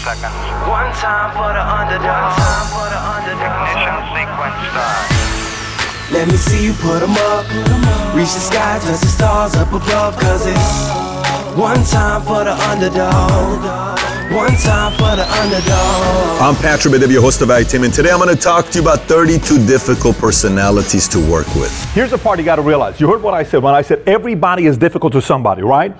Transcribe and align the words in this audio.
seconds. 0.00 0.32
One 0.64 0.90
time 0.96 1.30
for 1.36 1.50
the 1.52 1.60
underdog. 1.60 2.32
One 2.32 2.40
time 2.40 2.66
for 2.72 2.86
the 2.88 3.00
Ignition 3.30 3.92
underdog. 3.92 4.16
sequence 4.16 4.58
start. 4.72 5.04
Let 6.12 6.26
me 6.28 6.36
see 6.36 6.64
you 6.66 6.72
put 6.74 7.02
'em 7.02 7.14
up. 7.32 7.44
Reach 8.16 8.32
the 8.34 8.40
sky, 8.40 8.78
touch 8.82 9.00
the 9.00 9.06
stars 9.06 9.54
up 9.54 9.72
above. 9.72 10.16
Cause 10.18 10.46
it's 10.46 10.70
one 11.56 11.82
time 11.84 12.22
for 12.22 12.42
the 12.44 12.54
underdog. 12.70 13.60
One 14.32 14.54
time 14.62 14.92
for 14.92 15.12
the 15.16 15.26
underdog. 15.42 16.40
I'm 16.40 16.54
Patrick 16.56 16.92
Bet-David, 16.92 17.16
host 17.20 17.42
of 17.42 17.48
iTeam, 17.48 17.84
and 17.84 17.92
today 17.92 18.10
I'm 18.12 18.18
going 18.20 18.34
to 18.34 18.40
talk 18.40 18.66
to 18.70 18.78
you 18.78 18.82
about 18.82 19.00
32 19.00 19.58
difficult 19.66 20.16
personalities 20.18 21.08
to 21.08 21.18
work 21.18 21.52
with. 21.56 21.72
Here's 21.94 22.10
the 22.12 22.18
part 22.18 22.38
you 22.38 22.44
got 22.44 22.56
to 22.56 22.62
realize. 22.62 23.00
You 23.00 23.08
heard 23.10 23.22
what 23.22 23.34
I 23.34 23.42
said 23.42 23.60
when 23.60 23.74
I 23.74 23.82
said 23.82 24.02
everybody 24.06 24.66
is 24.66 24.78
difficult 24.78 25.12
to 25.14 25.20
somebody, 25.20 25.62
right? 25.62 25.92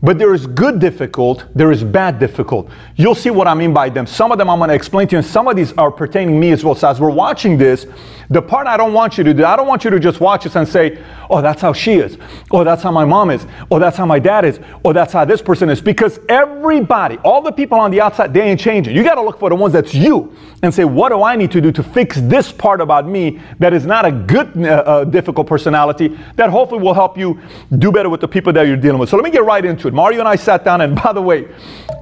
But 0.00 0.18
there 0.18 0.32
is 0.32 0.46
good 0.46 0.78
difficult, 0.78 1.44
there 1.54 1.72
is 1.72 1.82
bad 1.82 2.18
difficult. 2.20 2.70
You'll 2.96 3.16
see 3.16 3.30
what 3.30 3.48
I 3.48 3.54
mean 3.54 3.74
by 3.74 3.88
them. 3.88 4.06
Some 4.06 4.30
of 4.30 4.38
them 4.38 4.48
I'm 4.48 4.58
going 4.58 4.68
to 4.68 4.74
explain 4.74 5.08
to 5.08 5.12
you, 5.12 5.18
and 5.18 5.26
some 5.26 5.48
of 5.48 5.56
these 5.56 5.72
are 5.72 5.90
pertaining 5.90 6.38
me 6.38 6.52
as 6.52 6.64
well. 6.64 6.74
So 6.76 6.88
as 6.88 7.00
we're 7.00 7.10
watching 7.10 7.58
this, 7.58 7.86
the 8.30 8.42
part 8.42 8.66
I 8.66 8.76
don't 8.76 8.92
want 8.92 9.16
you 9.16 9.24
to 9.24 9.32
do, 9.32 9.44
I 9.44 9.56
don't 9.56 9.66
want 9.66 9.84
you 9.84 9.90
to 9.90 9.98
just 9.98 10.20
watch 10.20 10.44
this 10.44 10.54
and 10.54 10.68
say, 10.68 11.02
oh, 11.30 11.40
that's 11.40 11.62
how 11.62 11.72
she 11.72 11.94
is, 11.94 12.18
or 12.50 12.62
that's 12.62 12.82
how 12.82 12.92
my 12.92 13.04
mom 13.04 13.30
is, 13.30 13.46
or 13.70 13.80
that's 13.80 13.96
how 13.96 14.04
my 14.04 14.18
dad 14.18 14.44
is, 14.44 14.60
or 14.84 14.92
that's 14.92 15.12
how 15.12 15.24
this 15.24 15.40
person 15.40 15.70
is. 15.70 15.80
Because 15.80 16.20
everybody, 16.28 17.16
all 17.18 17.40
the 17.40 17.50
people 17.50 17.78
on 17.78 17.90
the 17.90 18.00
outside, 18.00 18.34
they 18.34 18.42
ain't 18.42 18.60
changing. 18.60 18.94
You 18.94 19.02
got 19.02 19.14
to 19.14 19.22
look 19.22 19.38
for 19.38 19.48
the 19.48 19.56
ones 19.56 19.72
that's 19.72 19.94
you 19.94 20.36
and 20.62 20.72
say, 20.72 20.84
what 20.84 21.08
do 21.08 21.22
I 21.22 21.36
need 21.36 21.50
to 21.52 21.60
do 21.60 21.72
to 21.72 21.82
fix 21.82 22.20
this 22.20 22.52
part 22.52 22.80
about 22.80 23.08
me 23.08 23.40
that 23.60 23.72
is 23.72 23.86
not 23.86 24.04
a 24.04 24.12
good, 24.12 24.56
uh, 24.58 24.68
uh, 24.68 25.04
difficult 25.04 25.46
personality 25.46 26.18
that 26.36 26.50
hopefully 26.50 26.82
will 26.82 26.94
help 26.94 27.16
you 27.16 27.40
do 27.78 27.90
better 27.90 28.10
with 28.10 28.20
the 28.20 28.28
people 28.28 28.52
that 28.52 28.66
you're 28.66 28.76
dealing 28.76 28.98
with. 28.98 29.08
So 29.08 29.16
let 29.16 29.24
me 29.24 29.30
get 29.30 29.44
right 29.44 29.64
into 29.64 29.87
it. 29.87 29.87
Mario 29.94 30.20
and 30.20 30.28
I 30.28 30.36
sat 30.36 30.64
down, 30.64 30.80
and 30.80 30.94
by 31.02 31.12
the 31.12 31.22
way, 31.22 31.48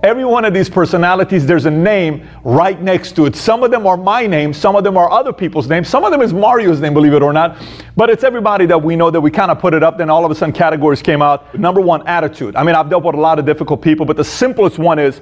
every 0.03 0.25
one 0.25 0.45
of 0.45 0.55
these 0.55 0.69
personalities, 0.69 1.47
there's 1.47 1.67
a 1.67 1.71
name 1.71 2.29
right 2.45 2.81
next 2.81 3.13
to 3.17 3.27
it. 3.27 3.37
Some 3.37 3.63
of 3.63 3.71
them 3.71 3.87
are 3.87 3.97
my 3.97 4.27
name, 4.27 4.53
some 4.53 4.77
of 4.77 4.85
them 4.85 4.97
are 4.97 5.11
other 5.11 5.33
people's 5.33 5.69
names, 5.69 5.89
some 5.89 6.05
of 6.05 6.11
them 6.11 6.23
is 6.23 6.33
Mario's 6.33 6.81
name, 6.81 6.95
believe 6.95 7.13
it 7.13 7.23
or 7.23 7.33
not. 7.33 7.57
But 7.97 8.11
it's 8.11 8.25
everybody 8.25 8.67
that 8.67 8.83
we 8.83 8.97
know 8.97 9.11
that 9.11 9.21
we 9.21 9.31
kind 9.31 9.51
of 9.51 9.59
put 9.59 9.75
it 9.75 9.83
up. 9.83 9.99
Then 9.99 10.11
all 10.11 10.25
of 10.25 10.31
a 10.31 10.35
sudden, 10.35 10.55
categories 10.55 11.03
came 11.03 11.23
out. 11.23 11.59
Number 11.59 11.81
one, 11.81 12.07
attitude. 12.07 12.57
I 12.57 12.63
mean, 12.63 12.75
I've 12.75 12.91
dealt 12.91 13.05
with 13.05 13.15
a 13.15 13.21
lot 13.21 13.39
of 13.39 13.47
difficult 13.47 13.83
people, 13.83 14.07
but 14.07 14.17
the 14.17 14.25
simplest 14.25 14.79
one 14.79 14.99
is 14.99 15.21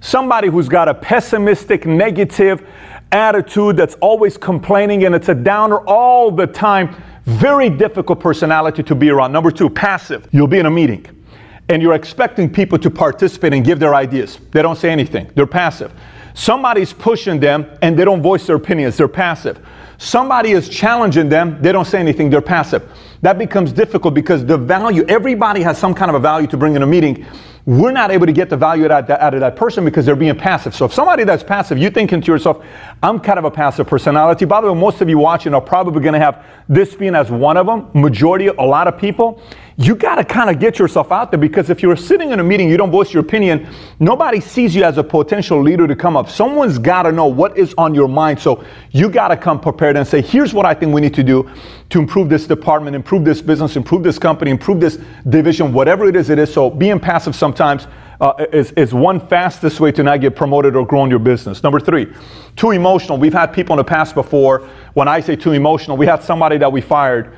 somebody 0.00 0.48
who's 0.48 0.68
got 0.68 0.88
a 0.88 0.94
pessimistic, 0.94 1.86
negative 1.86 2.66
attitude 3.12 3.76
that's 3.76 3.94
always 4.00 4.36
complaining 4.36 5.04
and 5.04 5.14
it's 5.14 5.28
a 5.28 5.34
downer 5.34 5.78
all 5.86 6.30
the 6.30 6.46
time. 6.46 6.94
Very 7.24 7.70
difficult 7.70 8.20
personality 8.20 8.82
to 8.82 8.94
be 8.94 9.08
around. 9.10 9.32
Number 9.32 9.50
two, 9.50 9.70
passive. 9.70 10.28
You'll 10.30 10.46
be 10.46 10.58
in 10.58 10.66
a 10.66 10.70
meeting 10.70 11.23
and 11.68 11.80
you're 11.82 11.94
expecting 11.94 12.52
people 12.52 12.78
to 12.78 12.90
participate 12.90 13.52
and 13.52 13.64
give 13.64 13.78
their 13.78 13.94
ideas. 13.94 14.38
They 14.50 14.62
don't 14.62 14.76
say 14.76 14.90
anything, 14.90 15.30
they're 15.34 15.46
passive. 15.46 15.92
Somebody's 16.34 16.92
pushing 16.92 17.38
them 17.38 17.66
and 17.80 17.96
they 17.96 18.04
don't 18.04 18.20
voice 18.20 18.46
their 18.46 18.56
opinions, 18.56 18.96
they're 18.96 19.08
passive. 19.08 19.64
Somebody 19.98 20.50
is 20.50 20.68
challenging 20.68 21.28
them, 21.28 21.62
they 21.62 21.70
don't 21.70 21.84
say 21.84 22.00
anything, 22.00 22.28
they're 22.28 22.42
passive. 22.42 22.90
That 23.22 23.38
becomes 23.38 23.72
difficult 23.72 24.12
because 24.12 24.44
the 24.44 24.58
value, 24.58 25.04
everybody 25.08 25.62
has 25.62 25.78
some 25.78 25.94
kind 25.94 26.10
of 26.10 26.16
a 26.16 26.18
value 26.18 26.46
to 26.48 26.56
bring 26.56 26.74
in 26.74 26.82
a 26.82 26.86
meeting. 26.86 27.24
We're 27.64 27.92
not 27.92 28.10
able 28.10 28.26
to 28.26 28.32
get 28.32 28.50
the 28.50 28.56
value 28.56 28.84
out 28.84 28.90
of, 28.90 29.06
that, 29.06 29.20
out 29.20 29.32
of 29.32 29.40
that 29.40 29.56
person 29.56 29.84
because 29.84 30.04
they're 30.04 30.16
being 30.16 30.36
passive. 30.36 30.74
So 30.74 30.84
if 30.84 30.92
somebody 30.92 31.24
that's 31.24 31.42
passive, 31.42 31.78
you're 31.78 31.92
thinking 31.92 32.20
to 32.20 32.32
yourself, 32.32 32.62
I'm 33.02 33.18
kind 33.18 33.38
of 33.38 33.46
a 33.46 33.50
passive 33.50 33.86
personality. 33.86 34.44
By 34.44 34.60
the 34.60 34.70
way, 34.70 34.78
most 34.78 35.00
of 35.00 35.08
you 35.08 35.16
watching 35.16 35.54
are 35.54 35.62
probably 35.62 36.02
going 36.02 36.12
to 36.12 36.20
have 36.20 36.44
this 36.68 36.94
being 36.94 37.14
as 37.14 37.30
one 37.30 37.56
of 37.56 37.64
them. 37.64 37.88
Majority, 37.94 38.48
a 38.48 38.62
lot 38.62 38.88
of 38.88 38.98
people. 38.98 39.40
You 39.76 39.96
got 39.96 40.16
to 40.16 40.24
kind 40.24 40.50
of 40.50 40.60
get 40.60 40.78
yourself 40.78 41.10
out 41.10 41.32
there 41.32 41.40
because 41.40 41.68
if 41.68 41.82
you're 41.82 41.96
sitting 41.96 42.30
in 42.30 42.38
a 42.38 42.44
meeting, 42.44 42.68
you 42.68 42.76
don't 42.76 42.92
voice 42.92 43.12
your 43.12 43.22
opinion, 43.22 43.66
nobody 43.98 44.40
sees 44.40 44.72
you 44.74 44.84
as 44.84 44.98
a 44.98 45.02
potential 45.02 45.60
leader 45.60 45.88
to 45.88 45.96
come 45.96 46.16
up. 46.16 46.30
Someone's 46.30 46.78
got 46.78 47.02
to 47.02 47.12
know 47.12 47.26
what 47.26 47.58
is 47.58 47.74
on 47.76 47.92
your 47.92 48.06
mind. 48.06 48.38
So 48.38 48.64
you 48.92 49.08
got 49.08 49.28
to 49.28 49.36
come 49.36 49.60
prepared 49.60 49.96
and 49.96 50.06
say, 50.06 50.22
here's 50.22 50.54
what 50.54 50.64
I 50.64 50.74
think 50.74 50.94
we 50.94 51.00
need 51.00 51.14
to 51.14 51.24
do 51.24 51.50
to 51.90 51.98
improve 51.98 52.28
this 52.28 52.46
department, 52.46 52.94
improve 52.94 53.24
this 53.24 53.42
business, 53.42 53.74
improve 53.74 54.04
this 54.04 54.18
company, 54.18 54.52
improve 54.52 54.78
this 54.78 54.98
division, 55.28 55.72
whatever 55.72 56.06
it 56.06 56.14
is 56.14 56.30
it 56.30 56.38
is. 56.38 56.52
So 56.52 56.70
being 56.70 57.00
passive 57.00 57.34
sometimes 57.34 57.88
uh, 58.20 58.46
is, 58.52 58.70
is 58.72 58.94
one 58.94 59.18
fastest 59.26 59.80
way 59.80 59.90
to 59.90 60.04
not 60.04 60.20
get 60.20 60.36
promoted 60.36 60.76
or 60.76 60.86
grow 60.86 61.02
in 61.02 61.10
your 61.10 61.18
business. 61.18 61.64
Number 61.64 61.80
three, 61.80 62.12
too 62.54 62.70
emotional. 62.70 63.18
We've 63.18 63.32
had 63.32 63.48
people 63.48 63.74
in 63.74 63.78
the 63.78 63.84
past 63.84 64.14
before. 64.14 64.68
When 64.94 65.08
I 65.08 65.18
say 65.18 65.34
too 65.34 65.52
emotional, 65.52 65.96
we 65.96 66.06
had 66.06 66.22
somebody 66.22 66.58
that 66.58 66.70
we 66.70 66.80
fired 66.80 67.36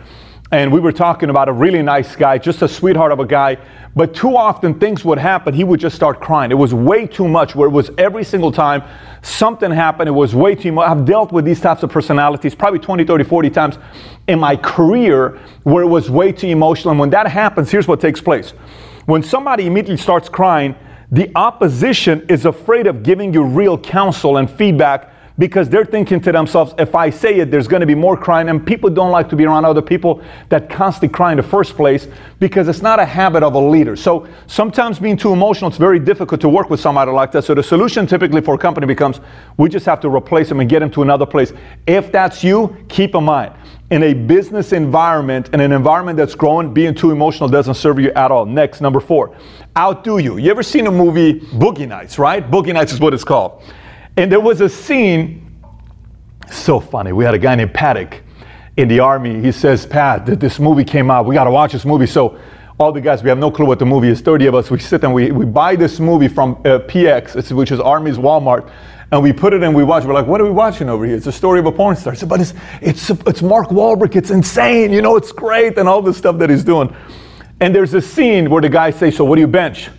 and 0.52 0.72
we 0.72 0.78
were 0.78 0.92
talking 0.92 1.28
about 1.28 1.48
a 1.48 1.52
really 1.52 1.82
nice 1.82 2.14
guy, 2.14 2.38
just 2.38 2.62
a 2.62 2.68
sweetheart 2.68 3.10
of 3.10 3.18
a 3.18 3.26
guy. 3.26 3.58
But 3.96 4.14
too 4.14 4.36
often 4.36 4.78
things 4.78 5.04
would 5.04 5.18
happen, 5.18 5.54
he 5.54 5.64
would 5.64 5.80
just 5.80 5.96
start 5.96 6.20
crying. 6.20 6.52
It 6.52 6.56
was 6.56 6.72
way 6.72 7.06
too 7.06 7.26
much, 7.26 7.56
where 7.56 7.66
it 7.66 7.72
was 7.72 7.90
every 7.98 8.22
single 8.22 8.52
time 8.52 8.84
something 9.22 9.72
happened, 9.72 10.08
it 10.08 10.12
was 10.12 10.34
way 10.34 10.54
too 10.54 10.70
much. 10.70 10.88
I've 10.88 11.04
dealt 11.04 11.32
with 11.32 11.44
these 11.44 11.60
types 11.60 11.82
of 11.82 11.90
personalities 11.90 12.54
probably 12.54 12.78
20, 12.78 13.04
30, 13.04 13.24
40 13.24 13.50
times 13.50 13.78
in 14.28 14.38
my 14.38 14.54
career 14.54 15.40
where 15.64 15.82
it 15.82 15.88
was 15.88 16.10
way 16.10 16.30
too 16.30 16.46
emotional. 16.46 16.92
And 16.92 17.00
when 17.00 17.10
that 17.10 17.26
happens, 17.26 17.70
here's 17.70 17.88
what 17.88 18.00
takes 18.00 18.20
place. 18.20 18.50
When 19.06 19.22
somebody 19.22 19.66
immediately 19.66 19.96
starts 19.96 20.28
crying, 20.28 20.76
the 21.10 21.30
opposition 21.34 22.24
is 22.28 22.44
afraid 22.44 22.86
of 22.86 23.02
giving 23.02 23.32
you 23.32 23.42
real 23.42 23.78
counsel 23.78 24.36
and 24.36 24.48
feedback 24.48 25.10
because 25.38 25.68
they're 25.68 25.84
thinking 25.84 26.20
to 26.22 26.32
themselves, 26.32 26.74
if 26.78 26.94
I 26.94 27.10
say 27.10 27.40
it, 27.40 27.50
there's 27.50 27.68
going 27.68 27.80
to 27.80 27.86
be 27.86 27.94
more 27.94 28.16
crying. 28.16 28.48
And 28.48 28.66
people 28.66 28.88
don't 28.88 29.10
like 29.10 29.28
to 29.28 29.36
be 29.36 29.44
around 29.44 29.64
other 29.64 29.82
people 29.82 30.22
that 30.48 30.70
constantly 30.70 31.14
cry 31.14 31.32
in 31.32 31.36
the 31.36 31.42
first 31.42 31.76
place 31.76 32.08
because 32.40 32.68
it's 32.68 32.80
not 32.80 32.98
a 32.98 33.04
habit 33.04 33.42
of 33.42 33.54
a 33.54 33.58
leader. 33.58 33.96
So 33.96 34.26
sometimes 34.46 34.98
being 34.98 35.16
too 35.16 35.32
emotional, 35.32 35.68
it's 35.68 35.78
very 35.78 35.98
difficult 35.98 36.40
to 36.40 36.48
work 36.48 36.70
with 36.70 36.80
somebody 36.80 37.10
like 37.10 37.32
that. 37.32 37.44
So 37.44 37.54
the 37.54 37.62
solution 37.62 38.06
typically 38.06 38.40
for 38.40 38.54
a 38.54 38.58
company 38.58 38.86
becomes 38.86 39.20
we 39.58 39.68
just 39.68 39.84
have 39.86 40.00
to 40.00 40.08
replace 40.08 40.48
them 40.48 40.60
and 40.60 40.70
get 40.70 40.80
them 40.80 40.90
to 40.92 41.02
another 41.02 41.26
place. 41.26 41.52
If 41.86 42.10
that's 42.10 42.42
you, 42.42 42.76
keep 42.88 43.14
in 43.14 43.24
mind. 43.24 43.52
In 43.90 44.02
a 44.02 44.14
business 44.14 44.72
environment, 44.72 45.50
in 45.52 45.60
an 45.60 45.70
environment 45.70 46.16
that's 46.16 46.34
growing, 46.34 46.74
being 46.74 46.94
too 46.94 47.12
emotional 47.12 47.48
doesn't 47.48 47.74
serve 47.74 48.00
you 48.00 48.10
at 48.12 48.30
all. 48.30 48.44
Next, 48.44 48.80
number 48.80 48.98
four, 48.98 49.36
outdo 49.76 50.18
you. 50.18 50.38
You 50.38 50.50
ever 50.50 50.64
seen 50.64 50.88
a 50.88 50.90
movie, 50.90 51.40
Boogie 51.40 51.86
Nights, 51.86 52.18
right? 52.18 52.50
Boogie 52.50 52.74
Nights 52.74 52.92
is 52.92 52.98
what 52.98 53.14
it's 53.14 53.22
called. 53.22 53.62
And 54.16 54.32
there 54.32 54.40
was 54.40 54.60
a 54.62 54.68
scene, 54.68 55.60
so 56.50 56.80
funny. 56.80 57.12
We 57.12 57.24
had 57.24 57.34
a 57.34 57.38
guy 57.38 57.54
named 57.54 57.74
Paddock 57.74 58.22
in 58.76 58.88
the 58.88 59.00
army. 59.00 59.42
He 59.42 59.52
says, 59.52 59.84
Pat, 59.84 60.26
this 60.26 60.58
movie 60.58 60.84
came 60.84 61.10
out. 61.10 61.26
We 61.26 61.34
got 61.34 61.44
to 61.44 61.50
watch 61.50 61.72
this 61.72 61.84
movie. 61.84 62.06
So 62.06 62.38
all 62.78 62.92
the 62.92 63.00
guys, 63.00 63.22
we 63.22 63.28
have 63.28 63.38
no 63.38 63.50
clue 63.50 63.66
what 63.66 63.78
the 63.78 63.86
movie 63.86 64.08
is. 64.08 64.20
30 64.20 64.46
of 64.46 64.54
us, 64.54 64.70
we 64.70 64.78
sit 64.78 65.04
and 65.04 65.12
we, 65.12 65.32
we 65.32 65.44
buy 65.44 65.76
this 65.76 66.00
movie 66.00 66.28
from 66.28 66.52
uh, 66.52 66.80
PX, 66.80 67.52
which 67.52 67.70
is 67.70 67.80
Army's 67.80 68.16
Walmart. 68.16 68.70
And 69.12 69.22
we 69.22 69.32
put 69.32 69.52
it 69.52 69.62
in, 69.62 69.72
we 69.72 69.84
watch. 69.84 70.04
We're 70.04 70.14
like, 70.14 70.26
what 70.26 70.40
are 70.40 70.44
we 70.44 70.50
watching 70.50 70.88
over 70.88 71.06
here? 71.06 71.16
It's 71.16 71.26
a 71.26 71.32
story 71.32 71.60
of 71.60 71.66
a 71.66 71.72
porn 71.72 71.94
star. 71.94 72.14
Said, 72.14 72.28
but 72.28 72.40
it's, 72.40 72.54
it's, 72.80 73.10
it's 73.10 73.40
Mark 73.40 73.68
Wahlberg. 73.68 74.16
It's 74.16 74.30
insane. 74.30 74.92
You 74.92 75.00
know, 75.00 75.16
it's 75.16 75.30
great. 75.30 75.78
And 75.78 75.88
all 75.88 76.02
this 76.02 76.16
stuff 76.16 76.38
that 76.38 76.50
he's 76.50 76.64
doing. 76.64 76.94
And 77.60 77.74
there's 77.74 77.94
a 77.94 78.02
scene 78.02 78.50
where 78.50 78.60
the 78.60 78.68
guy 78.68 78.90
says, 78.90 79.16
so 79.16 79.24
what 79.24 79.36
do 79.36 79.42
you 79.42 79.46
bench? 79.46 79.90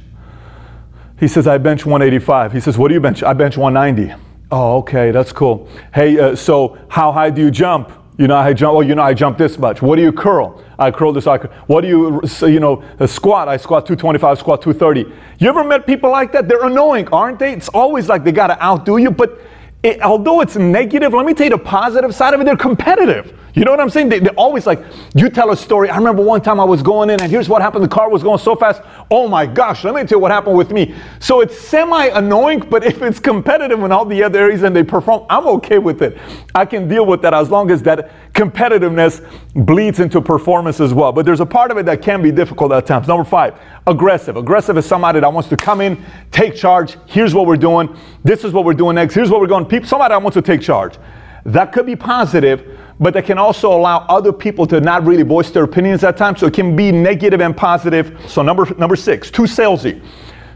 He 1.20 1.28
says, 1.28 1.48
I 1.48 1.58
bench 1.58 1.86
185. 1.86 2.54
He 2.54 2.60
says, 2.60 2.78
What 2.78 2.90
do 2.90 2.94
you 2.94 3.00
bench? 3.00 3.24
I 3.24 3.34
bench 3.34 3.58
190. 3.58 4.14
Oh, 4.52 4.78
okay, 4.78 5.12
that's 5.12 5.34
cool. 5.34 5.68
Hey, 5.94 6.20
uh, 6.20 6.36
so 6.36 6.78
how 6.88 7.12
high 7.12 7.30
do 7.30 7.42
you 7.42 7.52
jump? 7.52 7.92
You 8.18 8.28
know, 8.28 8.36
I 8.36 8.54
jump. 8.54 8.76
Oh, 8.76 8.82
you 8.82 8.96
know, 8.96 9.04
I 9.04 9.14
jump 9.14 9.38
this 9.38 9.58
much. 9.58 9.82
What 9.82 9.98
do 9.98 10.02
you 10.02 10.12
curl? 10.12 10.64
I 10.80 10.90
curl 10.90 11.14
this. 11.14 11.28
I 11.28 11.38
curl. 11.38 11.52
What 11.68 11.82
do 11.82 11.88
you, 11.88 12.22
you 12.48 12.60
know, 12.60 12.84
squat? 13.06 13.48
I 13.48 13.58
squat 13.58 13.86
225. 13.86 14.40
Squat 14.40 14.62
230. 14.62 15.14
You 15.40 15.50
ever 15.50 15.64
met 15.64 15.86
people 15.86 16.10
like 16.10 16.32
that? 16.32 16.48
They're 16.48 16.66
annoying, 16.66 17.08
aren't 17.10 17.40
they? 17.40 17.54
It's 17.54 17.70
always 17.70 18.10
like 18.10 18.24
they 18.24 18.32
got 18.32 18.48
to 18.48 18.64
outdo 18.64 18.98
you. 18.98 19.12
But 19.12 19.40
it, 19.84 20.02
although 20.02 20.42
it's 20.42 20.56
negative, 20.56 21.14
let 21.14 21.26
me 21.26 21.34
tell 21.34 21.46
you 21.46 21.52
the 21.52 21.58
positive 21.58 22.16
side 22.16 22.34
of 22.34 22.42
it. 22.42 22.46
They're 22.46 22.58
competitive. 22.58 23.38
You 23.58 23.66
know 23.66 23.72
what 23.72 23.80
I'm 23.80 23.90
saying? 23.90 24.10
They, 24.10 24.20
are 24.20 24.36
always 24.38 24.68
like, 24.68 24.80
you 25.16 25.32
tell 25.32 25.50
a 25.50 25.58
story. 25.58 25.90
I 25.90 25.98
remember 25.98 26.22
one 26.22 26.44
time 26.44 26.60
I 26.60 26.64
was 26.64 26.84
going 26.84 27.10
in 27.10 27.20
and 27.20 27.32
here's 27.32 27.50
what 27.50 27.60
happened. 27.60 27.84
The 27.84 27.88
car 27.88 28.08
was 28.08 28.22
going 28.22 28.38
so 28.38 28.56
fast. 28.56 28.84
Oh 29.10 29.28
my 29.28 29.48
gosh, 29.48 29.84
let 29.84 29.96
me 29.96 30.02
tell 30.02 30.18
you 30.18 30.20
what 30.20 30.30
happened 30.30 30.56
with 30.56 30.70
me. 30.70 30.94
So 31.20 31.42
it's 31.42 31.58
semi 31.58 32.06
annoying, 32.06 32.60
but 32.70 32.84
if 32.84 33.02
it's 33.02 33.20
competitive 33.20 33.80
in 33.82 33.92
all 33.92 34.06
the 34.06 34.22
other 34.22 34.38
areas 34.38 34.62
and 34.62 34.76
they 34.76 34.84
perform, 34.84 35.26
I'm 35.28 35.48
okay 35.48 35.80
with 35.80 36.04
it. 36.04 36.20
I 36.54 36.66
can 36.66 36.88
deal 36.88 37.08
with 37.08 37.24
that 37.24 37.34
as 37.34 37.50
long 37.50 37.72
as 37.72 37.82
that 37.82 38.12
competitiveness 38.34 39.28
bleeds 39.66 40.02
into 40.02 40.22
performance 40.22 40.80
as 40.80 40.94
well. 40.94 41.12
But 41.12 41.26
there's 41.26 41.40
a 41.40 41.46
part 41.46 41.72
of 41.72 41.78
it 41.78 41.88
that 41.88 42.04
can 42.04 42.22
be 42.22 42.32
difficult 42.32 42.72
at 42.74 42.86
times. 42.86 43.08
Number 43.08 43.26
five, 43.26 43.60
aggressive. 43.88 44.38
Aggressive 44.38 44.78
is 44.78 44.86
somebody 44.86 45.20
that 45.20 45.34
wants 45.34 45.50
to 45.50 45.58
come 45.58 45.82
in, 45.82 46.06
take 46.30 46.56
charge. 46.56 46.96
Here's 47.08 47.34
what 47.34 47.48
we're 47.48 47.58
doing. 47.58 47.98
This 48.24 48.44
is 48.44 48.54
what 48.54 48.66
we're 48.66 48.76
doing 48.76 48.94
next. 48.94 49.16
Here's 49.16 49.32
what 49.32 49.42
we're 49.42 49.48
going. 49.48 49.66
People, 49.66 49.90
somebody 49.90 50.12
that 50.12 50.22
wants 50.22 50.36
to 50.36 50.44
take 50.44 50.62
charge. 50.62 51.00
That 51.48 51.72
could 51.72 51.86
be 51.86 51.96
positive, 51.96 52.77
but 53.00 53.14
that 53.14 53.26
can 53.26 53.38
also 53.38 53.72
allow 53.72 54.00
other 54.10 54.34
people 54.34 54.66
to 54.68 54.82
not 54.82 55.06
really 55.06 55.24
voice 55.24 55.52
their 55.52 55.64
opinions 55.64 56.04
at 56.04 56.18
times. 56.18 56.40
So 56.40 56.48
it 56.48 56.54
can 56.54 56.76
be 56.76 56.92
negative 56.92 57.42
and 57.42 57.56
positive. 57.56 58.20
So 58.28 58.42
number 58.42 58.66
number 58.76 58.96
six, 58.96 59.30
too 59.30 59.44
salesy. 59.44 60.02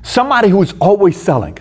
Somebody 0.03 0.49
who's 0.49 0.73
always 0.79 1.21
selling. 1.21 1.57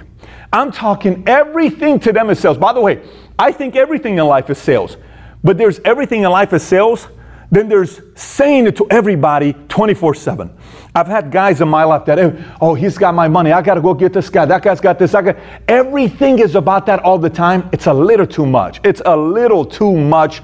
I'm 0.53 0.73
talking 0.73 1.23
everything 1.27 2.00
to 2.00 2.12
them 2.12 2.31
is 2.31 2.38
sales. 2.38 2.59
By 2.59 2.73
the 2.73 2.81
way, 2.81 3.03
I 3.38 3.53
think 3.53 3.77
everything 3.77 4.19
in 4.19 4.25
life 4.25 4.50
is 4.50 4.59
sales. 4.59 4.97
But 5.44 5.59
there's 5.59 5.81
everything 5.81 6.23
in 6.23 6.31
life 6.31 6.53
is 6.53 6.62
sales 6.62 7.09
Then 7.50 7.69
there's 7.69 8.00
saying 8.14 8.67
it 8.67 8.76
to 8.76 8.87
everybody 8.91 9.55
24 9.69 10.14
7. 10.14 10.50
I've 10.94 11.06
had 11.06 11.31
guys 11.31 11.61
in 11.61 11.69
my 11.69 11.85
life 11.85 12.05
that, 12.05 12.19
oh, 12.19 12.56
oh 12.61 12.75
he's 12.75 12.97
got 12.97 13.14
my 13.14 13.29
money. 13.29 13.52
I 13.52 13.62
got 13.62 13.75
to 13.75 13.81
go 13.81 13.94
get 13.94 14.12
this 14.12 14.31
guy. 14.31 14.44
That 14.44 14.62
guy's 14.62 14.81
got 14.81 14.99
this. 14.99 15.14
I 15.14 15.23
got... 15.23 15.37
Everything 15.69 16.38
is 16.38 16.55
about 16.55 16.87
that 16.87 17.00
all 17.00 17.19
the 17.19 17.31
time. 17.31 17.69
It's 17.73 17.87
a 17.87 17.94
little 17.94 18.26
too 18.26 18.47
much. 18.47 18.81
It's 18.85 19.02
a 19.05 19.17
little 19.17 19.64
too 19.64 19.97
much. 19.97 20.43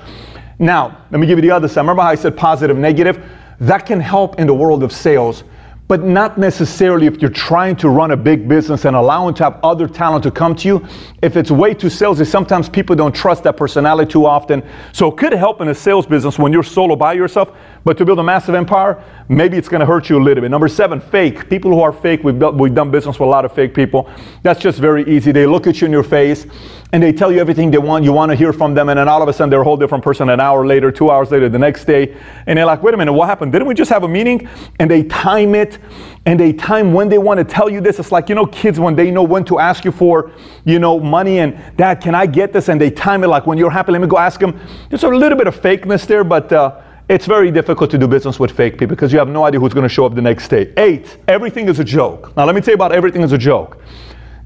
Now, 0.58 1.04
let 1.10 1.20
me 1.20 1.26
give 1.26 1.38
you 1.38 1.42
the 1.42 1.50
other 1.50 1.68
side. 1.68 1.82
Remember 1.82 2.02
how 2.02 2.08
I 2.08 2.14
said 2.14 2.36
positive, 2.36 2.76
negative? 2.76 3.24
That 3.60 3.86
can 3.86 4.00
help 4.00 4.38
in 4.38 4.46
the 4.46 4.54
world 4.54 4.82
of 4.82 4.92
sales 4.92 5.44
but 5.88 6.02
not 6.02 6.36
necessarily 6.36 7.06
if 7.06 7.22
you're 7.22 7.30
trying 7.30 7.76
to 7.76 7.88
run 7.88 8.10
a 8.10 8.16
big 8.16 8.48
business 8.48 8.84
and 8.84 8.96
allowing 8.96 9.34
to 9.34 9.44
have 9.44 9.60
other 9.62 9.86
talent 9.86 10.24
to 10.24 10.30
come 10.30 10.54
to 10.56 10.66
you. 10.66 10.86
If 11.22 11.36
it's 11.36 11.50
way 11.50 11.74
too 11.74 11.86
salesy, 11.86 12.26
sometimes 12.26 12.68
people 12.68 12.96
don't 12.96 13.14
trust 13.14 13.44
that 13.44 13.56
personality 13.56 14.10
too 14.10 14.26
often. 14.26 14.62
So 14.92 15.12
it 15.12 15.16
could 15.16 15.32
help 15.32 15.60
in 15.60 15.68
a 15.68 15.74
sales 15.74 16.06
business 16.06 16.38
when 16.38 16.52
you're 16.52 16.64
solo 16.64 16.96
by 16.96 17.12
yourself, 17.12 17.52
but 17.86 17.96
to 17.96 18.04
build 18.04 18.18
a 18.18 18.22
massive 18.22 18.56
empire, 18.56 19.00
maybe 19.28 19.56
it's 19.56 19.68
going 19.68 19.78
to 19.78 19.86
hurt 19.86 20.10
you 20.10 20.18
a 20.18 20.20
little 20.20 20.42
bit. 20.42 20.50
Number 20.50 20.66
seven, 20.66 21.00
fake. 21.00 21.48
People 21.48 21.70
who 21.70 21.80
are 21.82 21.92
fake, 21.92 22.24
we've, 22.24 22.36
built, 22.36 22.56
we've 22.56 22.74
done 22.74 22.90
business 22.90 23.20
with 23.20 23.28
a 23.28 23.30
lot 23.30 23.44
of 23.44 23.52
fake 23.52 23.74
people. 23.74 24.10
That's 24.42 24.58
just 24.58 24.80
very 24.80 25.04
easy. 25.04 25.30
They 25.30 25.46
look 25.46 25.68
at 25.68 25.80
you 25.80 25.86
in 25.86 25.92
your 25.92 26.02
face 26.02 26.48
and 26.92 27.00
they 27.00 27.12
tell 27.12 27.30
you 27.30 27.38
everything 27.38 27.70
they 27.70 27.78
want. 27.78 28.04
You 28.04 28.12
want 28.12 28.30
to 28.32 28.36
hear 28.36 28.52
from 28.52 28.74
them, 28.74 28.88
and 28.88 28.98
then 28.98 29.08
all 29.08 29.22
of 29.22 29.28
a 29.28 29.32
sudden 29.32 29.50
they're 29.50 29.60
a 29.60 29.64
whole 29.64 29.76
different 29.76 30.02
person 30.02 30.28
an 30.30 30.40
hour 30.40 30.66
later, 30.66 30.90
two 30.90 31.12
hours 31.12 31.30
later, 31.30 31.48
the 31.48 31.60
next 31.60 31.84
day. 31.84 32.16
And 32.46 32.58
they're 32.58 32.66
like, 32.66 32.82
wait 32.82 32.92
a 32.92 32.96
minute, 32.96 33.12
what 33.12 33.28
happened? 33.28 33.52
Didn't 33.52 33.68
we 33.68 33.74
just 33.74 33.90
have 33.90 34.02
a 34.02 34.08
meeting? 34.08 34.48
And 34.80 34.90
they 34.90 35.04
time 35.04 35.54
it 35.54 35.78
and 36.26 36.40
they 36.40 36.52
time 36.52 36.92
when 36.92 37.08
they 37.08 37.18
want 37.18 37.38
to 37.38 37.44
tell 37.44 37.70
you 37.70 37.80
this. 37.80 38.00
It's 38.00 38.10
like, 38.10 38.28
you 38.28 38.34
know, 38.34 38.46
kids 38.46 38.80
when 38.80 38.96
they 38.96 39.12
know 39.12 39.22
when 39.22 39.44
to 39.44 39.60
ask 39.60 39.84
you 39.84 39.92
for, 39.92 40.32
you 40.64 40.80
know, 40.80 40.98
money 40.98 41.38
and 41.38 41.56
dad, 41.76 42.00
can 42.00 42.16
I 42.16 42.26
get 42.26 42.52
this? 42.52 42.68
And 42.68 42.80
they 42.80 42.90
time 42.90 43.22
it 43.22 43.28
like 43.28 43.46
when 43.46 43.58
you're 43.58 43.70
happy, 43.70 43.92
let 43.92 44.00
me 44.00 44.08
go 44.08 44.18
ask 44.18 44.40
them. 44.40 44.58
There's 44.88 45.04
a 45.04 45.08
little 45.08 45.38
bit 45.38 45.46
of 45.46 45.60
fakeness 45.60 46.04
there, 46.04 46.24
but 46.24 46.52
uh, 46.52 46.80
it's 47.08 47.26
very 47.26 47.52
difficult 47.52 47.90
to 47.92 47.98
do 47.98 48.08
business 48.08 48.40
with 48.40 48.50
fake 48.50 48.74
people 48.74 48.88
because 48.88 49.12
you 49.12 49.18
have 49.18 49.28
no 49.28 49.44
idea 49.44 49.60
who's 49.60 49.72
going 49.72 49.84
to 49.84 49.88
show 49.88 50.04
up 50.04 50.14
the 50.14 50.22
next 50.22 50.48
day. 50.48 50.72
Eight, 50.76 51.18
everything 51.28 51.68
is 51.68 51.78
a 51.78 51.84
joke. 51.84 52.36
Now, 52.36 52.44
let 52.44 52.54
me 52.54 52.60
tell 52.60 52.72
you 52.72 52.76
about 52.76 52.90
everything 52.92 53.22
is 53.22 53.32
a 53.32 53.38
joke. 53.38 53.80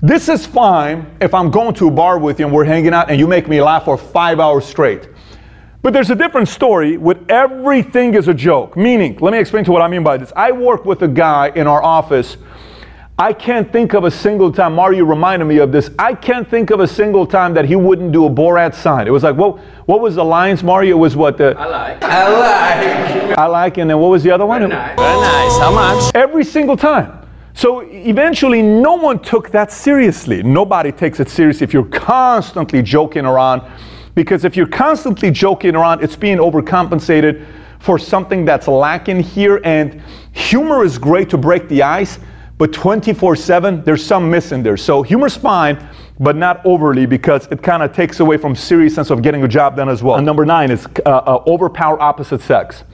This 0.02 0.28
is 0.28 0.46
fine 0.46 1.06
if 1.20 1.32
I'm 1.32 1.50
going 1.50 1.74
to 1.74 1.88
a 1.88 1.90
bar 1.90 2.18
with 2.18 2.38
you 2.38 2.46
and 2.46 2.54
we're 2.54 2.64
hanging 2.64 2.92
out 2.92 3.10
and 3.10 3.18
you 3.18 3.26
make 3.26 3.48
me 3.48 3.62
laugh 3.62 3.86
for 3.86 3.96
five 3.96 4.40
hours 4.40 4.66
straight. 4.66 5.08
But 5.82 5.94
there's 5.94 6.10
a 6.10 6.14
different 6.14 6.48
story 6.48 6.98
with 6.98 7.30
everything 7.30 8.12
is 8.12 8.28
a 8.28 8.34
joke. 8.34 8.76
Meaning, 8.76 9.16
let 9.20 9.32
me 9.32 9.38
explain 9.38 9.64
to 9.64 9.72
what 9.72 9.80
I 9.80 9.88
mean 9.88 10.02
by 10.02 10.18
this. 10.18 10.30
I 10.36 10.52
work 10.52 10.84
with 10.84 11.00
a 11.02 11.08
guy 11.08 11.52
in 11.54 11.66
our 11.66 11.82
office. 11.82 12.36
I 13.20 13.34
can't 13.34 13.70
think 13.70 13.92
of 13.92 14.04
a 14.04 14.10
single 14.10 14.50
time, 14.50 14.74
Mario 14.74 15.04
reminded 15.04 15.44
me 15.44 15.58
of 15.58 15.72
this. 15.72 15.90
I 15.98 16.14
can't 16.14 16.48
think 16.48 16.70
of 16.70 16.80
a 16.80 16.88
single 16.88 17.26
time 17.26 17.52
that 17.52 17.66
he 17.66 17.76
wouldn't 17.76 18.12
do 18.12 18.24
a 18.24 18.30
Borat 18.30 18.74
sign. 18.74 19.06
It 19.06 19.10
was 19.10 19.24
like, 19.24 19.36
what, 19.36 19.58
what 19.84 20.00
was 20.00 20.14
the 20.14 20.24
lines, 20.24 20.62
Mario? 20.62 20.96
It 20.96 20.98
was 20.98 21.16
what 21.16 21.36
the. 21.36 21.54
I 21.58 21.66
like. 21.66 22.02
I 22.02 23.28
like. 23.28 23.38
I 23.38 23.44
like, 23.44 23.76
and 23.76 23.90
then 23.90 23.98
what 23.98 24.08
was 24.08 24.22
the 24.22 24.30
other 24.30 24.46
one? 24.46 24.60
Very 24.60 24.70
nice. 24.70 24.96
Very 24.96 25.20
nice. 25.20 25.58
How 25.58 25.70
much? 25.70 26.14
Every 26.14 26.42
single 26.44 26.78
time. 26.78 27.28
So 27.52 27.80
eventually, 27.80 28.62
no 28.62 28.94
one 28.94 29.18
took 29.18 29.50
that 29.50 29.70
seriously. 29.70 30.42
Nobody 30.42 30.90
takes 30.90 31.20
it 31.20 31.28
seriously 31.28 31.64
if 31.64 31.74
you're 31.74 31.84
constantly 31.84 32.80
joking 32.80 33.26
around. 33.26 33.70
Because 34.14 34.46
if 34.46 34.56
you're 34.56 34.66
constantly 34.66 35.30
joking 35.30 35.76
around, 35.76 36.02
it's 36.02 36.16
being 36.16 36.38
overcompensated 36.38 37.46
for 37.80 37.98
something 37.98 38.46
that's 38.46 38.66
lacking 38.66 39.20
here. 39.20 39.60
And 39.62 40.00
humor 40.32 40.86
is 40.86 40.96
great 40.96 41.28
to 41.30 41.36
break 41.36 41.68
the 41.68 41.82
ice, 41.82 42.18
but 42.60 42.74
24 42.74 43.36
7, 43.36 43.82
there's 43.84 44.04
some 44.04 44.30
missing 44.30 44.62
there. 44.62 44.76
So 44.76 45.00
humor's 45.00 45.34
fine, 45.34 45.82
but 46.18 46.36
not 46.36 46.60
overly 46.66 47.06
because 47.06 47.46
it 47.46 47.62
kind 47.62 47.82
of 47.82 47.94
takes 47.94 48.20
away 48.20 48.36
from 48.36 48.54
serious 48.54 48.94
sense 48.94 49.08
of 49.08 49.22
getting 49.22 49.42
a 49.44 49.48
job 49.48 49.76
done 49.76 49.88
as 49.88 50.02
well. 50.02 50.16
And 50.16 50.26
number 50.26 50.44
nine 50.44 50.70
is 50.70 50.86
uh, 51.06 51.08
uh, 51.08 51.42
overpower 51.46 51.98
opposite 52.02 52.42
sex. 52.42 52.84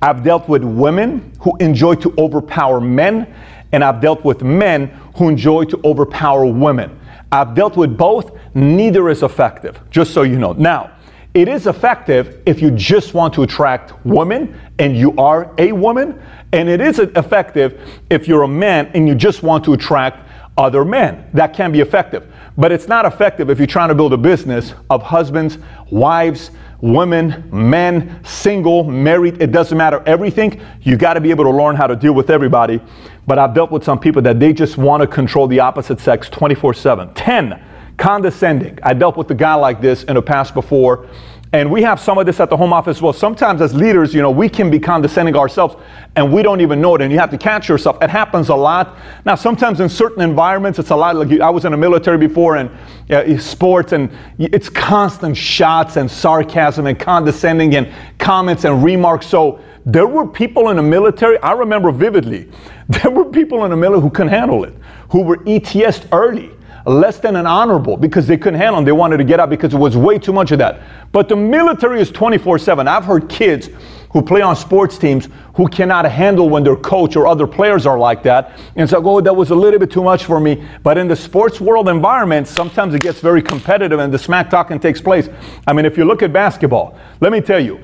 I've 0.00 0.24
dealt 0.24 0.48
with 0.48 0.64
women 0.64 1.34
who 1.38 1.54
enjoy 1.58 1.96
to 1.96 2.14
overpower 2.16 2.80
men, 2.80 3.30
and 3.72 3.84
I've 3.84 4.00
dealt 4.00 4.24
with 4.24 4.42
men 4.42 4.86
who 5.16 5.28
enjoy 5.28 5.64
to 5.64 5.78
overpower 5.84 6.46
women. 6.46 6.98
I've 7.30 7.54
dealt 7.54 7.76
with 7.76 7.98
both, 7.98 8.34
neither 8.54 9.10
is 9.10 9.22
effective, 9.22 9.78
just 9.90 10.14
so 10.14 10.22
you 10.22 10.38
know. 10.38 10.54
Now, 10.54 10.92
it 11.32 11.48
is 11.48 11.66
effective 11.66 12.42
if 12.44 12.60
you 12.60 12.70
just 12.72 13.14
want 13.14 13.32
to 13.34 13.42
attract 13.42 13.92
women 14.04 14.60
and 14.78 14.96
you 14.96 15.16
are 15.16 15.54
a 15.58 15.70
woman, 15.72 16.20
and 16.52 16.68
it 16.68 16.80
is 16.80 16.98
effective 16.98 17.80
if 18.10 18.26
you're 18.26 18.42
a 18.42 18.48
man 18.48 18.90
and 18.94 19.06
you 19.06 19.14
just 19.14 19.42
want 19.42 19.64
to 19.64 19.72
attract 19.72 20.28
other 20.56 20.84
men. 20.84 21.28
That 21.32 21.54
can 21.54 21.70
be 21.70 21.80
effective. 21.80 22.32
But 22.56 22.72
it's 22.72 22.88
not 22.88 23.06
effective 23.06 23.48
if 23.48 23.58
you're 23.58 23.66
trying 23.66 23.88
to 23.90 23.94
build 23.94 24.12
a 24.12 24.18
business 24.18 24.74
of 24.90 25.02
husbands, 25.02 25.58
wives, 25.90 26.50
women, 26.80 27.48
men, 27.52 28.22
single, 28.24 28.84
married, 28.84 29.40
it 29.40 29.52
doesn't 29.52 29.76
matter. 29.76 30.02
Everything, 30.06 30.60
you 30.82 30.96
got 30.96 31.14
to 31.14 31.20
be 31.20 31.30
able 31.30 31.44
to 31.44 31.50
learn 31.50 31.76
how 31.76 31.86
to 31.86 31.94
deal 31.94 32.12
with 32.12 32.30
everybody. 32.30 32.80
But 33.26 33.38
I've 33.38 33.54
dealt 33.54 33.70
with 33.70 33.84
some 33.84 33.98
people 33.98 34.22
that 34.22 34.40
they 34.40 34.52
just 34.52 34.76
want 34.76 35.02
to 35.02 35.06
control 35.06 35.46
the 35.46 35.60
opposite 35.60 36.00
sex 36.00 36.28
24 36.28 36.74
7. 36.74 37.14
10, 37.14 37.64
condescending. 38.00 38.78
I 38.82 38.94
dealt 38.94 39.16
with 39.16 39.30
a 39.30 39.34
guy 39.34 39.54
like 39.54 39.80
this 39.80 40.04
in 40.04 40.14
the 40.14 40.22
past 40.22 40.54
before. 40.54 41.06
And 41.52 41.70
we 41.70 41.82
have 41.82 41.98
some 41.98 42.16
of 42.16 42.26
this 42.26 42.38
at 42.38 42.48
the 42.48 42.56
home 42.56 42.72
office 42.72 42.98
as 42.98 43.02
well. 43.02 43.12
Sometimes 43.12 43.60
as 43.60 43.74
leaders, 43.74 44.14
you 44.14 44.22
know, 44.22 44.30
we 44.30 44.48
can 44.48 44.70
be 44.70 44.78
condescending 44.78 45.36
ourselves 45.36 45.74
and 46.14 46.32
we 46.32 46.42
don't 46.42 46.60
even 46.60 46.80
know 46.80 46.94
it. 46.94 47.02
And 47.02 47.12
you 47.12 47.18
have 47.18 47.30
to 47.30 47.38
catch 47.38 47.68
yourself. 47.68 48.00
It 48.00 48.08
happens 48.08 48.50
a 48.50 48.54
lot. 48.54 48.96
Now, 49.26 49.34
sometimes 49.34 49.80
in 49.80 49.88
certain 49.88 50.22
environments, 50.22 50.78
it's 50.78 50.90
a 50.90 50.96
lot 50.96 51.16
like 51.16 51.40
I 51.40 51.50
was 51.50 51.64
in 51.64 51.72
the 51.72 51.76
military 51.76 52.18
before 52.18 52.56
and 52.56 52.70
uh, 53.10 53.36
sports, 53.38 53.92
and 53.92 54.10
it's 54.38 54.68
constant 54.68 55.36
shots 55.36 55.96
and 55.96 56.08
sarcasm 56.08 56.86
and 56.86 56.98
condescending 56.98 57.74
and 57.74 57.92
comments 58.18 58.64
and 58.64 58.82
remarks. 58.82 59.26
So 59.26 59.60
there 59.84 60.06
were 60.06 60.26
people 60.26 60.70
in 60.70 60.76
the 60.76 60.82
military, 60.82 61.36
I 61.38 61.52
remember 61.52 61.90
vividly, 61.90 62.48
there 62.88 63.10
were 63.10 63.24
people 63.24 63.64
in 63.64 63.72
the 63.72 63.76
military 63.76 64.02
who 64.02 64.10
couldn't 64.10 64.32
handle 64.32 64.62
it, 64.62 64.74
who 65.10 65.22
were 65.22 65.38
ETS'd 65.38 66.06
early 66.12 66.52
less 66.86 67.18
than 67.18 67.36
an 67.36 67.46
honorable 67.46 67.96
because 67.96 68.26
they 68.26 68.36
couldn't 68.36 68.58
handle 68.58 68.76
them. 68.76 68.84
They 68.84 68.92
wanted 68.92 69.18
to 69.18 69.24
get 69.24 69.40
out 69.40 69.50
because 69.50 69.74
it 69.74 69.78
was 69.78 69.96
way 69.96 70.18
too 70.18 70.32
much 70.32 70.50
of 70.50 70.58
that. 70.58 70.80
But 71.12 71.28
the 71.28 71.36
military 71.36 72.00
is 72.00 72.10
24 72.10 72.58
7. 72.58 72.88
I've 72.88 73.04
heard 73.04 73.28
kids 73.28 73.68
who 74.10 74.22
play 74.22 74.42
on 74.42 74.56
sports 74.56 74.98
teams 74.98 75.28
who 75.54 75.68
cannot 75.68 76.04
handle 76.10 76.48
when 76.48 76.64
their 76.64 76.76
coach 76.76 77.14
or 77.16 77.26
other 77.26 77.46
players 77.46 77.86
are 77.86 77.98
like 77.98 78.22
that. 78.24 78.58
And 78.74 78.88
so, 78.88 79.00
oh, 79.04 79.20
that 79.20 79.34
was 79.34 79.50
a 79.50 79.54
little 79.54 79.78
bit 79.78 79.90
too 79.90 80.02
much 80.02 80.24
for 80.24 80.40
me. 80.40 80.66
But 80.82 80.98
in 80.98 81.06
the 81.06 81.14
sports 81.14 81.60
world 81.60 81.88
environment, 81.88 82.48
sometimes 82.48 82.94
it 82.94 83.02
gets 83.02 83.20
very 83.20 83.40
competitive 83.40 84.00
and 84.00 84.12
the 84.12 84.18
smack 84.18 84.50
talking 84.50 84.80
takes 84.80 85.00
place. 85.00 85.28
I 85.66 85.72
mean, 85.72 85.84
if 85.84 85.96
you 85.96 86.04
look 86.04 86.22
at 86.22 86.32
basketball, 86.32 86.98
let 87.20 87.30
me 87.30 87.40
tell 87.40 87.60
you, 87.60 87.78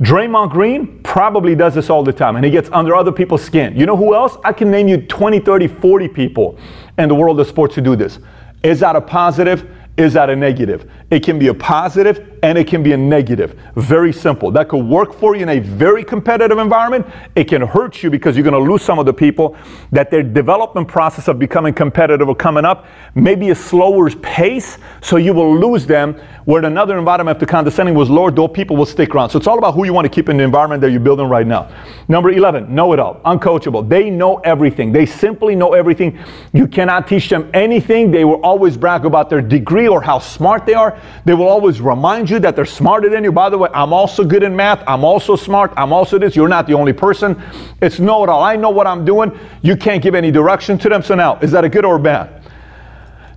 Draymond 0.00 0.50
Green 0.50 1.02
probably 1.02 1.54
does 1.54 1.74
this 1.74 1.90
all 1.90 2.02
the 2.02 2.12
time 2.12 2.36
and 2.36 2.44
he 2.44 2.50
gets 2.50 2.70
under 2.72 2.94
other 2.94 3.12
people's 3.12 3.42
skin. 3.42 3.76
You 3.76 3.86
know 3.86 3.96
who 3.96 4.14
else? 4.14 4.36
I 4.44 4.52
can 4.52 4.70
name 4.70 4.88
you 4.88 5.02
20, 5.02 5.40
30, 5.40 5.66
40 5.66 6.08
people 6.08 6.58
in 6.98 7.08
the 7.08 7.14
world 7.14 7.40
of 7.40 7.46
sports 7.46 7.74
who 7.74 7.80
do 7.80 7.96
this. 7.96 8.18
Is 8.62 8.80
that 8.80 8.96
a 8.96 9.00
positive? 9.00 9.68
Is 10.00 10.14
that 10.14 10.30
a 10.30 10.34
negative? 10.34 10.90
It 11.10 11.22
can 11.22 11.38
be 11.38 11.48
a 11.48 11.54
positive 11.54 12.38
and 12.42 12.56
it 12.56 12.66
can 12.66 12.82
be 12.82 12.92
a 12.92 12.96
negative. 12.96 13.54
Very 13.76 14.14
simple. 14.14 14.50
That 14.50 14.70
could 14.70 14.82
work 14.82 15.12
for 15.12 15.36
you 15.36 15.42
in 15.42 15.50
a 15.50 15.58
very 15.58 16.02
competitive 16.02 16.56
environment. 16.56 17.06
It 17.36 17.44
can 17.44 17.60
hurt 17.60 18.02
you 18.02 18.08
because 18.08 18.34
you're 18.34 18.50
going 18.50 18.64
to 18.64 18.70
lose 18.70 18.80
some 18.80 18.98
of 18.98 19.04
the 19.04 19.12
people 19.12 19.58
that 19.92 20.10
their 20.10 20.22
development 20.22 20.88
process 20.88 21.28
of 21.28 21.38
becoming 21.38 21.74
competitive 21.74 22.30
or 22.30 22.34
coming 22.34 22.64
up 22.64 22.86
maybe 23.14 23.50
a 23.50 23.54
slower 23.54 24.08
pace, 24.10 24.78
so 25.02 25.18
you 25.18 25.34
will 25.34 25.54
lose 25.54 25.84
them. 25.84 26.14
Where 26.46 26.60
in 26.60 26.64
another 26.64 26.98
environment, 26.98 27.36
if 27.36 27.40
the 27.40 27.46
condescending 27.46 27.94
was 27.94 28.08
lower, 28.08 28.30
those 28.30 28.50
people 28.54 28.76
will 28.76 28.86
stick 28.86 29.14
around. 29.14 29.28
So 29.28 29.38
it's 29.38 29.46
all 29.46 29.58
about 29.58 29.74
who 29.74 29.84
you 29.84 29.92
want 29.92 30.06
to 30.06 30.08
keep 30.08 30.30
in 30.30 30.38
the 30.38 30.44
environment 30.44 30.80
that 30.80 30.92
you're 30.92 31.00
building 31.00 31.28
right 31.28 31.46
now. 31.46 31.70
Number 32.08 32.30
11, 32.30 32.74
know 32.74 32.94
it 32.94 32.98
all, 32.98 33.20
uncoachable. 33.26 33.86
They 33.86 34.08
know 34.08 34.38
everything. 34.38 34.92
They 34.92 35.04
simply 35.04 35.54
know 35.54 35.74
everything. 35.74 36.18
You 36.54 36.66
cannot 36.66 37.06
teach 37.06 37.28
them 37.28 37.50
anything. 37.52 38.10
They 38.10 38.24
will 38.24 38.40
always 38.42 38.78
brag 38.78 39.04
about 39.04 39.28
their 39.28 39.42
degree 39.42 39.89
or 39.90 40.00
how 40.00 40.18
smart 40.18 40.66
they 40.66 40.74
are. 40.74 40.98
They 41.24 41.34
will 41.34 41.48
always 41.48 41.80
remind 41.80 42.30
you 42.30 42.38
that 42.38 42.56
they're 42.56 42.64
smarter 42.64 43.08
than 43.08 43.24
you. 43.24 43.32
By 43.32 43.50
the 43.50 43.58
way, 43.58 43.68
I'm 43.74 43.92
also 43.92 44.24
good 44.24 44.42
in 44.42 44.54
math. 44.54 44.82
I'm 44.86 45.04
also 45.04 45.36
smart. 45.36 45.72
I'm 45.76 45.92
also 45.92 46.18
this. 46.18 46.36
You're 46.36 46.48
not 46.48 46.66
the 46.66 46.74
only 46.74 46.92
person. 46.92 47.42
It's 47.82 47.98
know 47.98 48.22
it 48.22 48.28
all. 48.28 48.42
I 48.42 48.56
know 48.56 48.70
what 48.70 48.86
I'm 48.86 49.04
doing. 49.04 49.38
You 49.62 49.76
can't 49.76 50.02
give 50.02 50.14
any 50.14 50.30
direction 50.30 50.78
to 50.78 50.88
them. 50.88 51.02
So 51.02 51.14
now, 51.14 51.38
is 51.40 51.50
that 51.50 51.64
a 51.64 51.68
good 51.68 51.84
or 51.84 51.96
a 51.96 52.00
bad? 52.00 52.42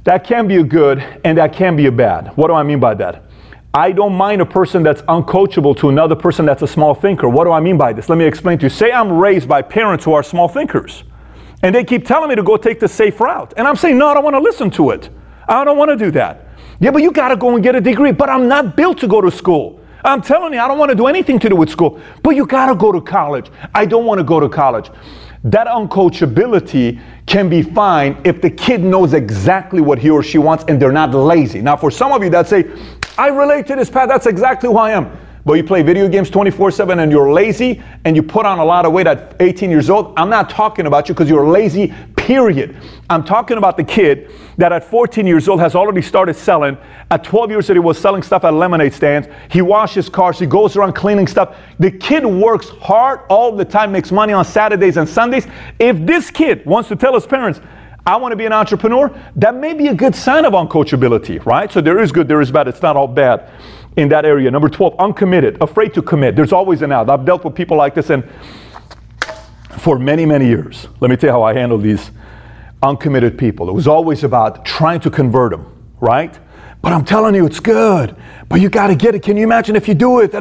That 0.04 0.26
can 0.26 0.48
be 0.48 0.58
a 0.58 0.64
good 0.64 1.00
and 1.24 1.38
that 1.38 1.54
can 1.54 1.76
be 1.76 1.86
a 1.86 1.92
bad. 1.92 2.36
What 2.36 2.48
do 2.48 2.54
I 2.54 2.64
mean 2.64 2.80
by 2.80 2.94
that? 2.96 3.24
I 3.76 3.92
don't 3.92 4.14
mind 4.14 4.40
a 4.40 4.46
person 4.46 4.84
that's 4.84 5.02
uncoachable 5.04 5.76
to 5.78 5.90
another 5.90 6.16
person 6.16 6.46
that's 6.46 6.62
a 6.62 6.68
small 6.68 6.94
thinker. 6.94 7.28
What 7.28 7.46
do 7.46 7.52
I 7.52 7.60
mean 7.60 7.76
by 7.76 7.92
this? 7.92 8.08
Let 8.08 8.20
me 8.20 8.26
explain 8.26 8.60
to 8.60 8.66
you. 8.66 8.70
Say 8.70 8.92
I'm 8.92 9.12
raised 9.12 9.48
by 9.48 9.64
parents 9.64 10.06
who 10.06 10.14
are 10.14 10.22
small 10.22 10.48
thinkers, 10.48 11.04
and 11.64 11.74
they 11.74 11.84
keep 11.84 12.06
telling 12.06 12.30
me 12.30 12.36
to 12.36 12.44
go 12.44 12.56
take 12.56 12.80
the 12.80 12.88
safe 12.88 13.20
route. 13.20 13.52
And 13.58 13.68
I'm 13.68 13.76
saying, 13.76 13.98
no, 13.98 14.10
I 14.10 14.14
don't 14.14 14.24
want 14.24 14.36
to 14.36 14.42
listen 14.42 14.70
to 14.72 14.92
it. 14.92 15.10
I 15.48 15.64
don't 15.64 15.78
want 15.78 15.90
to 15.90 15.98
do 15.98 16.12
that. 16.12 16.43
Yeah, 16.84 16.92
but 16.92 17.02
you 17.02 17.14
got 17.14 17.30
to 17.30 17.38
go 17.38 17.56
and 17.56 17.64
get 17.64 17.76
a 17.76 17.80
degree. 17.80 18.12
But 18.12 18.30
I'm 18.30 18.50
not 18.50 18.76
built 18.76 18.98
to 19.00 19.08
go 19.08 19.22
to 19.22 19.32
school. 19.32 19.80
I'm 20.04 20.22
telling 20.22 20.52
you, 20.52 20.60
I 20.60 20.68
don't 20.68 20.78
want 20.78 20.90
to 20.90 20.96
do 20.96 21.08
anything 21.08 21.40
to 21.40 21.48
do 21.48 21.56
with 21.56 21.70
school. 21.70 22.02
But 22.22 22.32
you 22.32 22.46
got 22.46 22.66
to 22.66 22.76
go 22.76 22.92
to 22.92 23.00
college. 23.00 23.50
I 23.74 23.86
don't 23.86 24.06
want 24.06 24.20
to 24.20 24.24
go 24.26 24.42
to 24.42 24.50
college. 24.50 24.92
That 25.46 25.68
uncoachability 25.68 27.00
can 27.26 27.48
be 27.48 27.62
fine 27.62 28.20
if 28.26 28.42
the 28.42 28.50
kid 28.50 28.82
knows 28.84 29.14
exactly 29.14 29.80
what 29.80 29.98
he 29.98 30.10
or 30.10 30.22
she 30.24 30.38
wants 30.38 30.66
and 30.68 30.78
they're 30.78 30.92
not 30.92 31.14
lazy. 31.14 31.62
Now, 31.62 31.78
for 31.78 31.90
some 31.90 32.12
of 32.12 32.22
you 32.22 32.30
that 32.32 32.50
say, 32.50 32.70
I 33.18 33.30
relate 33.30 33.66
to 33.68 33.78
this 33.78 33.90
path, 33.90 34.10
that's 34.10 34.26
exactly 34.26 34.70
who 34.70 34.76
I 34.76 34.92
am. 34.92 35.18
but 35.46 35.54
you 35.54 35.64
play 35.64 35.84
video 35.84 36.10
games 36.10 36.30
24 36.30 36.72
7 36.72 37.00
and 37.00 37.12
you're 37.12 37.32
lazy 37.32 37.82
and 38.04 38.16
you 38.16 38.24
put 38.24 38.46
on 38.46 38.60
a 38.60 38.66
lot 38.66 38.86
of 38.86 38.92
weight 38.92 39.08
at 39.08 39.36
18 39.40 39.70
years 39.70 39.90
old, 39.90 40.14
I'm 40.18 40.30
not 40.30 40.50
talking 40.50 40.86
about 40.86 41.08
you 41.08 41.16
because 41.16 41.30
you're 41.30 41.48
lazy, 41.48 41.94
period. 42.24 42.78
I'm 43.10 43.24
talking 43.24 43.58
about 43.58 43.76
the 43.76 43.84
kid 43.84 44.32
that 44.58 44.72
at 44.72 44.86
14 44.86 45.28
years 45.28 45.50
old 45.50 45.60
has 45.60 45.76
already 45.76 46.02
started 46.02 46.36
selling. 46.36 46.78
At 47.12 47.24
12 47.26 47.52
years 47.52 47.70
old, 47.70 47.76
he 47.76 47.82
was 47.82 48.00
selling 48.00 48.24
stuff 48.24 48.46
at 48.46 48.54
lemonade 48.54 48.94
stands. 48.94 49.28
He 49.52 49.62
washes 49.62 50.08
cars, 50.08 50.40
he 50.40 50.46
goes 50.46 50.78
around 50.78 50.94
cleaning 50.94 51.28
stuff. 51.28 51.58
The 51.80 51.92
kid 51.92 52.26
works 52.26 52.70
hard 52.70 53.22
all 53.30 53.54
the 53.54 53.66
time, 53.66 53.92
makes 53.92 54.12
money 54.12 54.32
on 54.32 54.46
Saturdays 54.46 54.96
and 54.96 55.08
Sundays. 55.08 55.48
If 55.80 55.98
this 56.06 56.32
kid 56.32 56.66
wants 56.66 56.88
to 56.90 56.96
tell 56.96 57.14
his 57.14 57.28
parents, 57.28 57.60
I 58.06 58.16
want 58.16 58.32
to 58.32 58.38
be 58.38 58.46
an 58.46 58.54
entrepreneur, 58.54 59.14
that 59.36 59.56
may 59.56 59.74
be 59.74 59.88
a 59.88 59.94
good 59.94 60.16
sign 60.16 60.46
of 60.46 60.54
uncoachability, 60.54 61.46
right? 61.46 61.72
So 61.72 61.82
there 61.82 62.00
is 62.00 62.12
good, 62.12 62.30
there 62.30 62.42
is 62.42 62.52
bad. 62.52 62.70
It's 62.70 62.82
not 62.82 62.96
all 62.96 63.08
bad 63.08 63.50
in 63.98 64.08
that 64.10 64.26
area. 64.26 64.50
Number 64.50 64.70
12, 64.70 64.96
uncommitted, 65.00 65.58
afraid 65.62 65.94
to 65.94 66.02
commit. 66.02 66.36
There's 66.38 66.54
always 66.54 66.82
an 66.82 66.92
out. 66.94 67.10
I've 67.10 67.26
dealt 67.26 67.44
with 67.44 67.54
people 67.54 67.76
like 67.76 67.96
this 67.96 68.10
and 68.10 68.24
for 69.78 70.00
many, 70.00 70.26
many 70.26 70.48
years. 70.48 70.88
Let 71.00 71.10
me 71.10 71.18
tell 71.18 71.30
you 71.30 71.32
how 71.32 71.44
I 71.44 71.54
handled 71.54 71.84
these 71.84 72.12
uncommitted 72.82 73.38
people. 73.38 73.70
It 73.70 73.74
was 73.74 73.88
always 73.88 74.24
about 74.24 74.66
trying 74.66 75.00
to 75.02 75.10
convert 75.10 75.52
them, 75.52 75.66
right? 76.00 76.38
But 76.82 76.92
I'm 76.92 77.06
telling 77.06 77.34
you, 77.34 77.46
it's 77.46 77.62
good. 77.62 78.16
But 78.50 78.60
you 78.60 78.70
got 78.70 78.88
to 78.88 78.96
get 78.96 79.16
it. 79.16 79.24
Can 79.24 79.38
you 79.38 79.44
imagine 79.44 79.76
if 79.76 79.88
you 79.88 79.94
do 79.94 80.20
it? 80.20 80.32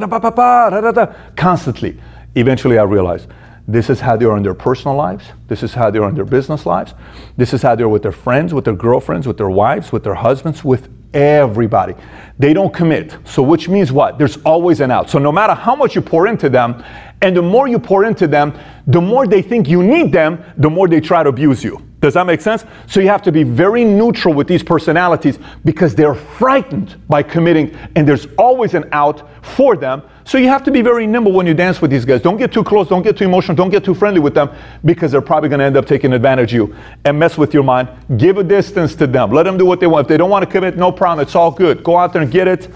Constantly. 1.37 2.01
Eventually, 2.35 2.79
I 2.79 2.83
realized 2.83 3.29
this 3.69 3.89
is 3.89 4.01
how 4.01 4.17
they 4.17 4.25
are 4.25 4.37
in 4.37 4.43
their 4.43 4.55
personal 4.55 4.97
lives. 4.97 5.25
This 5.47 5.63
is 5.63 5.73
how 5.73 5.91
they 5.91 6.01
are 6.01 6.09
in 6.09 6.17
their 6.17 6.25
business 6.25 6.67
lives. 6.67 6.95
This 7.37 7.55
is 7.55 7.63
how 7.63 7.77
they're 7.77 7.89
with 7.89 8.03
their 8.03 8.11
friends, 8.11 8.53
with 8.53 8.65
their 8.65 8.75
girlfriends, 8.75 9.27
with 9.27 9.37
their 9.37 9.51
wives, 9.51 9.93
with 9.93 10.03
their 10.03 10.15
husbands, 10.15 10.65
with 10.65 10.89
everybody. 11.15 11.95
They 12.39 12.53
don't 12.53 12.73
commit. 12.73 13.17
So, 13.25 13.43
which 13.43 13.69
means 13.69 13.93
what? 13.93 14.19
There's 14.19 14.37
always 14.39 14.81
an 14.81 14.91
out. 14.91 15.11
So, 15.11 15.19
no 15.19 15.33
matter 15.33 15.55
how 15.55 15.75
much 15.75 15.95
you 15.95 16.03
pour 16.03 16.27
into 16.27 16.49
them, 16.49 16.83
and 17.23 17.37
the 17.37 17.43
more 17.43 17.69
you 17.69 17.79
pour 17.79 18.05
into 18.05 18.27
them, 18.27 18.53
the 18.87 19.01
more 19.01 19.27
they 19.27 19.43
think 19.43 19.69
you 19.69 19.83
need 19.83 20.13
them, 20.13 20.45
the 20.57 20.69
more 20.69 20.89
they 20.89 21.01
try 21.01 21.23
to 21.23 21.29
abuse 21.29 21.63
you. 21.63 21.81
Does 22.01 22.15
that 22.15 22.27
make 22.27 22.41
sense? 22.41 22.65
So 22.89 22.99
you 22.99 23.07
have 23.09 23.23
to 23.23 23.33
be 23.33 23.45
very 23.45 23.85
neutral 23.85 24.35
with 24.35 24.49
these 24.49 24.65
personalities 24.65 25.39
because 25.65 25.95
they're 25.95 26.17
frightened 26.17 27.01
by 27.09 27.23
committing 27.23 27.77
and 27.95 28.07
there's 28.07 28.27
always 28.37 28.75
an 28.75 28.89
out 28.91 29.31
for 29.45 29.77
them. 29.77 30.03
So 30.25 30.39
you 30.39 30.49
have 30.49 30.63
to 30.65 30.71
be 30.71 30.83
very 30.83 31.07
nimble 31.07 31.33
when 31.33 31.47
you 31.47 31.55
dance 31.55 31.83
with 31.83 31.91
these 31.91 32.05
guys. 32.05 32.23
Don't 32.23 32.37
get 32.37 32.53
too 32.53 32.65
close, 32.65 32.89
don't 32.89 33.03
get 33.03 33.17
too 33.17 33.25
emotional, 33.25 33.57
don't 33.57 33.71
get 33.71 33.85
too 33.85 33.95
friendly 33.95 34.21
with 34.21 34.35
them 34.35 34.51
because 34.85 35.11
they're 35.13 35.21
probably 35.21 35.49
going 35.49 35.59
to 35.59 35.65
end 35.65 35.77
up 35.77 35.87
taking 35.87 36.13
advantage 36.13 36.53
of 36.53 36.69
you 36.69 36.77
and 37.05 37.19
mess 37.19 37.37
with 37.37 37.53
your 37.53 37.65
mind. 37.65 37.89
Give 38.17 38.39
a 38.39 38.45
distance 38.45 38.95
to 38.97 39.07
them. 39.07 39.31
Let 39.31 39.45
them 39.45 39.59
do 39.59 39.67
what 39.67 39.81
they 39.81 39.87
want. 39.87 40.05
If 40.05 40.09
they 40.09 40.17
don't 40.17 40.31
want 40.31 40.45
to 40.45 40.51
commit, 40.51 40.77
no 40.77 40.93
problem. 40.93 41.27
It's 41.27 41.35
all 41.35 41.51
good. 41.51 41.83
Go 41.83 41.97
out 41.97 42.13
there 42.13 42.23
and 42.23 42.31
get 42.31 42.49
it 42.49 42.69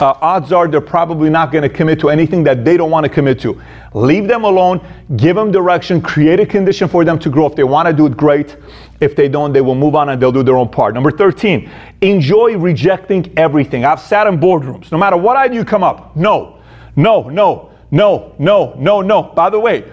uh, 0.00 0.16
odds 0.20 0.52
are 0.52 0.66
they're 0.66 0.80
probably 0.80 1.28
not 1.28 1.52
going 1.52 1.62
to 1.62 1.68
commit 1.68 2.00
to 2.00 2.08
anything 2.08 2.42
that 2.44 2.64
they 2.64 2.76
don't 2.76 2.90
want 2.90 3.04
to 3.04 3.10
commit 3.10 3.38
to. 3.40 3.60
Leave 3.92 4.26
them 4.26 4.44
alone, 4.44 4.80
give 5.16 5.36
them 5.36 5.50
direction, 5.50 6.00
create 6.00 6.40
a 6.40 6.46
condition 6.46 6.88
for 6.88 7.04
them 7.04 7.18
to 7.18 7.28
grow. 7.28 7.46
If 7.46 7.56
they 7.56 7.64
want 7.64 7.86
to 7.88 7.92
do 7.92 8.06
it, 8.06 8.16
great. 8.16 8.56
If 9.00 9.16
they 9.16 9.28
don't, 9.28 9.52
they 9.52 9.60
will 9.60 9.74
move 9.74 9.94
on 9.94 10.08
and 10.08 10.20
they'll 10.20 10.32
do 10.32 10.42
their 10.42 10.56
own 10.56 10.68
part. 10.68 10.94
Number 10.94 11.10
13, 11.10 11.70
enjoy 12.00 12.56
rejecting 12.56 13.32
everything. 13.36 13.84
I've 13.84 14.00
sat 14.00 14.26
in 14.26 14.38
boardrooms. 14.38 14.90
No 14.92 14.98
matter 14.98 15.16
what 15.16 15.36
idea 15.36 15.58
you 15.58 15.64
come 15.64 15.82
up, 15.82 16.16
no, 16.16 16.59
no, 16.96 17.28
no, 17.28 17.70
no, 17.90 18.34
no, 18.38 18.74
no, 18.78 19.00
no. 19.00 19.22
By 19.22 19.50
the 19.50 19.58
way, 19.58 19.84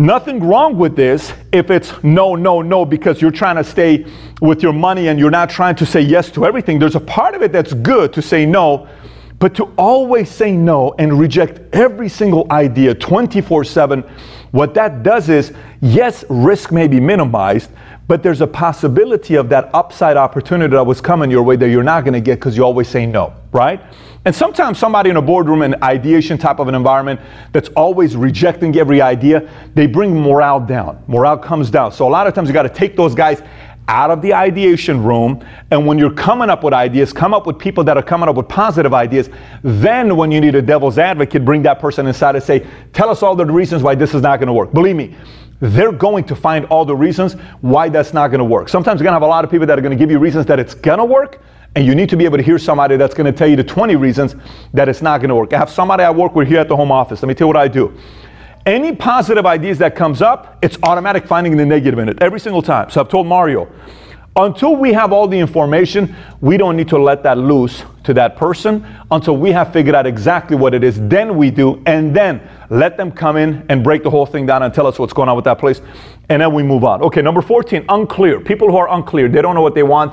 Nothing 0.00 0.38
wrong 0.44 0.78
with 0.78 0.94
this 0.94 1.32
if 1.50 1.72
it's 1.72 1.92
no, 2.04 2.36
no, 2.36 2.62
no, 2.62 2.84
because 2.84 3.20
you're 3.20 3.32
trying 3.32 3.56
to 3.56 3.64
stay 3.64 4.06
with 4.40 4.62
your 4.62 4.72
money 4.72 5.08
and 5.08 5.18
you're 5.18 5.28
not 5.28 5.50
trying 5.50 5.74
to 5.74 5.84
say 5.84 6.00
yes 6.00 6.30
to 6.30 6.46
everything. 6.46 6.78
There's 6.78 6.94
a 6.94 7.00
part 7.00 7.34
of 7.34 7.42
it 7.42 7.50
that's 7.50 7.74
good 7.74 8.12
to 8.12 8.22
say 8.22 8.46
no, 8.46 8.86
but 9.40 9.56
to 9.56 9.64
always 9.76 10.30
say 10.30 10.52
no 10.52 10.94
and 11.00 11.18
reject 11.18 11.74
every 11.74 12.08
single 12.08 12.46
idea 12.52 12.94
24 12.94 13.64
7, 13.64 14.04
what 14.52 14.72
that 14.74 15.02
does 15.02 15.28
is, 15.28 15.52
yes, 15.80 16.24
risk 16.30 16.70
may 16.70 16.86
be 16.86 17.00
minimized, 17.00 17.72
but 18.06 18.22
there's 18.22 18.40
a 18.40 18.46
possibility 18.46 19.34
of 19.34 19.48
that 19.48 19.68
upside 19.74 20.16
opportunity 20.16 20.76
that 20.76 20.86
was 20.86 21.00
coming 21.00 21.28
your 21.28 21.42
way 21.42 21.56
that 21.56 21.70
you're 21.70 21.82
not 21.82 22.04
going 22.04 22.14
to 22.14 22.20
get 22.20 22.36
because 22.36 22.56
you 22.56 22.62
always 22.62 22.86
say 22.86 23.04
no, 23.04 23.34
right? 23.50 23.82
And 24.24 24.34
sometimes 24.34 24.78
somebody 24.78 25.10
in 25.10 25.16
a 25.16 25.22
boardroom, 25.22 25.62
an 25.62 25.82
ideation 25.82 26.38
type 26.38 26.58
of 26.58 26.68
an 26.68 26.74
environment 26.74 27.20
that's 27.52 27.68
always 27.70 28.16
rejecting 28.16 28.76
every 28.76 29.00
idea, 29.00 29.48
they 29.74 29.86
bring 29.86 30.20
morale 30.20 30.60
down. 30.60 31.02
Morale 31.06 31.38
comes 31.38 31.70
down. 31.70 31.92
So 31.92 32.06
a 32.06 32.10
lot 32.10 32.26
of 32.26 32.34
times 32.34 32.48
you 32.48 32.52
got 32.52 32.64
to 32.64 32.68
take 32.68 32.96
those 32.96 33.14
guys 33.14 33.42
out 33.88 34.10
of 34.10 34.20
the 34.20 34.34
ideation 34.34 35.02
room. 35.02 35.42
And 35.70 35.86
when 35.86 35.98
you're 35.98 36.12
coming 36.12 36.50
up 36.50 36.62
with 36.62 36.74
ideas, 36.74 37.12
come 37.12 37.32
up 37.32 37.46
with 37.46 37.58
people 37.58 37.82
that 37.84 37.96
are 37.96 38.02
coming 38.02 38.28
up 38.28 38.36
with 38.36 38.48
positive 38.48 38.92
ideas. 38.92 39.30
Then, 39.62 40.16
when 40.16 40.30
you 40.30 40.40
need 40.40 40.54
a 40.54 40.62
devil's 40.62 40.98
advocate, 40.98 41.44
bring 41.44 41.62
that 41.62 41.80
person 41.80 42.06
inside 42.06 42.36
and 42.36 42.44
say, 42.44 42.66
Tell 42.92 43.08
us 43.08 43.22
all 43.22 43.34
the 43.34 43.46
reasons 43.46 43.82
why 43.82 43.94
this 43.94 44.14
is 44.14 44.22
not 44.22 44.38
going 44.38 44.48
to 44.48 44.52
work. 44.52 44.72
Believe 44.72 44.96
me, 44.96 45.16
they're 45.60 45.92
going 45.92 46.24
to 46.24 46.36
find 46.36 46.66
all 46.66 46.84
the 46.84 46.94
reasons 46.94 47.34
why 47.62 47.88
that's 47.88 48.12
not 48.12 48.28
going 48.28 48.38
to 48.38 48.44
work. 48.44 48.68
Sometimes 48.68 49.00
you're 49.00 49.04
going 49.04 49.12
to 49.12 49.16
have 49.16 49.22
a 49.22 49.26
lot 49.26 49.44
of 49.44 49.50
people 49.50 49.66
that 49.66 49.78
are 49.78 49.82
going 49.82 49.96
to 49.96 50.00
give 50.00 50.10
you 50.10 50.18
reasons 50.18 50.46
that 50.46 50.60
it's 50.60 50.74
going 50.74 50.98
to 50.98 51.04
work, 51.04 51.42
and 51.74 51.86
you 51.86 51.94
need 51.94 52.08
to 52.08 52.16
be 52.16 52.24
able 52.24 52.36
to 52.36 52.42
hear 52.42 52.58
somebody 52.58 52.96
that's 52.96 53.14
going 53.14 53.32
to 53.32 53.36
tell 53.36 53.48
you 53.48 53.56
the 53.56 53.64
20 53.64 53.96
reasons 53.96 54.34
that 54.74 54.88
it's 54.88 55.02
not 55.02 55.18
going 55.18 55.28
to 55.28 55.34
work. 55.34 55.52
I 55.52 55.58
have 55.58 55.70
somebody 55.70 56.02
I 56.02 56.10
work 56.10 56.34
with 56.34 56.48
here 56.48 56.60
at 56.60 56.68
the 56.68 56.76
home 56.76 56.90
office. 56.90 57.22
Let 57.22 57.28
me 57.28 57.34
tell 57.34 57.46
you 57.46 57.54
what 57.54 57.62
I 57.62 57.68
do. 57.68 57.96
Any 58.66 58.94
positive 58.94 59.46
ideas 59.46 59.78
that 59.78 59.96
comes 59.96 60.20
up, 60.20 60.58
it's 60.60 60.76
automatic 60.82 61.26
finding 61.26 61.56
the 61.56 61.64
negative 61.64 61.98
in 61.98 62.08
it 62.08 62.20
every 62.20 62.40
single 62.40 62.62
time. 62.62 62.90
So 62.90 63.00
I've 63.00 63.08
told 63.08 63.26
Mario, 63.26 63.72
until 64.36 64.76
we 64.76 64.92
have 64.92 65.12
all 65.12 65.26
the 65.26 65.38
information, 65.38 66.14
we 66.40 66.56
don't 66.56 66.76
need 66.76 66.88
to 66.88 66.98
let 66.98 67.22
that 67.24 67.38
loose 67.38 67.82
to 68.04 68.14
that 68.14 68.36
person 68.36 68.86
until 69.10 69.36
we 69.36 69.50
have 69.50 69.72
figured 69.72 69.94
out 69.94 70.06
exactly 70.06 70.56
what 70.56 70.74
it 70.74 70.84
is. 70.84 71.00
Then 71.08 71.36
we 71.36 71.50
do, 71.50 71.82
and 71.86 72.14
then 72.14 72.48
let 72.70 72.96
them 72.96 73.10
come 73.10 73.36
in 73.36 73.66
and 73.68 73.82
break 73.82 74.02
the 74.02 74.10
whole 74.10 74.26
thing 74.26 74.46
down 74.46 74.62
and 74.62 74.72
tell 74.72 74.86
us 74.86 74.98
what's 74.98 75.12
going 75.12 75.28
on 75.28 75.34
with 75.34 75.44
that 75.46 75.58
place, 75.58 75.80
and 76.28 76.40
then 76.42 76.54
we 76.54 76.62
move 76.62 76.84
on. 76.84 77.02
Okay, 77.02 77.20
number 77.20 77.42
14, 77.42 77.84
unclear. 77.88 78.40
People 78.40 78.70
who 78.70 78.76
are 78.76 78.88
unclear, 78.90 79.28
they 79.28 79.42
don't 79.42 79.54
know 79.54 79.62
what 79.62 79.74
they 79.74 79.82
want. 79.82 80.12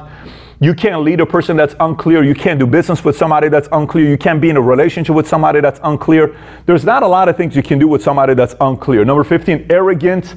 You 0.61 0.73
can't 0.73 1.01
lead 1.01 1.19
a 1.19 1.25
person 1.25 1.57
that's 1.57 1.75
unclear. 1.79 2.23
You 2.23 2.33
can't 2.33 2.59
do 2.59 2.65
business 2.65 3.03
with 3.03 3.17
somebody 3.17 3.49
that's 3.49 3.67
unclear. 3.71 4.09
You 4.09 4.17
can't 4.17 4.39
be 4.39 4.49
in 4.49 4.57
a 4.57 4.61
relationship 4.61 5.13
with 5.13 5.27
somebody 5.27 5.59
that's 5.59 5.79
unclear. 5.83 6.37
There's 6.65 6.85
not 6.85 7.03
a 7.03 7.07
lot 7.07 7.27
of 7.27 7.35
things 7.35 7.55
you 7.55 7.63
can 7.63 7.77
do 7.77 7.87
with 7.87 8.01
somebody 8.01 8.33
that's 8.33 8.55
unclear. 8.61 9.03
Number 9.03 9.25
15, 9.25 9.67
arrogant, 9.69 10.35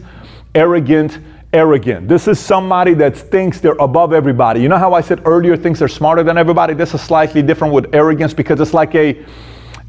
arrogant, 0.55 1.19
arrogant. 1.53 2.09
This 2.09 2.27
is 2.27 2.41
somebody 2.41 2.95
that 2.95 3.17
thinks 3.17 3.61
they're 3.61 3.73
above 3.75 4.13
everybody. 4.13 4.61
You 4.61 4.69
know 4.69 4.77
how 4.77 4.93
I 4.93 5.01
said 5.01 5.23
earlier 5.25 5.57
thinks 5.57 5.79
they're 5.79 5.89
smarter 5.89 6.25
than 6.25 6.37
everybody? 6.37 6.75
This 6.75 6.95
is 6.95 7.01
slightly 7.01 7.43
different 7.43 7.73
with 7.73 7.95
arrogance 7.95 8.35
because 8.35 8.61
it's 8.61 8.75
like 8.75 8.95
a 8.97 9.25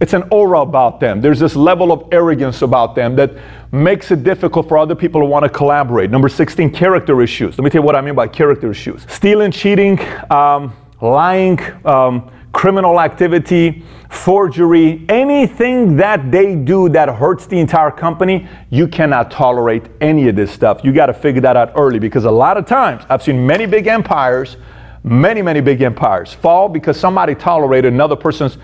it's 0.02 0.14
an 0.14 0.24
aura 0.32 0.62
about 0.62 1.00
them. 1.00 1.20
There's 1.20 1.40
this 1.40 1.56
level 1.56 1.92
of 1.92 2.08
arrogance 2.12 2.62
about 2.62 2.96
them 2.96 3.16
that 3.18 3.34
makes 3.72 4.12
it 4.12 4.24
difficult 4.24 4.68
for 4.68 4.78
other 4.78 4.96
people 4.96 5.22
to 5.22 5.26
want 5.26 5.44
to 5.44 5.50
collaborate. 5.50 6.10
Number 6.10 6.30
16, 6.30 6.72
character 6.72 7.22
issues. 7.22 7.58
Let 7.58 7.64
me 7.64 7.70
tell 7.70 7.82
you 7.82 7.86
what 7.86 7.96
I 7.96 8.02
mean 8.02 8.16
by 8.16 8.28
character 8.28 8.72
issues. 8.72 9.06
Stealing, 9.10 9.52
cheating, 9.52 10.00
um, 10.32 10.74
lying, 11.02 11.60
um, 11.86 12.32
criminal 12.54 13.00
activity, 13.00 13.84
forgery, 14.10 15.06
anything 15.08 15.96
that 15.98 16.32
they 16.32 16.56
do 16.56 16.90
that 16.90 17.10
hurts 17.10 17.46
the 17.46 17.60
entire 17.60 17.92
company, 17.92 18.48
you 18.70 18.88
cannot 18.88 19.30
tolerate 19.30 19.84
any 20.02 20.30
of 20.30 20.36
this 20.36 20.52
stuff. 20.52 20.82
You 20.84 20.92
got 20.92 21.08
to 21.08 21.14
figure 21.14 21.42
that 21.42 21.56
out 21.56 21.74
early 21.76 22.00
because 22.00 22.26
a 22.26 22.32
lot 22.32 22.58
of 22.58 22.66
times 22.66 23.04
I've 23.10 23.22
seen 23.22 23.46
many 23.46 23.66
big 23.66 23.86
empires, 23.86 24.58
many, 25.04 25.42
many 25.42 25.62
big 25.62 25.82
empires 25.82 26.34
fall 26.34 26.70
because 26.70 27.00
somebody 27.00 27.36
tolerated 27.36 27.94
another 27.94 28.16
person's 28.16 28.58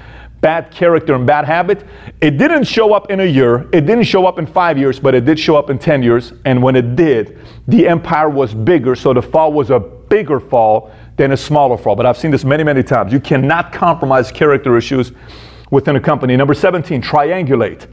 bad 0.45 0.69
character 0.69 1.15
and 1.15 1.25
bad 1.25 1.43
habit. 1.43 1.83
It 2.21 2.37
didn't 2.37 2.65
show 2.65 2.93
up 2.93 3.09
in 3.09 3.19
a 3.19 3.25
year, 3.25 3.67
it 3.73 3.87
didn't 3.87 4.03
show 4.03 4.27
up 4.27 4.37
in 4.37 4.45
five 4.45 4.77
years, 4.77 4.99
but 4.99 5.15
it 5.15 5.25
did 5.25 5.39
show 5.39 5.55
up 5.55 5.71
in 5.71 5.79
10 5.79 6.03
years. 6.03 6.33
And 6.45 6.61
when 6.61 6.75
it 6.75 6.95
did, 6.95 7.39
the 7.67 7.87
empire 7.87 8.29
was 8.29 8.53
bigger, 8.53 8.95
so 8.95 9.11
the 9.11 9.23
fall 9.23 9.51
was 9.51 9.71
a 9.71 9.79
bigger 9.79 10.39
fall 10.39 10.91
than 11.15 11.31
a 11.31 11.37
smaller 11.37 11.79
fall. 11.79 11.95
But 11.95 12.05
I've 12.05 12.15
seen 12.15 12.29
this 12.29 12.45
many, 12.45 12.63
many 12.63 12.83
times. 12.83 13.11
You 13.11 13.19
cannot 13.19 13.73
compromise 13.73 14.31
character 14.31 14.77
issues 14.77 15.13
within 15.71 15.95
a 15.95 15.99
company. 15.99 16.37
Number 16.37 16.53
17, 16.53 17.01
triangulate. 17.01 17.87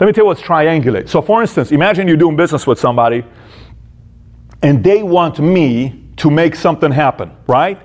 Let 0.00 0.06
me 0.06 0.12
tell 0.14 0.24
you 0.24 0.28
what's 0.28 0.40
triangulate. 0.40 1.10
So, 1.10 1.20
for 1.20 1.42
instance, 1.42 1.72
imagine 1.72 2.08
you're 2.08 2.16
doing 2.16 2.36
business 2.36 2.66
with 2.66 2.80
somebody 2.80 3.22
and 4.62 4.82
they 4.82 5.02
want 5.02 5.40
me 5.40 6.06
to 6.16 6.30
make 6.30 6.56
something 6.56 6.90
happen, 6.90 7.36
right? 7.46 7.78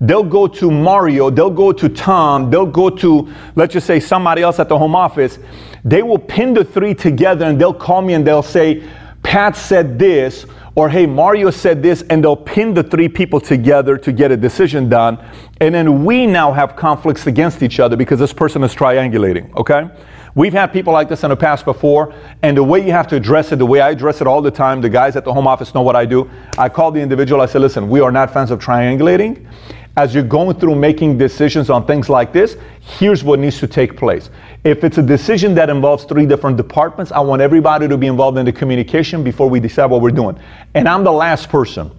They'll 0.00 0.24
go 0.24 0.46
to 0.46 0.70
Mario, 0.70 1.30
they'll 1.30 1.50
go 1.50 1.72
to 1.72 1.88
Tom, 1.88 2.50
they'll 2.50 2.66
go 2.66 2.90
to, 2.90 3.32
let's 3.54 3.72
just 3.72 3.86
say, 3.86 3.98
somebody 4.00 4.42
else 4.42 4.58
at 4.58 4.68
the 4.68 4.78
home 4.78 4.94
office. 4.94 5.38
They 5.84 6.02
will 6.02 6.18
pin 6.18 6.52
the 6.52 6.64
three 6.64 6.94
together 6.94 7.46
and 7.46 7.60
they'll 7.60 7.72
call 7.72 8.02
me 8.02 8.14
and 8.14 8.26
they'll 8.26 8.42
say, 8.42 8.86
Pat 9.22 9.56
said 9.56 9.98
this, 9.98 10.46
or 10.74 10.90
hey, 10.90 11.06
Mario 11.06 11.50
said 11.50 11.82
this, 11.82 12.02
and 12.10 12.22
they'll 12.22 12.36
pin 12.36 12.74
the 12.74 12.82
three 12.82 13.08
people 13.08 13.40
together 13.40 13.96
to 13.96 14.12
get 14.12 14.30
a 14.30 14.36
decision 14.36 14.90
done. 14.90 15.18
And 15.58 15.74
then 15.74 16.04
we 16.04 16.26
now 16.26 16.52
have 16.52 16.76
conflicts 16.76 17.26
against 17.26 17.62
each 17.62 17.80
other 17.80 17.96
because 17.96 18.18
this 18.18 18.34
person 18.34 18.62
is 18.62 18.74
triangulating, 18.74 19.54
okay? 19.56 19.88
We've 20.34 20.52
had 20.52 20.66
people 20.66 20.92
like 20.92 21.08
this 21.08 21.24
in 21.24 21.30
the 21.30 21.36
past 21.36 21.64
before, 21.64 22.12
and 22.42 22.54
the 22.54 22.62
way 22.62 22.84
you 22.84 22.92
have 22.92 23.06
to 23.08 23.16
address 23.16 23.52
it, 23.52 23.56
the 23.56 23.64
way 23.64 23.80
I 23.80 23.88
address 23.90 24.20
it 24.20 24.26
all 24.26 24.42
the 24.42 24.50
time, 24.50 24.82
the 24.82 24.90
guys 24.90 25.16
at 25.16 25.24
the 25.24 25.32
home 25.32 25.46
office 25.46 25.74
know 25.74 25.80
what 25.80 25.96
I 25.96 26.04
do. 26.04 26.30
I 26.58 26.68
call 26.68 26.90
the 26.92 27.00
individual, 27.00 27.40
I 27.40 27.46
say, 27.46 27.58
listen, 27.58 27.88
we 27.88 28.00
are 28.00 28.12
not 28.12 28.30
fans 28.34 28.50
of 28.50 28.60
triangulating, 28.60 29.48
as 29.96 30.14
you're 30.14 30.22
going 30.22 30.58
through 30.58 30.74
making 30.74 31.16
decisions 31.16 31.70
on 31.70 31.86
things 31.86 32.10
like 32.10 32.32
this, 32.32 32.58
here's 32.80 33.24
what 33.24 33.38
needs 33.38 33.58
to 33.58 33.66
take 33.66 33.96
place. 33.96 34.28
If 34.62 34.84
it's 34.84 34.98
a 34.98 35.02
decision 35.02 35.54
that 35.54 35.70
involves 35.70 36.04
three 36.04 36.26
different 36.26 36.58
departments, 36.58 37.12
I 37.12 37.20
want 37.20 37.40
everybody 37.40 37.88
to 37.88 37.96
be 37.96 38.06
involved 38.06 38.36
in 38.36 38.44
the 38.44 38.52
communication 38.52 39.24
before 39.24 39.48
we 39.48 39.58
decide 39.58 39.86
what 39.86 40.02
we're 40.02 40.10
doing. 40.10 40.38
And 40.74 40.86
I'm 40.86 41.02
the 41.02 41.12
last 41.12 41.48
person. 41.48 41.90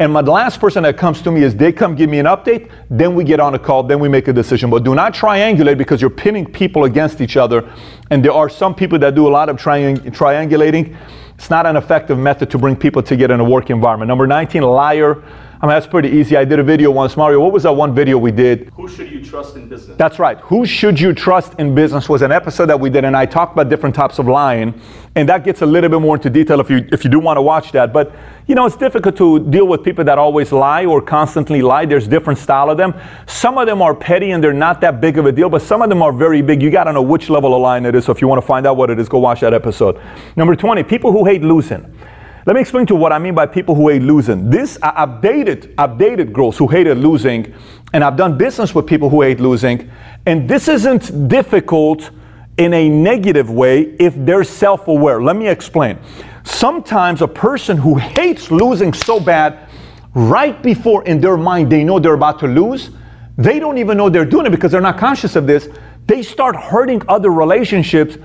And 0.00 0.12
my 0.12 0.22
last 0.22 0.58
person 0.58 0.82
that 0.82 0.96
comes 0.96 1.22
to 1.22 1.30
me 1.30 1.44
is 1.44 1.54
they 1.54 1.70
come 1.70 1.94
give 1.94 2.10
me 2.10 2.18
an 2.18 2.26
update, 2.26 2.68
then 2.90 3.14
we 3.14 3.22
get 3.22 3.38
on 3.38 3.54
a 3.54 3.58
call, 3.60 3.84
then 3.84 4.00
we 4.00 4.08
make 4.08 4.26
a 4.26 4.32
decision. 4.32 4.68
But 4.68 4.82
do 4.82 4.92
not 4.92 5.14
triangulate 5.14 5.78
because 5.78 6.00
you're 6.00 6.10
pinning 6.10 6.44
people 6.46 6.84
against 6.84 7.20
each 7.20 7.36
other. 7.36 7.72
And 8.10 8.24
there 8.24 8.32
are 8.32 8.48
some 8.48 8.74
people 8.74 8.98
that 8.98 9.14
do 9.14 9.28
a 9.28 9.30
lot 9.30 9.48
of 9.48 9.56
triang- 9.56 9.98
triangulating. 9.98 10.96
It's 11.36 11.50
not 11.50 11.66
an 11.66 11.76
effective 11.76 12.18
method 12.18 12.50
to 12.50 12.58
bring 12.58 12.74
people 12.74 13.02
together 13.04 13.34
in 13.34 13.40
a 13.40 13.44
work 13.44 13.70
environment. 13.70 14.08
Number 14.08 14.26
19, 14.26 14.62
liar. 14.62 15.22
I 15.64 15.66
mean, 15.66 15.76
that's 15.76 15.86
pretty 15.86 16.10
easy. 16.10 16.36
I 16.36 16.44
did 16.44 16.58
a 16.58 16.62
video 16.62 16.90
once. 16.90 17.16
Mario, 17.16 17.40
what 17.40 17.50
was 17.50 17.62
that 17.62 17.72
one 17.72 17.94
video 17.94 18.18
we 18.18 18.30
did? 18.30 18.68
Who 18.76 18.86
should 18.86 19.10
you 19.10 19.24
trust 19.24 19.56
in 19.56 19.66
business? 19.66 19.96
That's 19.96 20.18
right. 20.18 20.38
Who 20.40 20.66
should 20.66 21.00
you 21.00 21.14
trust 21.14 21.54
in 21.58 21.74
business 21.74 22.06
was 22.06 22.20
an 22.20 22.32
episode 22.32 22.66
that 22.66 22.78
we 22.78 22.90
did, 22.90 23.06
and 23.06 23.16
I 23.16 23.24
talked 23.24 23.54
about 23.54 23.70
different 23.70 23.94
types 23.94 24.18
of 24.18 24.28
lying, 24.28 24.78
and 25.14 25.26
that 25.30 25.42
gets 25.42 25.62
a 25.62 25.66
little 25.66 25.88
bit 25.88 26.02
more 26.02 26.16
into 26.16 26.28
detail 26.28 26.60
if 26.60 26.68
you 26.68 26.86
if 26.92 27.02
you 27.02 27.08
do 27.08 27.18
want 27.18 27.38
to 27.38 27.40
watch 27.40 27.72
that. 27.72 27.94
But 27.94 28.14
you 28.46 28.54
know, 28.54 28.66
it's 28.66 28.76
difficult 28.76 29.16
to 29.16 29.38
deal 29.38 29.66
with 29.66 29.82
people 29.82 30.04
that 30.04 30.18
always 30.18 30.52
lie 30.52 30.84
or 30.84 31.00
constantly 31.00 31.62
lie. 31.62 31.86
There's 31.86 32.06
different 32.06 32.38
style 32.38 32.68
of 32.68 32.76
them. 32.76 32.92
Some 33.26 33.56
of 33.56 33.66
them 33.66 33.80
are 33.80 33.94
petty 33.94 34.32
and 34.32 34.44
they're 34.44 34.52
not 34.52 34.82
that 34.82 35.00
big 35.00 35.16
of 35.16 35.24
a 35.24 35.32
deal, 35.32 35.48
but 35.48 35.62
some 35.62 35.80
of 35.80 35.88
them 35.88 36.02
are 36.02 36.12
very 36.12 36.42
big. 36.42 36.60
You 36.60 36.70
got 36.70 36.84
to 36.84 36.92
know 36.92 37.00
which 37.00 37.30
level 37.30 37.54
of 37.54 37.62
lying 37.62 37.86
it 37.86 37.94
is. 37.94 38.04
So 38.04 38.12
if 38.12 38.20
you 38.20 38.28
want 38.28 38.42
to 38.42 38.46
find 38.46 38.66
out 38.66 38.76
what 38.76 38.90
it 38.90 38.98
is, 38.98 39.08
go 39.08 39.18
watch 39.18 39.40
that 39.40 39.54
episode. 39.54 39.98
Number 40.36 40.54
20, 40.54 40.82
people 40.82 41.10
who 41.10 41.24
hate 41.24 41.40
losing. 41.40 41.93
Let 42.46 42.56
me 42.56 42.60
explain 42.60 42.84
to 42.86 42.94
you 42.94 43.00
what 43.00 43.10
I 43.10 43.18
mean 43.18 43.34
by 43.34 43.46
people 43.46 43.74
who 43.74 43.88
hate 43.88 44.02
losing. 44.02 44.50
This 44.50 44.76
I- 44.82 44.92
I've 44.96 45.22
dated, 45.22 45.74
dated 45.96 46.32
girls 46.32 46.58
who 46.58 46.66
hated 46.66 46.98
losing, 46.98 47.54
and 47.94 48.04
I've 48.04 48.16
done 48.16 48.36
business 48.36 48.74
with 48.74 48.86
people 48.86 49.08
who 49.08 49.22
hate 49.22 49.40
losing. 49.40 49.88
And 50.26 50.46
this 50.46 50.68
isn't 50.68 51.28
difficult 51.28 52.10
in 52.58 52.74
a 52.74 52.88
negative 52.88 53.50
way 53.50 53.94
if 53.98 54.14
they're 54.16 54.44
self-aware. 54.44 55.22
Let 55.22 55.36
me 55.36 55.48
explain. 55.48 55.98
Sometimes 56.44 57.22
a 57.22 57.28
person 57.28 57.78
who 57.78 57.94
hates 57.94 58.50
losing 58.50 58.92
so 58.92 59.18
bad, 59.18 59.60
right 60.14 60.62
before 60.62 61.02
in 61.04 61.22
their 61.22 61.38
mind 61.38 61.70
they 61.70 61.82
know 61.82 61.98
they're 61.98 62.12
about 62.12 62.38
to 62.40 62.46
lose, 62.46 62.90
they 63.38 63.58
don't 63.58 63.78
even 63.78 63.96
know 63.96 64.10
they're 64.10 64.26
doing 64.26 64.44
it 64.44 64.50
because 64.50 64.70
they're 64.70 64.82
not 64.82 64.98
conscious 64.98 65.34
of 65.34 65.46
this. 65.46 65.68
They 66.06 66.22
start 66.22 66.54
hurting 66.54 67.02
other 67.08 67.30
relationships 67.30 68.18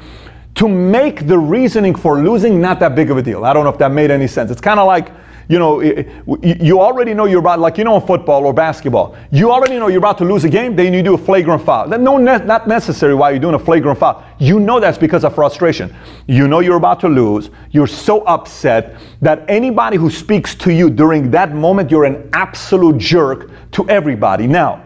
to 0.56 0.68
make 0.68 1.28
the 1.28 1.38
reasoning 1.38 1.96
for 1.96 2.22
losing 2.22 2.60
not 2.60 2.80
that 2.80 2.96
big 2.96 3.12
of 3.12 3.18
a 3.18 3.22
deal. 3.22 3.46
I 3.46 3.54
don't 3.54 3.64
know 3.64 3.70
if 3.70 3.78
that 3.78 3.92
made 3.92 4.12
any 4.12 4.28
sense. 4.28 4.52
It's 4.52 4.62
kind 4.62 4.80
of 4.80 4.88
like, 4.88 5.12
you 5.48 5.58
know, 5.58 5.82
you 5.82 6.80
already 6.80 7.16
know 7.16 7.26
you're 7.26 7.40
about, 7.40 7.58
like, 7.60 7.80
you 7.80 7.84
know, 7.84 7.96
in 8.00 8.06
football 8.06 8.46
or 8.46 8.54
basketball, 8.54 9.18
you 9.32 9.52
already 9.52 9.80
know 9.80 9.88
you're 9.88 9.98
about 9.98 10.20
to 10.20 10.24
lose 10.24 10.44
a 10.44 10.50
game, 10.50 10.76
then 10.76 10.94
you 10.94 11.02
do 11.02 11.16
a 11.16 11.18
flagrant 11.18 11.66
foul. 11.66 11.88
No, 11.88 12.18
not 12.18 12.68
necessary 12.68 13.16
why 13.16 13.32
you're 13.32 13.40
doing 13.40 13.56
a 13.56 13.60
flagrant 13.60 13.98
foul. 13.98 14.24
You 14.38 14.60
know 14.60 14.80
that's 14.80 15.00
because 15.00 15.24
of 15.24 15.34
frustration. 15.34 15.96
You 16.28 16.48
know 16.48 16.60
you're 16.60 16.78
about 16.78 17.00
to 17.00 17.10
lose. 17.10 17.50
You're 17.72 17.88
so 17.88 18.22
upset 18.26 18.98
that 19.22 19.44
anybody 19.50 19.98
who 19.98 20.12
speaks 20.12 20.54
to 20.56 20.72
you 20.72 20.88
during 20.88 21.32
that 21.32 21.56
moment, 21.56 21.90
you're 21.90 22.06
an 22.06 22.30
absolute 22.34 23.00
jerk 23.00 23.50
to 23.72 23.90
everybody. 23.90 24.46
Now, 24.46 24.84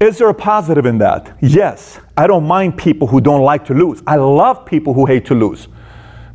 is 0.00 0.18
there 0.18 0.30
a 0.30 0.34
positive 0.34 0.84
in 0.84 0.98
that? 0.98 1.36
Yes. 1.40 2.00
I 2.18 2.26
don't 2.26 2.48
mind 2.48 2.76
people 2.76 3.06
who 3.06 3.20
don't 3.20 3.42
like 3.42 3.64
to 3.66 3.74
lose. 3.74 4.02
I 4.04 4.16
love 4.16 4.66
people 4.66 4.92
who 4.92 5.06
hate 5.06 5.24
to 5.26 5.36
lose. 5.36 5.68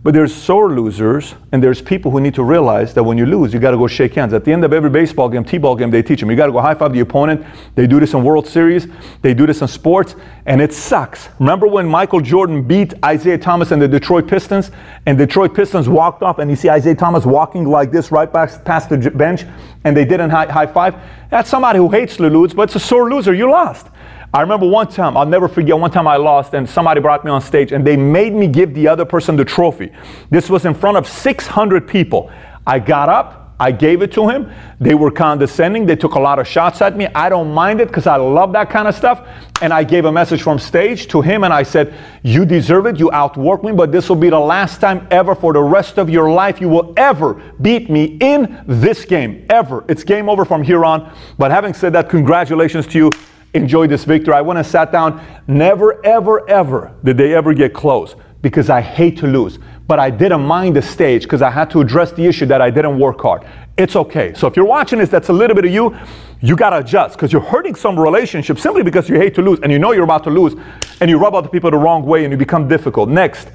But 0.02 0.14
there's 0.14 0.34
sore 0.34 0.72
losers, 0.72 1.36
and 1.52 1.62
there's 1.62 1.82
people 1.82 2.10
who 2.10 2.22
need 2.22 2.36
to 2.36 2.44
realize 2.44 2.94
that 2.94 3.04
when 3.04 3.18
you 3.18 3.26
lose, 3.26 3.54
you 3.54 3.60
got 3.60 3.72
to 3.72 3.78
go 3.78 3.88
shake 3.88 4.14
hands. 4.14 4.32
At 4.32 4.46
the 4.46 4.54
end 4.54 4.64
of 4.64 4.72
every 4.72 4.90
baseball 4.90 5.28
game, 5.28 5.44
T-ball 5.44 5.76
game, 5.76 5.92
they 5.92 6.02
teach 6.02 6.22
them. 6.22 6.32
You 6.32 6.38
got 6.38 6.46
to 6.46 6.54
go 6.54 6.62
high 6.62 6.74
five 6.74 6.94
the 6.94 7.02
opponent. 7.02 7.46
They 7.76 7.86
do 7.86 8.00
this 8.00 8.14
in 8.14 8.24
World 8.24 8.48
Series. 8.48 8.88
They 9.22 9.34
do 9.34 9.46
this 9.46 9.62
in 9.62 9.68
sports, 9.68 10.16
and 10.46 10.62
it 10.62 10.72
sucks. 10.72 11.28
Remember 11.40 11.68
when 11.68 11.86
Michael 11.86 12.22
Jordan 12.22 12.64
beat 12.64 12.94
Isiah 13.06 13.38
Thomas 13.38 13.72
and 13.72 13.82
the 13.82 13.88
Detroit 13.90 14.26
Pistons, 14.26 14.72
and 15.06 15.18
Detroit 15.18 15.54
Pistons 15.54 15.90
walked 15.90 16.24
off, 16.24 16.40
and 16.40 16.50
you 16.50 16.56
see 16.56 16.74
Isiah 16.74 16.96
Thomas 16.96 17.26
walking 17.26 17.66
like 17.66 17.92
this 17.92 18.10
right 18.10 18.32
past, 18.32 18.64
past 18.64 18.88
the 18.88 19.12
bench, 19.12 19.44
and 19.84 19.98
they 19.98 20.06
didn't 20.06 20.30
high, 20.30 20.46
high 20.46 20.68
five? 20.68 20.96
That's 21.30 21.50
somebody 21.50 21.80
who 21.80 21.90
hates 21.90 22.16
to 22.18 22.30
lose, 22.30 22.54
but 22.54 22.64
it's 22.64 22.76
a 22.76 22.80
sore 22.80 23.10
loser. 23.10 23.34
You 23.34 23.52
lost. 23.52 23.88
I 24.36 24.42
remember 24.42 24.68
one 24.68 24.88
time, 24.88 25.16
I'll 25.16 25.28
never 25.28 25.48
forget, 25.48 25.78
one 25.78 25.92
time 25.92 26.08
I 26.08 26.16
lost 26.16 26.56
and 26.56 26.68
somebody 26.68 27.00
brought 27.00 27.24
me 27.24 27.30
on 27.30 27.40
stage 27.40 27.72
and 27.72 27.86
they 27.86 27.96
made 27.96 28.34
me 28.34 28.48
give 28.48 28.74
the 28.74 28.88
other 28.88 29.06
person 29.06 29.36
the 29.36 29.46
trophy. 29.46 29.92
This 30.32 30.50
was 30.50 30.66
in 30.66 30.74
front 30.74 30.98
of 30.98 31.08
600 31.08 31.88
people. 31.88 32.32
I 32.66 32.80
got 32.80 33.10
up, 33.10 33.54
I 33.60 33.72
gave 33.72 34.02
it 34.02 34.12
to 34.14 34.28
him. 34.28 34.52
They 34.80 34.96
were 34.96 35.12
condescending, 35.12 35.86
they 35.86 35.96
took 35.96 36.16
a 36.16 36.20
lot 36.20 36.40
of 36.40 36.48
shots 36.48 36.82
at 36.82 36.98
me. 36.98 37.06
I 37.14 37.30
don't 37.30 37.54
mind 37.54 37.80
it 37.80 37.90
because 37.90 38.08
I 38.08 38.16
love 38.16 38.54
that 38.54 38.72
kind 38.72 38.88
of 38.88 38.96
stuff. 38.96 39.28
And 39.62 39.72
I 39.72 39.84
gave 39.84 40.06
a 40.06 40.12
message 40.12 40.42
from 40.42 40.58
stage 40.58 41.08
to 41.10 41.22
him 41.22 41.44
and 41.44 41.54
I 41.54 41.62
said, 41.62 41.94
You 42.24 42.44
deserve 42.44 42.88
it, 42.88 42.98
you 42.98 43.12
outworked 43.12 43.64
me, 43.64 43.72
but 43.72 43.92
this 43.92 44.10
will 44.10 44.16
be 44.16 44.32
the 44.32 44.40
last 44.40 44.82
time 44.82 45.08
ever 45.12 45.36
for 45.36 45.54
the 45.54 45.62
rest 45.62 46.00
of 46.00 46.10
your 46.10 46.32
life 46.32 46.60
you 46.60 46.70
will 46.70 46.92
ever 46.98 47.36
beat 47.62 47.88
me 47.88 48.18
in 48.20 48.64
this 48.66 49.06
game. 49.06 49.46
Ever. 49.52 49.86
It's 49.88 50.04
game 50.04 50.28
over 50.28 50.44
from 50.44 50.64
here 50.64 50.84
on. 50.84 51.16
But 51.38 51.52
having 51.52 51.76
said 51.76 51.94
that, 51.94 52.10
congratulations 52.10 52.88
to 52.88 52.98
you 52.98 53.12
enjoy 53.54 53.88
this 53.88 54.04
victory. 54.04 54.34
I 54.34 54.42
went 54.42 54.58
and 54.58 54.68
sat 54.68 54.92
down. 54.92 55.24
Never, 55.48 56.04
ever, 56.06 56.48
ever 56.50 56.94
did 57.04 57.18
they 57.18 57.34
ever 57.34 57.54
get 57.54 57.74
close 57.74 58.16
because 58.42 58.70
I 58.70 58.82
hate 58.82 59.18
to 59.20 59.28
lose. 59.28 59.60
But 59.88 60.00
I 60.00 60.10
didn't 60.10 60.42
mind 60.42 60.76
the 60.76 60.82
stage 60.82 61.24
because 61.24 61.42
I 61.42 61.50
had 61.50 61.70
to 61.72 61.82
address 61.82 62.12
the 62.12 62.26
issue 62.26 62.46
that 62.48 62.62
I 62.62 62.70
didn't 62.70 63.00
work 63.00 63.22
hard. 63.22 63.46
It's 63.78 63.96
okay. 63.96 64.34
So 64.34 64.48
if 64.48 64.56
you're 64.56 64.66
watching 64.66 65.00
this, 65.00 65.10
that's 65.10 65.30
a 65.30 65.34
little 65.34 65.56
bit 65.56 65.66
of 65.66 65.72
you. 65.72 65.98
You 66.42 66.56
got 66.56 66.72
to 66.72 66.78
adjust 66.78 67.16
because 67.16 67.32
you're 67.32 67.42
hurting 67.42 67.76
some 67.76 68.00
relationship 68.00 68.60
simply 68.60 68.84
because 68.84 69.10
you 69.10 69.16
hate 69.16 69.34
to 69.36 69.42
lose 69.42 69.60
and 69.62 69.72
you 69.72 69.80
know 69.80 69.92
you're 69.92 70.04
about 70.04 70.24
to 70.26 70.30
lose 70.30 70.56
and 71.02 71.10
you 71.10 71.18
rub 71.18 71.34
other 71.34 71.50
people 71.50 71.72
the 71.72 71.78
wrong 71.78 72.06
way 72.06 72.24
and 72.24 72.32
you 72.32 72.38
become 72.38 72.68
difficult. 72.68 73.10
Next, 73.10 73.50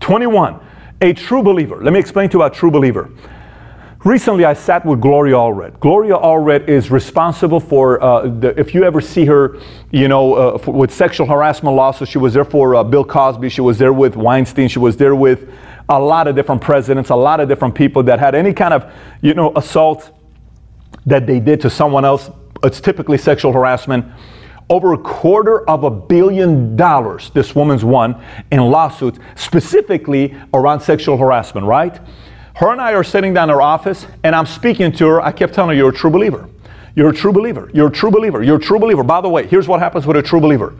21. 0.00 0.58
A 1.02 1.12
true 1.12 1.42
believer. 1.42 1.82
Let 1.82 1.92
me 1.92 2.00
explain 2.00 2.28
to 2.30 2.38
you 2.38 2.42
about 2.42 2.54
true 2.54 2.70
believer. 2.70 3.10
Recently, 4.04 4.46
I 4.46 4.54
sat 4.54 4.86
with 4.86 4.98
Gloria 5.02 5.34
Allred. 5.34 5.78
Gloria 5.78 6.16
Allred 6.16 6.66
is 6.68 6.90
responsible 6.90 7.60
for, 7.60 8.02
uh, 8.02 8.28
the, 8.28 8.58
if 8.58 8.72
you 8.72 8.82
ever 8.82 8.98
see 8.98 9.26
her, 9.26 9.58
you 9.90 10.08
know, 10.08 10.32
uh, 10.32 10.56
for, 10.56 10.72
with 10.72 10.90
sexual 10.90 11.26
harassment 11.26 11.76
lawsuits, 11.76 12.10
she 12.10 12.16
was 12.16 12.32
there 12.32 12.46
for 12.46 12.76
uh, 12.76 12.82
Bill 12.82 13.04
Cosby, 13.04 13.50
she 13.50 13.60
was 13.60 13.76
there 13.76 13.92
with 13.92 14.16
Weinstein, 14.16 14.68
she 14.68 14.78
was 14.78 14.96
there 14.96 15.14
with 15.14 15.52
a 15.90 16.00
lot 16.00 16.28
of 16.28 16.34
different 16.34 16.62
presidents, 16.62 17.10
a 17.10 17.14
lot 17.14 17.40
of 17.40 17.48
different 17.50 17.74
people 17.74 18.02
that 18.04 18.18
had 18.18 18.34
any 18.34 18.54
kind 18.54 18.72
of, 18.72 18.90
you 19.20 19.34
know, 19.34 19.52
assault 19.54 20.10
that 21.04 21.26
they 21.26 21.38
did 21.38 21.60
to 21.60 21.68
someone 21.68 22.06
else. 22.06 22.30
It's 22.62 22.80
typically 22.80 23.18
sexual 23.18 23.52
harassment. 23.52 24.06
Over 24.70 24.94
a 24.94 24.98
quarter 24.98 25.68
of 25.68 25.84
a 25.84 25.90
billion 25.90 26.74
dollars 26.74 27.28
this 27.34 27.54
woman's 27.54 27.84
won 27.84 28.24
in 28.50 28.60
lawsuits, 28.60 29.18
specifically 29.34 30.34
around 30.54 30.80
sexual 30.80 31.18
harassment, 31.18 31.66
right? 31.66 32.00
Her 32.60 32.72
and 32.72 32.80
I 32.80 32.92
are 32.92 33.02
sitting 33.02 33.32
down 33.32 33.48
in 33.48 33.54
her 33.54 33.62
office, 33.62 34.06
and 34.22 34.36
I'm 34.36 34.44
speaking 34.44 34.92
to 34.92 35.06
her. 35.06 35.22
I 35.22 35.32
kept 35.32 35.54
telling 35.54 35.70
her, 35.70 35.76
You're 35.76 35.88
a 35.88 35.94
true 35.94 36.10
believer. 36.10 36.46
You're 36.94 37.08
a 37.08 37.14
true 37.14 37.32
believer. 37.32 37.70
You're 37.72 37.86
a 37.86 37.90
true 37.90 38.10
believer. 38.10 38.42
You're 38.42 38.58
a 38.58 38.60
true 38.60 38.78
believer. 38.78 39.02
By 39.02 39.22
the 39.22 39.30
way, 39.30 39.46
here's 39.46 39.66
what 39.66 39.80
happens 39.80 40.06
with 40.06 40.18
a 40.18 40.22
true 40.22 40.40
believer 40.40 40.76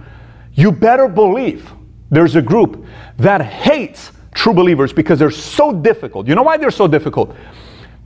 you 0.52 0.72
better 0.72 1.08
believe 1.08 1.72
there's 2.10 2.36
a 2.36 2.42
group 2.42 2.84
that 3.16 3.40
hates 3.40 4.12
true 4.34 4.52
believers 4.52 4.92
because 4.92 5.18
they're 5.18 5.30
so 5.30 5.72
difficult. 5.72 6.28
You 6.28 6.34
know 6.34 6.42
why 6.42 6.58
they're 6.58 6.70
so 6.70 6.86
difficult? 6.86 7.34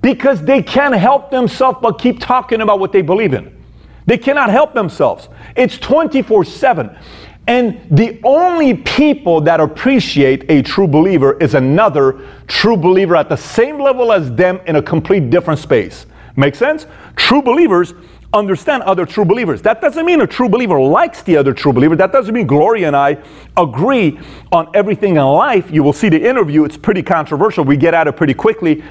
Because 0.00 0.40
they 0.40 0.62
can't 0.62 0.94
help 0.94 1.32
themselves 1.32 1.78
but 1.82 1.98
keep 1.98 2.20
talking 2.20 2.60
about 2.60 2.78
what 2.78 2.92
they 2.92 3.02
believe 3.02 3.34
in. 3.34 3.60
They 4.06 4.18
cannot 4.18 4.50
help 4.50 4.74
themselves. 4.74 5.28
It's 5.56 5.78
24 5.78 6.44
7. 6.44 6.96
And 7.46 7.86
the 7.90 8.20
only 8.24 8.74
people 8.74 9.40
that 9.42 9.60
appreciate 9.60 10.50
a 10.50 10.62
true 10.62 10.88
believer 10.88 11.38
is 11.38 11.54
another 11.54 12.26
true 12.46 12.76
believer 12.76 13.16
at 13.16 13.28
the 13.28 13.36
same 13.36 13.78
level 13.78 14.12
as 14.12 14.32
them 14.32 14.60
in 14.66 14.76
a 14.76 14.82
complete 14.82 15.28
different 15.28 15.60
space. 15.60 16.06
Make 16.36 16.54
sense? 16.54 16.86
True 17.16 17.42
believers 17.42 17.92
understand 18.32 18.82
other 18.82 19.06
true 19.06 19.24
believers. 19.24 19.62
That 19.62 19.80
doesn't 19.80 20.04
mean 20.04 20.20
a 20.20 20.26
true 20.26 20.48
believer 20.48 20.80
likes 20.80 21.22
the 21.22 21.36
other 21.36 21.52
true 21.52 21.72
believer. 21.72 21.94
That 21.96 22.12
doesn't 22.12 22.34
mean 22.34 22.46
Gloria 22.46 22.88
and 22.88 22.96
I 22.96 23.18
agree 23.56 24.18
on 24.50 24.68
everything 24.74 25.16
in 25.16 25.22
life. 25.22 25.70
You 25.70 25.82
will 25.82 25.92
see 25.92 26.08
the 26.08 26.20
interview, 26.20 26.64
it's 26.64 26.76
pretty 26.76 27.02
controversial. 27.02 27.64
We 27.64 27.76
get 27.76 27.94
at 27.94 28.08
it 28.08 28.16
pretty 28.16 28.34
quickly. 28.34 28.82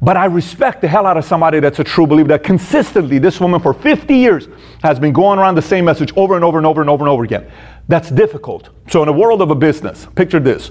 But 0.00 0.16
I 0.16 0.26
respect 0.26 0.82
the 0.82 0.88
hell 0.88 1.06
out 1.06 1.16
of 1.16 1.24
somebody 1.24 1.58
that's 1.60 1.78
a 1.78 1.84
true 1.84 2.06
believer 2.06 2.28
that 2.28 2.42
consistently, 2.42 3.18
this 3.18 3.40
woman 3.40 3.60
for 3.60 3.72
50 3.72 4.14
years 4.14 4.46
has 4.82 4.98
been 4.98 5.12
going 5.12 5.38
around 5.38 5.54
the 5.54 5.62
same 5.62 5.86
message 5.86 6.12
over 6.16 6.36
and 6.36 6.44
over 6.44 6.58
and 6.58 6.66
over 6.66 6.82
and 6.82 6.90
over 6.90 7.04
and 7.04 7.10
over 7.10 7.24
again. 7.24 7.50
That's 7.88 8.10
difficult. 8.10 8.70
So, 8.88 9.02
in 9.02 9.06
the 9.06 9.12
world 9.12 9.42
of 9.42 9.50
a 9.50 9.54
business, 9.54 10.06
picture 10.14 10.40
this. 10.40 10.70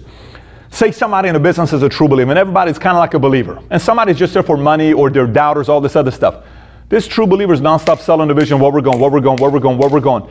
Say 0.69 0.91
somebody 0.91 1.29
in 1.29 1.35
a 1.35 1.39
business 1.39 1.71
is 1.71 1.83
a 1.83 1.89
true 1.89 2.07
believer, 2.07 2.31
and 2.31 2.39
everybody's 2.39 2.77
kind 2.77 2.97
of 2.97 2.99
like 2.99 3.13
a 3.13 3.19
believer, 3.19 3.61
and 3.69 3.81
somebody's 3.81 4.17
just 4.17 4.33
there 4.33 4.43
for 4.43 4.57
money 4.57 4.91
or 4.91 5.09
they're 5.09 5.27
doubters, 5.27 5.69
all 5.69 5.79
this 5.79 5.95
other 5.95 6.11
stuff. 6.11 6.43
This 6.89 7.07
true 7.07 7.25
believer 7.25 7.53
is 7.53 7.61
nonstop 7.61 7.99
selling 7.99 8.27
the 8.27 8.33
vision, 8.33 8.59
where 8.59 8.71
we're 8.71 8.81
going, 8.81 8.99
where 8.99 9.09
we're 9.09 9.21
going, 9.21 9.37
where 9.37 9.49
we're 9.49 9.59
going, 9.59 9.77
where 9.77 9.89
we're 9.89 10.01
going. 10.01 10.29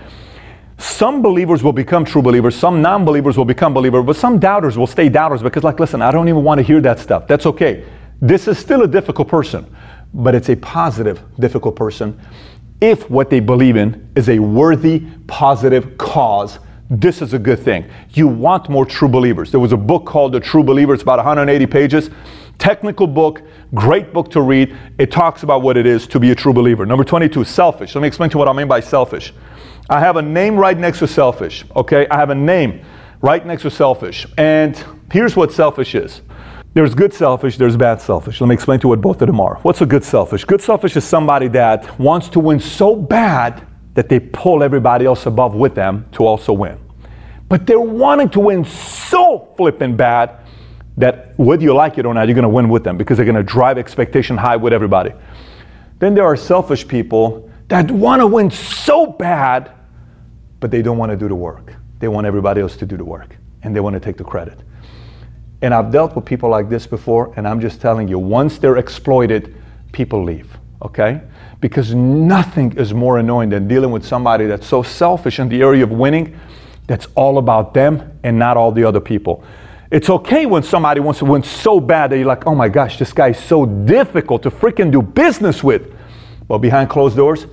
Some 0.77 1.23
believers 1.23 1.63
will 1.63 1.73
become 1.73 2.05
true 2.05 2.21
believers, 2.21 2.55
some 2.55 2.83
non 2.83 3.05
believers 3.05 3.39
will 3.39 3.45
become 3.47 3.73
believers, 3.73 4.05
but 4.05 4.17
some 4.17 4.39
doubters 4.39 4.77
will 4.77 4.87
stay 4.87 5.09
doubters 5.09 5.43
because, 5.43 5.65
like, 5.65 5.81
listen, 5.81 6.03
I 6.03 6.11
don't 6.11 6.29
even 6.29 6.45
want 6.45 6.59
to 6.59 6.63
hear 6.63 6.81
that 6.83 6.99
stuff. 6.99 7.27
That's 7.27 7.47
okay. 7.47 7.85
This 8.21 8.47
is 8.47 8.59
still 8.59 8.83
a 8.83 8.89
difficult 8.89 9.29
person, 9.29 9.75
but 10.13 10.35
it's 10.35 10.51
a 10.51 10.57
positive, 10.57 11.23
difficult 11.39 11.77
person 11.77 12.21
if 12.85 13.09
what 13.09 13.31
they 13.31 13.41
believe 13.41 13.77
in 13.77 14.11
is 14.15 14.29
a 14.29 14.39
worthy, 14.39 15.01
positive 15.27 15.97
cause, 15.97 16.59
this 17.01 17.23
is 17.23 17.35
a 17.35 17.39
good 17.39 17.59
thing. 17.59 17.89
You 18.11 18.29
want 18.29 18.69
more 18.69 18.87
true 18.87 19.09
believers. 19.09 19.51
There 19.51 19.61
was 19.61 19.73
a 19.73 19.77
book 19.77 20.05
called 20.05 20.33
The 20.33 20.41
True 20.41 20.63
Believer, 20.63 20.95
it's 20.95 21.03
about 21.03 21.19
180 21.19 21.67
pages. 21.67 22.11
Technical 22.59 23.07
book, 23.07 23.43
great 23.75 24.13
book 24.13 24.31
to 24.31 24.41
read. 24.41 24.77
It 24.99 25.11
talks 25.11 25.43
about 25.43 25.63
what 25.63 25.77
it 25.77 25.87
is 25.87 26.07
to 26.09 26.21
be 26.21 26.31
a 26.31 26.35
true 26.35 26.53
believer. 26.53 26.87
Number 26.87 27.05
22, 27.05 27.45
selfish. 27.45 27.95
Let 27.95 28.03
me 28.03 28.09
explain 28.09 28.31
to 28.31 28.35
you 28.35 28.39
what 28.39 28.49
I 28.49 28.53
mean 28.53 28.69
by 28.69 28.81
selfish. 28.81 29.35
I 29.91 30.01
have 30.01 30.17
a 30.17 30.23
name 30.23 30.57
right 30.57 30.79
next 30.79 31.01
to 31.01 31.09
selfish, 31.09 31.65
okay? 31.75 32.07
I 32.09 32.17
have 32.17 32.31
a 32.31 32.35
name 32.35 32.85
right 33.21 33.45
next 33.45 33.63
to 33.63 33.71
selfish. 33.71 34.27
And 34.39 34.83
here's 35.11 35.37
what 35.37 35.53
selfish 35.53 35.95
is. 35.95 36.23
There's 36.75 36.95
good 36.95 37.13
selfish, 37.13 37.57
there's 37.57 37.77
bad 37.77 38.01
selfish. 38.01 38.41
Let 38.41 38.49
me 38.49 38.55
explain 38.55 38.81
to 38.81 38.85
you 38.85 38.89
what 38.91 39.01
both 39.01 39.21
of 39.23 39.27
them 39.27 39.41
are. 39.41 39.57
What's 39.63 39.81
a 39.81 39.87
good 39.87 40.05
selfish? 40.05 40.45
Good 40.45 40.61
selfish 40.61 40.97
is 40.97 41.05
somebody 41.05 41.49
that 41.49 41.99
wants 42.01 42.29
to 42.31 42.41
win 42.41 42.59
so 42.61 42.97
bad 42.97 43.67
that 43.95 44.09
they 44.09 44.21
pull 44.21 44.63
everybody 44.63 45.07
else 45.07 45.27
above 45.27 45.55
with 45.55 45.75
them 45.75 46.07
to 46.13 46.27
also 46.27 46.53
win. 46.53 46.84
But 47.49 47.67
they're 47.67 47.81
wanting 47.81 48.31
to 48.31 48.41
win 48.41 48.65
so 48.65 49.53
flippin' 49.57 49.97
bad 49.97 50.39
that 50.97 51.39
whether 51.39 51.63
you 51.63 51.75
like 51.75 51.99
it 51.99 52.07
or 52.07 52.15
not, 52.15 52.29
you're 52.29 52.35
going 52.35 52.45
to 52.45 52.49
win 52.49 52.69
with 52.69 52.85
them 52.85 52.97
because 52.97 53.17
they're 53.17 53.27
going 53.27 53.37
to 53.37 53.43
drive 53.43 53.79
expectation 53.79 54.37
high 54.37 54.57
with 54.57 54.73
everybody. 54.73 55.13
Then 55.99 56.15
there 56.15 56.25
are 56.25 56.37
selfish 56.37 56.87
people 56.87 57.51
that 57.69 57.91
want 57.91 58.21
to 58.21 58.27
win 58.27 58.51
so 58.51 59.07
bad, 59.07 59.73
but 60.61 60.71
they 60.71 60.83
don't 60.83 60.99
want 60.99 61.11
to 61.11 61.17
do 61.17 61.29
the 61.29 61.35
work. 61.35 61.75
They 61.99 62.09
want 62.09 62.27
everybody 62.27 62.61
else 62.61 62.77
to 62.77 62.87
do 62.87 62.97
the 62.97 63.05
work 63.05 63.37
and 63.63 63.75
they 63.75 63.81
want 63.81 63.95
to 63.95 64.01
take 64.01 64.17
the 64.17 64.25
credit. 64.25 64.59
And 65.63 65.73
I've 65.73 65.91
dealt 65.91 66.15
with 66.15 66.27
people 66.27 66.51
like 66.51 66.69
this 66.69 66.87
before, 66.87 67.33
and 67.37 67.49
I'm 67.49 67.59
just 67.59 67.81
telling 67.81 68.07
you, 68.07 68.19
once 68.19 68.59
they're 68.59 68.77
exploited, 68.77 69.57
people 69.93 70.23
leave, 70.23 70.59
okay? 70.83 71.23
Because 71.61 71.95
nothing 71.95 72.77
is 72.77 72.93
more 72.93 73.19
annoying 73.19 73.49
than 73.49 73.67
dealing 73.67 73.91
with 73.91 74.05
somebody 74.05 74.45
that's 74.47 74.67
so 74.67 74.83
selfish 74.83 75.39
in 75.39 75.49
the 75.49 75.63
area 75.63 75.85
of 75.85 75.91
winning 75.91 76.39
that's 76.87 77.07
all 77.15 77.39
about 77.39 77.75
them 77.75 78.19
and 78.23 78.39
not 78.39 78.57
all 78.57 78.73
the 78.73 78.85
other 78.85 79.01
people. 79.01 79.45
It's 79.91 80.11
okay 80.11 80.47
when 80.47 80.63
somebody 80.63 81.01
wants 81.01 81.21
to 81.21 81.25
win 81.25 81.43
so 81.43 81.81
bad 81.81 82.11
that 82.11 82.17
you're 82.19 82.27
like, 82.27 82.47
oh 82.47 82.55
my 82.55 82.69
gosh, 82.69 82.99
this 82.99 83.13
guy 83.13 83.29
is 83.29 83.39
so 83.39 83.65
difficult 83.65 84.43
to 84.43 84.51
freaking 84.51 84.91
do 84.91 85.01
business 85.01 85.63
with. 85.63 85.95
But 86.49 86.59
behind 86.59 86.91
closed 86.91 87.17
doors, 87.17 87.47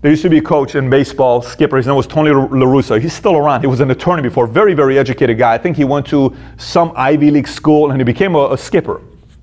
there 0.00 0.10
used 0.10 0.22
to 0.22 0.30
be 0.30 0.38
a 0.38 0.42
coach 0.42 0.74
in 0.74 0.90
baseball, 0.90 1.40
skipper. 1.42 1.78
His 1.78 1.86
name 1.86 1.96
was 1.96 2.06
Tony 2.06 2.30
La 2.30 2.46
Russa. 2.46 3.00
He's 3.00 3.14
still 3.14 3.36
around. 3.36 3.62
He 3.62 3.66
was 3.66 3.80
an 3.80 3.90
attorney 3.90 4.22
before, 4.22 4.46
very, 4.46 4.74
very 4.74 4.98
educated 4.98 5.38
guy. 5.38 5.54
I 5.54 5.58
think 5.58 5.76
he 5.76 5.84
went 5.84 6.06
to 6.08 6.36
some 6.58 6.92
Ivy 6.94 7.30
League 7.30 7.48
school 7.48 7.90
and 7.90 8.00
he 8.00 8.04
became 8.04 8.34
a, 8.34 8.52
a 8.52 8.58
skipper. 8.58 9.00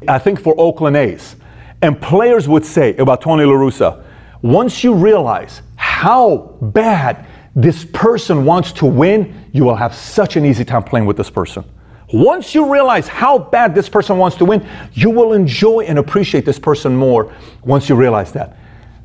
I 0.07 0.19
think 0.19 0.39
for 0.39 0.53
Oakland 0.59 0.97
A's. 0.97 1.35
And 1.81 1.99
players 1.99 2.47
would 2.47 2.63
say 2.63 2.95
about 2.97 3.21
Tony 3.21 3.43
La 3.43 3.53
Russa, 3.53 4.03
once 4.41 4.83
you 4.83 4.93
realize 4.93 5.61
how 5.75 6.57
bad 6.61 7.25
this 7.55 7.85
person 7.85 8.45
wants 8.45 8.71
to 8.73 8.85
win, 8.85 9.49
you 9.51 9.63
will 9.63 9.75
have 9.75 9.93
such 9.93 10.35
an 10.35 10.45
easy 10.45 10.63
time 10.63 10.83
playing 10.83 11.05
with 11.05 11.17
this 11.17 11.29
person. 11.29 11.63
Once 12.13 12.53
you 12.53 12.71
realize 12.71 13.07
how 13.07 13.37
bad 13.37 13.73
this 13.73 13.87
person 13.87 14.17
wants 14.17 14.35
to 14.37 14.45
win, 14.45 14.67
you 14.93 15.09
will 15.09 15.33
enjoy 15.33 15.81
and 15.81 15.97
appreciate 15.97 16.45
this 16.45 16.59
person 16.59 16.95
more 16.95 17.33
once 17.63 17.87
you 17.87 17.95
realize 17.95 18.31
that. 18.33 18.57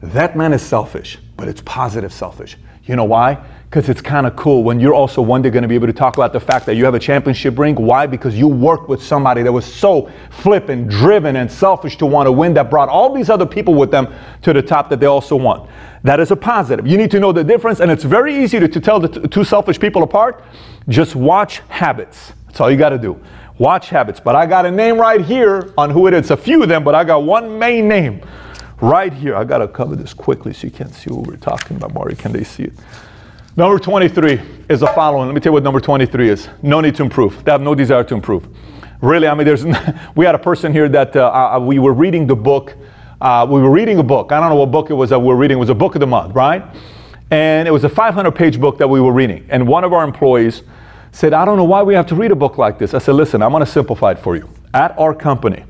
That 0.02 0.36
man 0.36 0.52
is 0.52 0.62
selfish, 0.62 1.18
but 1.36 1.48
it's 1.48 1.60
positive 1.62 2.12
selfish. 2.12 2.56
You 2.86 2.94
know 2.94 3.04
why? 3.04 3.44
Because 3.64 3.88
it's 3.88 4.00
kind 4.00 4.28
of 4.28 4.36
cool 4.36 4.62
when 4.62 4.78
you're 4.78 4.94
also 4.94 5.20
one 5.20 5.42
day 5.42 5.50
going 5.50 5.62
to 5.62 5.68
be 5.68 5.74
able 5.74 5.88
to 5.88 5.92
talk 5.92 6.16
about 6.16 6.32
the 6.32 6.38
fact 6.38 6.66
that 6.66 6.76
you 6.76 6.84
have 6.84 6.94
a 6.94 7.00
championship 7.00 7.58
ring. 7.58 7.74
Why? 7.74 8.06
Because 8.06 8.38
you 8.38 8.46
worked 8.46 8.88
with 8.88 9.02
somebody 9.02 9.42
that 9.42 9.52
was 9.52 9.64
so 9.64 10.10
flippant, 10.30 10.88
driven, 10.88 11.34
and 11.34 11.50
selfish 11.50 11.96
to 11.98 12.06
want 12.06 12.28
to 12.28 12.32
win 12.32 12.54
that 12.54 12.70
brought 12.70 12.88
all 12.88 13.12
these 13.12 13.28
other 13.28 13.44
people 13.44 13.74
with 13.74 13.90
them 13.90 14.14
to 14.42 14.52
the 14.52 14.62
top 14.62 14.88
that 14.90 15.00
they 15.00 15.06
also 15.06 15.34
want. 15.34 15.68
That 16.04 16.20
is 16.20 16.30
a 16.30 16.36
positive. 16.36 16.86
You 16.86 16.96
need 16.96 17.10
to 17.10 17.18
know 17.18 17.32
the 17.32 17.42
difference, 17.42 17.80
and 17.80 17.90
it's 17.90 18.04
very 18.04 18.40
easy 18.40 18.60
to, 18.60 18.68
to 18.68 18.80
tell 18.80 19.00
the 19.00 19.08
t- 19.08 19.28
two 19.28 19.42
selfish 19.42 19.80
people 19.80 20.04
apart. 20.04 20.44
Just 20.88 21.16
watch 21.16 21.58
habits. 21.68 22.32
That's 22.46 22.60
all 22.60 22.70
you 22.70 22.76
got 22.76 22.90
to 22.90 22.98
do. 22.98 23.20
Watch 23.58 23.88
habits. 23.88 24.20
But 24.20 24.36
I 24.36 24.46
got 24.46 24.64
a 24.64 24.70
name 24.70 24.96
right 24.96 25.20
here 25.20 25.74
on 25.76 25.90
who 25.90 26.06
it 26.06 26.14
is. 26.14 26.30
A 26.30 26.36
few 26.36 26.62
of 26.62 26.68
them, 26.68 26.84
but 26.84 26.94
I 26.94 27.02
got 27.02 27.24
one 27.24 27.58
main 27.58 27.88
name 27.88 28.22
right 28.80 29.12
here. 29.12 29.36
I 29.36 29.44
got 29.44 29.58
to 29.58 29.68
cover 29.68 29.96
this 29.96 30.12
quickly 30.14 30.52
so 30.52 30.66
you 30.66 30.72
can't 30.72 30.94
see 30.94 31.10
what 31.10 31.26
we're 31.26 31.36
talking 31.36 31.76
about. 31.76 31.94
Mario, 31.94 32.16
can 32.16 32.32
they 32.32 32.44
see 32.44 32.64
it? 32.64 32.72
Number 33.56 33.78
23 33.78 34.40
is 34.68 34.80
the 34.80 34.86
following. 34.88 35.26
Let 35.28 35.34
me 35.34 35.40
tell 35.40 35.50
you 35.50 35.54
what 35.54 35.62
number 35.62 35.80
23 35.80 36.28
is. 36.28 36.48
No 36.62 36.80
need 36.80 36.94
to 36.96 37.02
improve. 37.02 37.42
They 37.44 37.52
have 37.52 37.62
no 37.62 37.74
desire 37.74 38.04
to 38.04 38.14
improve. 38.14 38.46
Really, 39.00 39.28
I 39.28 39.34
mean, 39.34 39.46
there's. 39.46 39.64
we 40.14 40.24
had 40.26 40.34
a 40.34 40.38
person 40.38 40.72
here 40.72 40.88
that 40.90 41.16
uh, 41.16 41.54
uh, 41.54 41.58
we 41.58 41.78
were 41.78 41.94
reading 41.94 42.26
the 42.26 42.36
book. 42.36 42.76
Uh, 43.20 43.46
we 43.48 43.60
were 43.60 43.70
reading 43.70 43.98
a 43.98 44.02
book. 44.02 44.30
I 44.30 44.40
don't 44.40 44.50
know 44.50 44.56
what 44.56 44.70
book 44.70 44.90
it 44.90 44.94
was 44.94 45.10
that 45.10 45.18
we 45.18 45.28
were 45.28 45.36
reading. 45.36 45.56
It 45.56 45.60
was 45.60 45.70
a 45.70 45.74
book 45.74 45.94
of 45.94 46.00
the 46.00 46.06
month, 46.06 46.34
right? 46.34 46.62
And 47.30 47.66
it 47.66 47.70
was 47.70 47.84
a 47.84 47.88
500 47.88 48.30
page 48.32 48.60
book 48.60 48.78
that 48.78 48.88
we 48.88 49.00
were 49.00 49.12
reading. 49.12 49.46
And 49.48 49.66
one 49.66 49.84
of 49.84 49.92
our 49.92 50.04
employees 50.04 50.62
said, 51.12 51.32
I 51.32 51.44
don't 51.46 51.56
know 51.56 51.64
why 51.64 51.82
we 51.82 51.94
have 51.94 52.06
to 52.08 52.14
read 52.14 52.30
a 52.30 52.36
book 52.36 52.58
like 52.58 52.78
this. 52.78 52.92
I 52.92 52.98
said, 52.98 53.14
listen, 53.14 53.42
I'm 53.42 53.52
going 53.52 53.64
to 53.64 53.70
simplify 53.70 54.12
it 54.12 54.18
for 54.18 54.36
you. 54.36 54.48
At 54.74 54.96
our 54.98 55.14
company, 55.14 55.64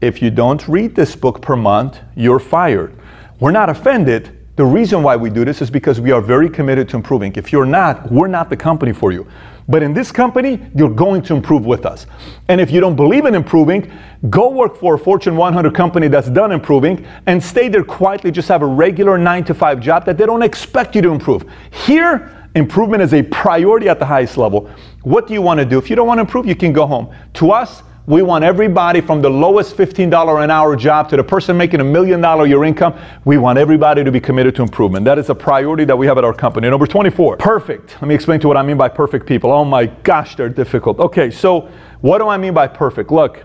if 0.00 0.22
you 0.22 0.30
don't 0.30 0.66
read 0.68 0.94
this 0.94 1.16
book 1.16 1.42
per 1.42 1.56
month, 1.56 1.98
you're 2.14 2.38
fired. 2.38 2.96
We're 3.40 3.50
not 3.50 3.68
offended. 3.68 4.34
The 4.56 4.64
reason 4.64 5.02
why 5.02 5.16
we 5.16 5.30
do 5.30 5.44
this 5.44 5.60
is 5.62 5.70
because 5.70 6.00
we 6.00 6.12
are 6.12 6.20
very 6.20 6.48
committed 6.48 6.88
to 6.90 6.96
improving. 6.96 7.32
If 7.36 7.52
you're 7.52 7.66
not, 7.66 8.10
we're 8.10 8.28
not 8.28 8.50
the 8.50 8.56
company 8.56 8.92
for 8.92 9.12
you. 9.12 9.26
But 9.68 9.82
in 9.82 9.92
this 9.92 10.10
company, 10.10 10.60
you're 10.74 10.88
going 10.88 11.22
to 11.22 11.34
improve 11.34 11.66
with 11.66 11.84
us. 11.84 12.06
And 12.48 12.60
if 12.60 12.70
you 12.70 12.80
don't 12.80 12.96
believe 12.96 13.26
in 13.26 13.34
improving, 13.34 13.92
go 14.30 14.48
work 14.48 14.76
for 14.76 14.94
a 14.94 14.98
Fortune 14.98 15.36
100 15.36 15.74
company 15.74 16.08
that's 16.08 16.30
done 16.30 16.52
improving 16.52 17.06
and 17.26 17.42
stay 17.42 17.68
there 17.68 17.84
quietly, 17.84 18.30
just 18.30 18.48
have 18.48 18.62
a 18.62 18.66
regular 18.66 19.18
9 19.18 19.44
to 19.44 19.54
5 19.54 19.80
job 19.80 20.06
that 20.06 20.16
they 20.16 20.24
don't 20.26 20.42
expect 20.42 20.96
you 20.96 21.02
to 21.02 21.10
improve. 21.10 21.44
Here, 21.70 22.48
improvement 22.54 23.02
is 23.02 23.12
a 23.12 23.22
priority 23.22 23.88
at 23.88 23.98
the 23.98 24.06
highest 24.06 24.38
level. 24.38 24.70
What 25.02 25.26
do 25.26 25.34
you 25.34 25.42
want 25.42 25.58
to 25.58 25.66
do? 25.66 25.76
If 25.76 25.90
you 25.90 25.96
don't 25.96 26.06
want 26.06 26.18
to 26.18 26.22
improve, 26.22 26.46
you 26.46 26.56
can 26.56 26.72
go 26.72 26.86
home. 26.86 27.14
To 27.34 27.50
us, 27.50 27.82
we 28.08 28.22
want 28.22 28.42
everybody 28.42 29.02
from 29.02 29.20
the 29.20 29.28
lowest 29.28 29.76
$15 29.76 30.42
an 30.42 30.50
hour 30.50 30.74
job 30.76 31.10
to 31.10 31.16
the 31.18 31.22
person 31.22 31.58
making 31.58 31.80
a 31.80 31.84
million 31.84 32.22
dollar 32.22 32.46
year 32.46 32.64
income. 32.64 32.98
We 33.26 33.36
want 33.36 33.58
everybody 33.58 34.02
to 34.02 34.10
be 34.10 34.18
committed 34.18 34.54
to 34.54 34.62
improvement. 34.62 35.04
That 35.04 35.18
is 35.18 35.28
a 35.28 35.34
priority 35.34 35.84
that 35.84 35.94
we 35.94 36.06
have 36.06 36.16
at 36.16 36.24
our 36.24 36.32
company. 36.32 36.70
Number 36.70 36.86
24, 36.86 37.36
perfect. 37.36 37.96
Let 38.00 38.08
me 38.08 38.14
explain 38.14 38.40
to 38.40 38.44
you 38.44 38.48
what 38.48 38.56
I 38.56 38.62
mean 38.62 38.78
by 38.78 38.88
perfect 38.88 39.26
people. 39.26 39.52
Oh 39.52 39.62
my 39.62 39.84
gosh, 39.84 40.36
they're 40.36 40.48
difficult. 40.48 40.98
Okay, 41.00 41.30
so 41.30 41.68
what 42.00 42.16
do 42.16 42.28
I 42.28 42.38
mean 42.38 42.54
by 42.54 42.66
perfect? 42.66 43.10
Look, 43.10 43.44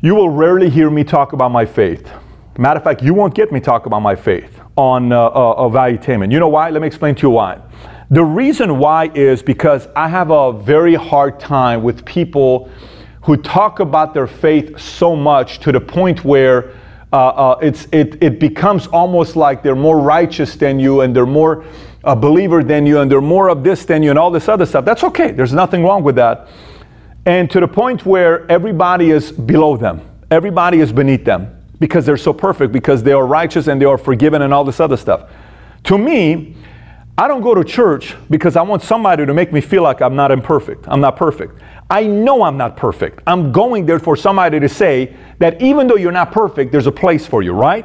you 0.00 0.14
will 0.14 0.30
rarely 0.30 0.70
hear 0.70 0.88
me 0.88 1.04
talk 1.04 1.34
about 1.34 1.50
my 1.50 1.66
faith. 1.66 2.10
Matter 2.56 2.78
of 2.78 2.84
fact, 2.84 3.02
you 3.02 3.12
won't 3.12 3.34
get 3.34 3.52
me 3.52 3.60
talk 3.60 3.84
about 3.84 4.00
my 4.00 4.16
faith 4.16 4.60
on 4.76 5.12
uh, 5.12 5.26
uh, 5.26 5.68
valuetainment. 5.68 6.32
You 6.32 6.40
know 6.40 6.48
why? 6.48 6.70
Let 6.70 6.80
me 6.80 6.86
explain 6.88 7.16
to 7.16 7.26
you 7.26 7.30
why. 7.30 7.60
The 8.10 8.24
reason 8.24 8.78
why 8.78 9.10
is 9.14 9.42
because 9.42 9.88
I 9.94 10.08
have 10.08 10.30
a 10.30 10.54
very 10.54 10.94
hard 10.94 11.38
time 11.38 11.82
with 11.82 12.02
people 12.06 12.70
who 13.22 13.36
talk 13.36 13.80
about 13.80 14.14
their 14.14 14.26
faith 14.26 14.78
so 14.78 15.14
much 15.14 15.60
to 15.60 15.72
the 15.72 15.80
point 15.80 16.24
where 16.24 16.74
uh, 17.12 17.28
uh, 17.28 17.58
it's, 17.60 17.86
it, 17.92 18.22
it 18.22 18.40
becomes 18.40 18.86
almost 18.88 19.36
like 19.36 19.62
they're 19.62 19.76
more 19.76 20.00
righteous 20.00 20.56
than 20.56 20.80
you 20.80 21.02
and 21.02 21.14
they're 21.14 21.26
more 21.26 21.64
a 22.04 22.16
believer 22.16 22.64
than 22.64 22.84
you 22.84 23.00
and 23.00 23.10
they're 23.10 23.20
more 23.20 23.48
of 23.48 23.62
this 23.62 23.84
than 23.84 24.02
you 24.02 24.10
and 24.10 24.18
all 24.18 24.30
this 24.30 24.48
other 24.48 24.66
stuff. 24.66 24.84
That's 24.84 25.04
okay. 25.04 25.30
There's 25.30 25.52
nothing 25.52 25.84
wrong 25.84 26.02
with 26.02 26.16
that. 26.16 26.48
And 27.24 27.48
to 27.50 27.60
the 27.60 27.68
point 27.68 28.04
where 28.04 28.50
everybody 28.50 29.10
is 29.10 29.30
below 29.30 29.76
them, 29.76 30.00
everybody 30.30 30.80
is 30.80 30.92
beneath 30.92 31.24
them 31.24 31.62
because 31.78 32.04
they're 32.06 32.16
so 32.16 32.32
perfect, 32.32 32.72
because 32.72 33.02
they 33.02 33.12
are 33.12 33.26
righteous 33.26 33.68
and 33.68 33.80
they 33.80 33.84
are 33.86 33.98
forgiven 33.98 34.42
and 34.42 34.52
all 34.52 34.64
this 34.64 34.80
other 34.80 34.96
stuff. 34.96 35.30
To 35.84 35.98
me, 35.98 36.56
I 37.16 37.28
don't 37.28 37.42
go 37.42 37.54
to 37.54 37.62
church 37.62 38.16
because 38.30 38.56
I 38.56 38.62
want 38.62 38.82
somebody 38.82 39.26
to 39.26 39.34
make 39.34 39.52
me 39.52 39.60
feel 39.60 39.82
like 39.82 40.00
I'm 40.00 40.16
not 40.16 40.32
imperfect. 40.32 40.86
I'm 40.88 41.00
not 41.00 41.16
perfect. 41.16 41.60
I 41.92 42.06
know 42.06 42.42
I'm 42.42 42.56
not 42.56 42.78
perfect. 42.78 43.20
I'm 43.26 43.52
going 43.52 43.84
there 43.84 43.98
for 43.98 44.16
somebody 44.16 44.58
to 44.58 44.66
say 44.66 45.14
that 45.40 45.60
even 45.60 45.86
though 45.86 45.96
you're 45.96 46.10
not 46.10 46.32
perfect, 46.32 46.72
there's 46.72 46.86
a 46.86 46.92
place 46.92 47.26
for 47.26 47.42
you, 47.42 47.52
right? 47.52 47.84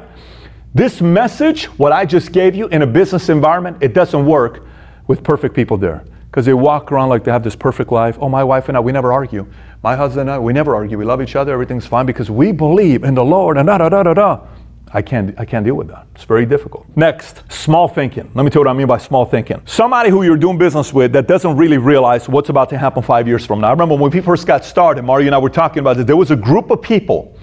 This 0.74 1.02
message, 1.02 1.66
what 1.78 1.92
I 1.92 2.06
just 2.06 2.32
gave 2.32 2.54
you 2.54 2.68
in 2.68 2.80
a 2.80 2.86
business 2.86 3.28
environment, 3.28 3.76
it 3.82 3.92
doesn't 3.92 4.24
work 4.24 4.64
with 5.08 5.22
perfect 5.22 5.54
people 5.54 5.76
there. 5.76 6.06
Because 6.30 6.46
they 6.46 6.54
walk 6.54 6.90
around 6.90 7.10
like 7.10 7.22
they 7.22 7.30
have 7.30 7.42
this 7.44 7.54
perfect 7.54 7.92
life. 7.92 8.16
Oh, 8.18 8.30
my 8.30 8.42
wife 8.42 8.68
and 8.68 8.78
I, 8.78 8.80
we 8.80 8.92
never 8.92 9.12
argue. 9.12 9.46
My 9.82 9.94
husband 9.94 10.22
and 10.22 10.30
I, 10.30 10.38
we 10.38 10.54
never 10.54 10.74
argue. 10.74 10.96
We 10.96 11.04
love 11.04 11.20
each 11.20 11.36
other. 11.36 11.52
Everything's 11.52 11.86
fine 11.86 12.06
because 12.06 12.30
we 12.30 12.50
believe 12.50 13.04
in 13.04 13.14
the 13.14 13.24
Lord 13.24 13.58
and 13.58 13.66
da 13.66 13.76
da 13.76 13.90
da 13.90 14.02
da 14.04 14.14
da. 14.14 14.46
I 14.92 15.02
can't, 15.02 15.38
I 15.38 15.44
can't 15.44 15.64
deal 15.64 15.74
with 15.74 15.88
that. 15.88 16.06
It's 16.14 16.24
very 16.24 16.46
difficult. 16.46 16.86
Next, 16.96 17.42
small 17.52 17.88
thinking. 17.88 18.30
Let 18.34 18.44
me 18.44 18.50
tell 18.50 18.62
you 18.62 18.66
what 18.66 18.74
I 18.74 18.76
mean 18.76 18.86
by 18.86 18.98
small 18.98 19.24
thinking. 19.24 19.60
Somebody 19.66 20.10
who 20.10 20.22
you're 20.22 20.36
doing 20.36 20.56
business 20.56 20.92
with 20.92 21.12
that 21.12 21.28
doesn't 21.28 21.56
really 21.56 21.78
realize 21.78 22.28
what's 22.28 22.48
about 22.48 22.70
to 22.70 22.78
happen 22.78 23.02
five 23.02 23.28
years 23.28 23.44
from 23.44 23.60
now. 23.60 23.68
I 23.68 23.70
remember 23.72 23.96
when 23.96 24.10
we 24.10 24.20
first 24.20 24.46
got 24.46 24.64
started, 24.64 25.02
Mario 25.02 25.26
and 25.26 25.34
I 25.34 25.38
were 25.38 25.50
talking 25.50 25.80
about 25.80 25.96
this, 25.96 26.06
there 26.06 26.16
was 26.16 26.30
a 26.30 26.36
group 26.36 26.70
of 26.70 26.80
people 26.80 27.36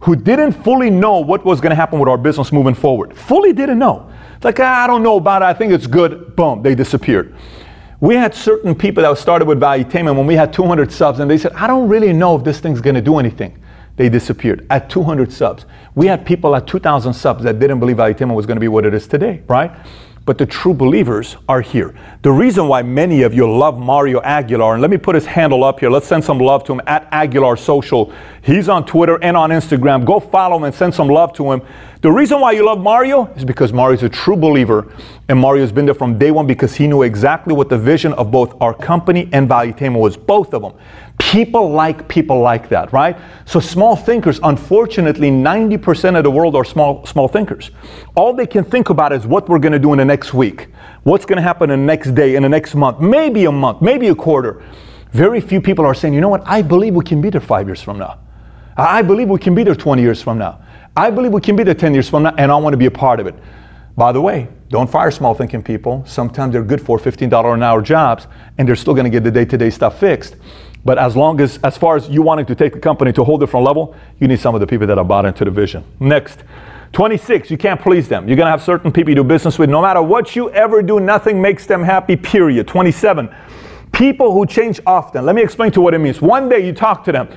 who 0.00 0.14
didn't 0.14 0.52
fully 0.52 0.90
know 0.90 1.18
what 1.18 1.44
was 1.44 1.60
going 1.60 1.70
to 1.70 1.76
happen 1.76 1.98
with 1.98 2.08
our 2.08 2.18
business 2.18 2.52
moving 2.52 2.74
forward. 2.74 3.16
Fully 3.16 3.52
didn't 3.52 3.78
know. 3.78 4.10
It's 4.36 4.44
like, 4.44 4.60
ah, 4.60 4.84
I 4.84 4.86
don't 4.86 5.02
know 5.02 5.16
about 5.16 5.42
it. 5.42 5.46
I 5.46 5.54
think 5.54 5.72
it's 5.72 5.86
good. 5.86 6.36
Boom, 6.36 6.62
they 6.62 6.74
disappeared. 6.74 7.34
We 8.00 8.14
had 8.14 8.34
certain 8.34 8.74
people 8.74 9.02
that 9.02 9.16
started 9.16 9.48
with 9.48 9.58
Valuetainment 9.58 10.16
when 10.16 10.26
we 10.26 10.34
had 10.34 10.52
200 10.52 10.92
subs, 10.92 11.20
and 11.20 11.30
they 11.30 11.38
said, 11.38 11.52
I 11.52 11.66
don't 11.66 11.88
really 11.88 12.12
know 12.12 12.36
if 12.36 12.44
this 12.44 12.60
thing's 12.60 12.82
going 12.82 12.96
to 12.96 13.00
do 13.00 13.18
anything. 13.18 13.58
They 13.96 14.08
disappeared. 14.08 14.66
At 14.70 14.90
200 14.90 15.32
subs, 15.32 15.66
we 15.94 16.06
had 16.06 16.26
people 16.26 16.56
at 16.56 16.66
2,000 16.66 17.14
subs 17.14 17.44
that 17.44 17.58
didn't 17.58 17.80
believe 17.80 17.96
Valuetainment 17.96 18.34
was 18.34 18.46
going 18.46 18.56
to 18.56 18.60
be 18.60 18.68
what 18.68 18.84
it 18.84 18.94
is 18.94 19.06
today, 19.06 19.42
right? 19.46 19.70
But 20.26 20.38
the 20.38 20.46
true 20.46 20.72
believers 20.72 21.36
are 21.50 21.60
here. 21.60 21.94
The 22.22 22.32
reason 22.32 22.66
why 22.66 22.80
many 22.80 23.22
of 23.22 23.34
you 23.34 23.50
love 23.50 23.78
Mario 23.78 24.22
Aguilar, 24.22 24.72
and 24.72 24.80
let 24.80 24.90
me 24.90 24.96
put 24.96 25.14
his 25.14 25.26
handle 25.26 25.62
up 25.62 25.80
here. 25.80 25.90
Let's 25.90 26.06
send 26.06 26.24
some 26.24 26.38
love 26.38 26.64
to 26.64 26.72
him 26.72 26.80
at 26.86 27.06
Aguilar 27.12 27.58
Social. 27.58 28.10
He's 28.42 28.70
on 28.70 28.86
Twitter 28.86 29.22
and 29.22 29.36
on 29.36 29.50
Instagram. 29.50 30.06
Go 30.06 30.20
follow 30.20 30.56
him 30.56 30.64
and 30.64 30.74
send 30.74 30.94
some 30.94 31.08
love 31.08 31.34
to 31.34 31.52
him. 31.52 31.60
The 32.04 32.12
reason 32.12 32.38
why 32.38 32.52
you 32.52 32.66
love 32.66 32.80
Mario 32.80 33.32
is 33.34 33.46
because 33.46 33.72
Mario's 33.72 34.02
a 34.02 34.10
true 34.10 34.36
believer, 34.36 34.92
and 35.30 35.38
Mario's 35.38 35.72
been 35.72 35.86
there 35.86 35.94
from 35.94 36.18
day 36.18 36.30
one 36.30 36.46
because 36.46 36.74
he 36.74 36.86
knew 36.86 37.00
exactly 37.00 37.54
what 37.54 37.70
the 37.70 37.78
vision 37.78 38.12
of 38.12 38.30
both 38.30 38.54
our 38.60 38.74
company 38.74 39.26
and 39.32 39.48
Valuetainment 39.48 39.98
was, 39.98 40.14
both 40.14 40.52
of 40.52 40.60
them. 40.60 40.74
People 41.18 41.70
like 41.70 42.06
people 42.06 42.40
like 42.40 42.68
that, 42.68 42.92
right? 42.92 43.16
So 43.46 43.58
small 43.58 43.96
thinkers, 43.96 44.38
unfortunately, 44.42 45.30
90% 45.30 46.18
of 46.18 46.24
the 46.24 46.30
world 46.30 46.54
are 46.56 46.64
small 46.66 47.06
small 47.06 47.26
thinkers. 47.26 47.70
All 48.16 48.34
they 48.34 48.46
can 48.46 48.64
think 48.64 48.90
about 48.90 49.14
is 49.14 49.26
what 49.26 49.48
we're 49.48 49.58
going 49.58 49.72
to 49.72 49.78
do 49.78 49.94
in 49.94 49.98
the 49.98 50.04
next 50.04 50.34
week, 50.34 50.68
what's 51.04 51.24
going 51.24 51.38
to 51.38 51.42
happen 51.42 51.70
in 51.70 51.80
the 51.80 51.86
next 51.86 52.14
day, 52.14 52.36
in 52.36 52.42
the 52.42 52.50
next 52.50 52.74
month, 52.74 53.00
maybe 53.00 53.46
a 53.46 53.50
month, 53.50 53.80
maybe 53.80 54.08
a 54.08 54.14
quarter. 54.14 54.62
Very 55.12 55.40
few 55.40 55.62
people 55.62 55.86
are 55.86 55.94
saying, 55.94 56.12
you 56.12 56.20
know 56.20 56.28
what? 56.28 56.42
I 56.44 56.60
believe 56.60 56.94
we 56.94 57.02
can 57.02 57.22
be 57.22 57.30
there 57.30 57.40
five 57.40 57.66
years 57.66 57.80
from 57.80 57.98
now. 57.98 58.18
I 58.76 59.02
believe 59.02 59.28
we 59.28 59.38
can 59.38 59.54
be 59.54 59.62
there 59.62 59.74
20 59.74 60.02
years 60.02 60.20
from 60.22 60.38
now. 60.38 60.60
I 60.96 61.10
believe 61.10 61.32
we 61.32 61.40
can 61.40 61.56
be 61.56 61.62
there 61.62 61.74
10 61.74 61.94
years 61.94 62.08
from 62.08 62.24
now, 62.24 62.34
and 62.36 62.50
I 62.50 62.56
want 62.56 62.72
to 62.72 62.76
be 62.76 62.86
a 62.86 62.90
part 62.90 63.20
of 63.20 63.26
it. 63.26 63.34
By 63.96 64.12
the 64.12 64.20
way, 64.20 64.48
don't 64.68 64.90
fire 64.90 65.10
small 65.10 65.34
thinking 65.34 65.62
people. 65.62 66.04
Sometimes 66.06 66.52
they're 66.52 66.64
good 66.64 66.80
for 66.80 66.98
$15 66.98 67.54
an 67.54 67.62
hour 67.62 67.80
jobs, 67.80 68.26
and 68.58 68.66
they're 68.66 68.76
still 68.76 68.94
going 68.94 69.04
to 69.04 69.10
get 69.10 69.22
the 69.22 69.30
day 69.30 69.44
to 69.44 69.56
day 69.56 69.70
stuff 69.70 70.00
fixed. 70.00 70.36
But 70.84 70.98
as 70.98 71.16
long 71.16 71.40
as, 71.40 71.58
as 71.64 71.78
far 71.78 71.96
as 71.96 72.08
you 72.08 72.20
wanting 72.20 72.46
to 72.46 72.54
take 72.54 72.72
the 72.72 72.80
company 72.80 73.12
to 73.12 73.22
a 73.22 73.24
whole 73.24 73.38
different 73.38 73.64
level, 73.64 73.94
you 74.20 74.28
need 74.28 74.40
some 74.40 74.54
of 74.54 74.60
the 74.60 74.66
people 74.66 74.86
that 74.86 74.98
are 74.98 75.04
bought 75.04 75.24
into 75.24 75.44
the 75.44 75.50
vision. 75.50 75.84
Next, 76.00 76.40
26, 76.92 77.50
you 77.50 77.56
can't 77.56 77.80
please 77.80 78.08
them. 78.08 78.28
You're 78.28 78.36
going 78.36 78.46
to 78.46 78.50
have 78.50 78.62
certain 78.62 78.92
people 78.92 79.10
you 79.10 79.16
do 79.16 79.24
business 79.24 79.58
with. 79.58 79.70
No 79.70 79.80
matter 79.80 80.02
what 80.02 80.36
you 80.36 80.50
ever 80.50 80.82
do, 80.82 81.00
nothing 81.00 81.40
makes 81.40 81.66
them 81.66 81.82
happy, 81.82 82.16
period. 82.16 82.68
27, 82.68 83.34
people 83.92 84.32
who 84.32 84.44
change 84.46 84.80
often. 84.86 85.24
Let 85.24 85.34
me 85.34 85.42
explain 85.42 85.72
to 85.72 85.80
you 85.80 85.82
what 85.82 85.94
it 85.94 85.98
means. 85.98 86.20
One 86.20 86.48
day 86.48 86.64
you 86.66 86.72
talk 86.72 87.04
to 87.04 87.12
them. 87.12 87.28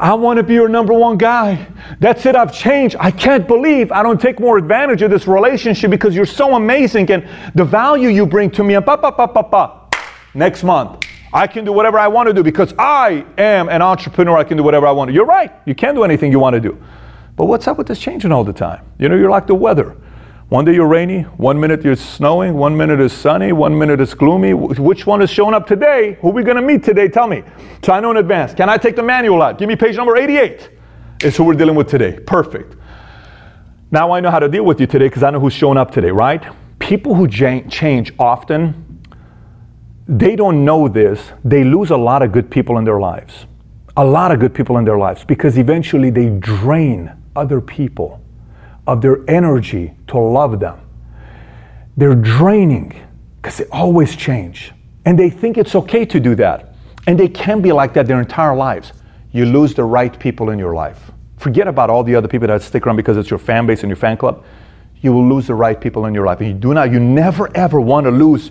I 0.00 0.14
want 0.14 0.36
to 0.36 0.44
be 0.44 0.54
your 0.54 0.68
number 0.68 0.92
one 0.92 1.18
guy. 1.18 1.66
That's 1.98 2.24
it, 2.24 2.36
I've 2.36 2.52
changed. 2.52 2.94
I 3.00 3.10
can't 3.10 3.48
believe 3.48 3.90
I 3.90 4.04
don't 4.04 4.20
take 4.20 4.38
more 4.38 4.56
advantage 4.56 5.02
of 5.02 5.10
this 5.10 5.26
relationship 5.26 5.90
because 5.90 6.14
you're 6.14 6.24
so 6.24 6.54
amazing 6.54 7.10
and 7.10 7.28
the 7.56 7.64
value 7.64 8.08
you 8.08 8.24
bring 8.24 8.50
to 8.52 8.62
me. 8.62 8.74
And 8.74 8.86
pa, 8.86 8.96
pa, 8.96 9.10
pa, 9.10 9.26
pa, 9.26 9.42
pa. 9.42 9.88
Next 10.34 10.62
month, 10.62 11.04
I 11.32 11.48
can 11.48 11.64
do 11.64 11.72
whatever 11.72 11.98
I 11.98 12.06
want 12.06 12.28
to 12.28 12.32
do 12.32 12.44
because 12.44 12.72
I 12.78 13.26
am 13.38 13.68
an 13.68 13.82
entrepreneur. 13.82 14.38
I 14.38 14.44
can 14.44 14.56
do 14.56 14.62
whatever 14.62 14.86
I 14.86 14.92
want 14.92 15.08
to. 15.08 15.14
You're 15.14 15.26
right. 15.26 15.52
You 15.66 15.74
can 15.74 15.96
do 15.96 16.04
anything 16.04 16.30
you 16.30 16.38
want 16.38 16.54
to 16.54 16.60
do. 16.60 16.80
But 17.34 17.46
what's 17.46 17.66
up 17.66 17.76
with 17.76 17.88
this 17.88 17.98
changing 17.98 18.30
all 18.30 18.44
the 18.44 18.52
time? 18.52 18.84
You 18.98 19.08
know, 19.08 19.16
you're 19.16 19.30
like 19.30 19.48
the 19.48 19.54
weather. 19.56 19.96
One 20.48 20.64
day 20.64 20.74
you're 20.74 20.88
rainy, 20.88 21.22
one 21.36 21.60
minute 21.60 21.84
you're 21.84 21.94
snowing, 21.94 22.54
one 22.54 22.74
minute 22.74 23.00
is 23.00 23.12
sunny, 23.12 23.52
one 23.52 23.78
minute 23.78 24.00
is 24.00 24.14
gloomy. 24.14 24.54
Which 24.54 25.06
one 25.06 25.20
is 25.20 25.28
showing 25.28 25.52
up 25.52 25.66
today? 25.66 26.16
Who 26.22 26.28
are 26.28 26.32
we 26.32 26.42
going 26.42 26.56
to 26.56 26.62
meet 26.62 26.82
today? 26.82 27.06
Tell 27.06 27.26
me. 27.26 27.42
So 27.84 27.92
I 27.92 28.00
know 28.00 28.12
in 28.12 28.16
advance. 28.16 28.54
Can 28.54 28.70
I 28.70 28.78
take 28.78 28.96
the 28.96 29.02
manual 29.02 29.42
out? 29.42 29.58
Give 29.58 29.68
me 29.68 29.76
page 29.76 29.96
number 29.96 30.16
88. 30.16 30.70
It's 31.20 31.36
who 31.36 31.44
we're 31.44 31.52
dealing 31.52 31.74
with 31.74 31.88
today. 31.88 32.18
Perfect. 32.18 32.76
Now 33.90 34.10
I 34.12 34.20
know 34.20 34.30
how 34.30 34.38
to 34.38 34.48
deal 34.48 34.64
with 34.64 34.80
you 34.80 34.86
today 34.86 35.08
because 35.08 35.22
I 35.22 35.28
know 35.28 35.38
who's 35.38 35.52
showing 35.52 35.76
up 35.76 35.90
today, 35.90 36.10
right? 36.10 36.42
People 36.78 37.14
who 37.14 37.28
change 37.28 38.14
often, 38.18 39.02
they 40.06 40.34
don't 40.34 40.64
know 40.64 40.88
this. 40.88 41.30
They 41.44 41.62
lose 41.62 41.90
a 41.90 41.96
lot 41.98 42.22
of 42.22 42.32
good 42.32 42.50
people 42.50 42.78
in 42.78 42.84
their 42.84 42.98
lives. 42.98 43.44
A 43.98 44.04
lot 44.04 44.32
of 44.32 44.40
good 44.40 44.54
people 44.54 44.78
in 44.78 44.86
their 44.86 44.96
lives 44.96 45.24
because 45.24 45.58
eventually 45.58 46.08
they 46.08 46.30
drain 46.30 47.12
other 47.36 47.60
people 47.60 48.22
of 48.88 49.02
their 49.02 49.22
energy 49.30 49.92
to 50.08 50.18
love 50.18 50.58
them. 50.58 50.80
They're 51.96 52.14
draining 52.14 52.98
because 53.36 53.58
they 53.58 53.66
always 53.66 54.16
change. 54.16 54.72
And 55.04 55.18
they 55.18 55.30
think 55.30 55.58
it's 55.58 55.74
okay 55.74 56.04
to 56.06 56.18
do 56.18 56.34
that. 56.36 56.74
And 57.06 57.18
they 57.18 57.28
can 57.28 57.60
be 57.60 57.70
like 57.70 57.92
that 57.94 58.06
their 58.06 58.18
entire 58.18 58.56
lives. 58.56 58.92
You 59.30 59.44
lose 59.44 59.74
the 59.74 59.84
right 59.84 60.18
people 60.18 60.50
in 60.50 60.58
your 60.58 60.74
life. 60.74 61.12
Forget 61.36 61.68
about 61.68 61.90
all 61.90 62.02
the 62.02 62.14
other 62.14 62.28
people 62.28 62.48
that 62.48 62.62
stick 62.62 62.86
around 62.86 62.96
because 62.96 63.16
it's 63.16 63.30
your 63.30 63.38
fan 63.38 63.66
base 63.66 63.82
and 63.82 63.90
your 63.90 63.96
fan 63.96 64.16
club. 64.16 64.44
You 65.02 65.12
will 65.12 65.28
lose 65.28 65.46
the 65.46 65.54
right 65.54 65.78
people 65.78 66.06
in 66.06 66.14
your 66.14 66.24
life. 66.24 66.40
And 66.40 66.48
you 66.48 66.54
do 66.54 66.72
not, 66.72 66.90
you 66.90 66.98
never 66.98 67.54
ever 67.56 67.80
want 67.80 68.04
to 68.04 68.10
lose 68.10 68.50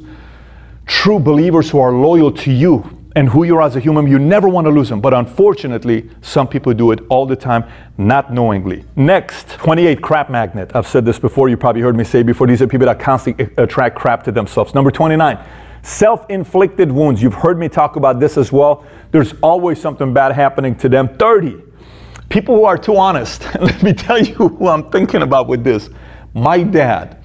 true 0.85 1.19
believers 1.19 1.69
who 1.69 1.79
are 1.79 1.91
loyal 1.91 2.31
to 2.31 2.51
you 2.51 2.96
and 3.17 3.27
who 3.27 3.43
you 3.45 3.55
are 3.57 3.63
as 3.63 3.75
a 3.75 3.79
human, 3.79 4.05
you 4.05 4.19
never 4.19 4.47
want 4.47 4.65
to 4.65 4.69
lose 4.69 4.89
them. 4.89 5.01
But 5.01 5.11
unfortunately, 5.11 6.07
some 6.21 6.47
people 6.47 6.71
do 6.75 6.91
it 6.91 6.99
all 7.09 7.25
the 7.25 7.35
time, 7.35 7.65
not 7.97 8.31
knowingly. 8.31 8.85
Next, 8.95 9.49
28 9.57 10.03
crap 10.03 10.29
magnet. 10.29 10.69
I've 10.75 10.85
said 10.85 11.03
this 11.03 11.17
before, 11.17 11.49
you 11.49 11.57
probably 11.57 11.81
heard 11.81 11.97
me 11.97 12.03
say 12.03 12.21
before. 12.21 12.45
These 12.45 12.61
are 12.61 12.67
people 12.67 12.85
that 12.85 12.99
constantly 12.99 13.49
attract 13.57 13.95
crap 13.95 14.23
to 14.25 14.31
themselves. 14.31 14.75
Number 14.75 14.91
29, 14.91 15.39
self 15.81 16.29
inflicted 16.29 16.91
wounds. 16.91 17.19
You've 17.19 17.33
heard 17.33 17.57
me 17.57 17.69
talk 17.69 17.95
about 17.95 18.19
this 18.19 18.37
as 18.37 18.51
well. 18.51 18.85
There's 19.09 19.33
always 19.41 19.81
something 19.81 20.13
bad 20.13 20.33
happening 20.33 20.75
to 20.75 20.87
them. 20.87 21.17
30, 21.17 21.59
people 22.29 22.55
who 22.55 22.65
are 22.65 22.77
too 22.77 22.97
honest. 22.97 23.47
Let 23.59 23.81
me 23.81 23.93
tell 23.93 24.21
you 24.21 24.35
who 24.35 24.67
I'm 24.67 24.91
thinking 24.91 25.23
about 25.23 25.47
with 25.47 25.63
this. 25.63 25.89
My 26.35 26.61
dad 26.61 27.23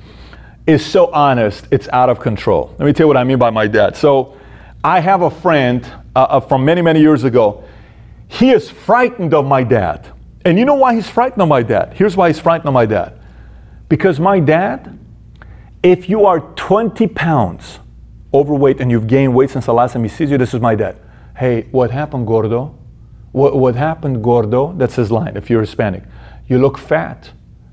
is 0.66 0.86
so 0.86 1.12
honest, 1.12 1.68
it's 1.70 1.90
out 1.90 2.08
of 2.08 2.18
control. 2.18 2.74
Let 2.78 2.86
me 2.86 2.94
tell 2.94 3.04
you 3.04 3.08
what 3.08 3.18
I 3.18 3.24
mean 3.24 3.38
by 3.38 3.50
my 3.50 3.66
dad. 3.66 3.94
So, 3.94 4.38
I 4.84 5.00
have 5.00 5.22
a 5.22 5.30
friend 5.30 5.84
uh, 6.16 6.22
uh, 6.22 6.40
from 6.40 6.64
many, 6.64 6.82
many 6.82 7.00
years 7.00 7.24
ago. 7.24 7.64
He 8.26 8.50
is 8.50 8.68
frightened 8.68 9.34
of 9.34 9.46
my 9.46 9.62
dad. 9.62 10.08
And 10.44 10.58
you 10.58 10.64
know 10.64 10.74
why 10.74 10.94
he's 10.94 11.08
frightened 11.08 11.40
of 11.40 11.48
my 11.48 11.62
dad? 11.62 11.94
Here's 11.94 12.16
why 12.16 12.28
he's 12.28 12.40
frightened 12.40 12.66
of 12.66 12.74
my 12.74 12.86
dad. 12.86 13.20
Because 13.88 14.18
my 14.18 14.40
dad, 14.40 14.98
if 15.82 16.08
you 16.08 16.26
are 16.26 16.40
20 16.40 17.06
pounds 17.08 17.78
overweight 18.34 18.80
and 18.80 18.90
you've 18.90 19.06
gained 19.06 19.34
weight 19.34 19.50
since 19.50 19.66
the 19.66 19.74
last 19.74 19.92
time 19.92 20.02
he 20.02 20.08
sees 20.08 20.30
you, 20.30 20.38
this 20.38 20.54
is 20.54 20.60
my 20.60 20.74
dad. 20.74 20.96
Hey, 21.36 21.68
what 21.70 21.90
happened, 21.90 22.26
Gordo? 22.26 22.76
What, 23.30 23.56
what 23.56 23.76
happened, 23.76 24.22
Gordo? 24.24 24.72
That's 24.72 24.96
his 24.96 25.12
line 25.12 25.36
if 25.36 25.48
you're 25.48 25.60
Hispanic. 25.60 26.02
You 26.48 26.58
look 26.58 26.76
fat. 26.76 27.30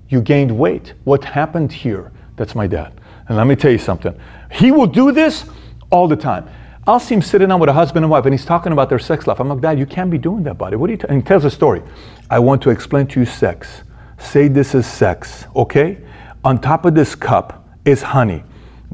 You 0.09 0.21
gained 0.21 0.57
weight. 0.57 0.93
What 1.05 1.23
happened 1.23 1.71
here? 1.71 2.11
That's 2.35 2.53
my 2.53 2.67
dad. 2.67 2.93
And 3.27 3.37
let 3.37 3.47
me 3.47 3.55
tell 3.55 3.71
you 3.71 3.77
something. 3.77 4.19
He 4.51 4.71
will 4.71 4.87
do 4.87 5.11
this 5.11 5.45
all 5.89 6.07
the 6.07 6.15
time. 6.15 6.49
I'll 6.89 6.99
see 6.99 7.13
him 7.13 7.21
sitting 7.21 7.49
down 7.49 7.59
with 7.59 7.69
a 7.69 7.73
husband 7.73 8.03
and 8.03 8.09
wife 8.09 8.25
and 8.25 8.33
he's 8.33 8.45
talking 8.45 8.71
about 8.71 8.89
their 8.89 8.97
sex 8.97 9.27
life. 9.27 9.39
I'm 9.39 9.47
like, 9.47 9.61
Dad, 9.61 9.77
you 9.77 9.85
can't 9.85 10.09
be 10.09 10.17
doing 10.17 10.41
that, 10.45 10.57
buddy. 10.57 10.75
What 10.75 10.89
are 10.89 10.93
you? 10.93 10.97
T-? 10.97 11.05
And 11.07 11.21
he 11.21 11.23
tells 11.23 11.45
a 11.45 11.51
story. 11.51 11.83
I 12.31 12.39
want 12.39 12.63
to 12.63 12.71
explain 12.71 13.05
to 13.09 13.19
you 13.19 13.27
sex. 13.27 13.83
Say 14.17 14.47
this 14.47 14.73
is 14.73 14.87
sex, 14.87 15.45
okay? 15.55 15.99
On 16.43 16.59
top 16.59 16.85
of 16.85 16.95
this 16.95 17.13
cup 17.13 17.69
is 17.85 18.01
honey. 18.01 18.43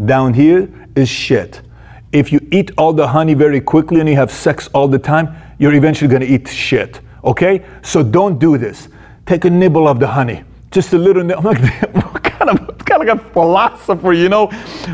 Down 0.04 0.34
here 0.34 0.70
is 0.98 1.08
shit. 1.08 1.62
If 2.12 2.34
you 2.34 2.46
eat 2.52 2.72
all 2.78 2.92
the 2.92 3.08
honey 3.08 3.34
very 3.34 3.62
quickly 3.62 4.02
and 4.02 4.10
you 4.10 4.18
have 4.18 4.30
sex 4.30 4.68
all 4.74 4.90
the 4.90 5.00
time, 5.00 5.34
you're 5.58 5.74
eventually 5.74 6.12
gonna 6.12 6.26
eat 6.26 6.50
shit, 6.50 7.00
okay? 7.24 7.64
So 7.82 8.04
don't 8.04 8.40
do 8.40 8.58
this. 8.58 8.90
Take 9.26 9.46
a 9.46 9.50
nibble 9.50 9.88
of 9.88 10.02
the 10.02 10.08
honey. 10.08 10.44
Just 10.70 10.92
a 10.92 10.98
little. 10.98 11.24
Nibble. 11.24 11.48
I'm 11.48 11.62
like, 11.62 12.05
kind 12.46 12.60
of 12.60 12.78
kind 12.86 13.02
of 13.02 13.08
like 13.08 13.18
a 13.18 13.34
philosopher, 13.34 14.14
you 14.14 14.30
know, 14.30 14.52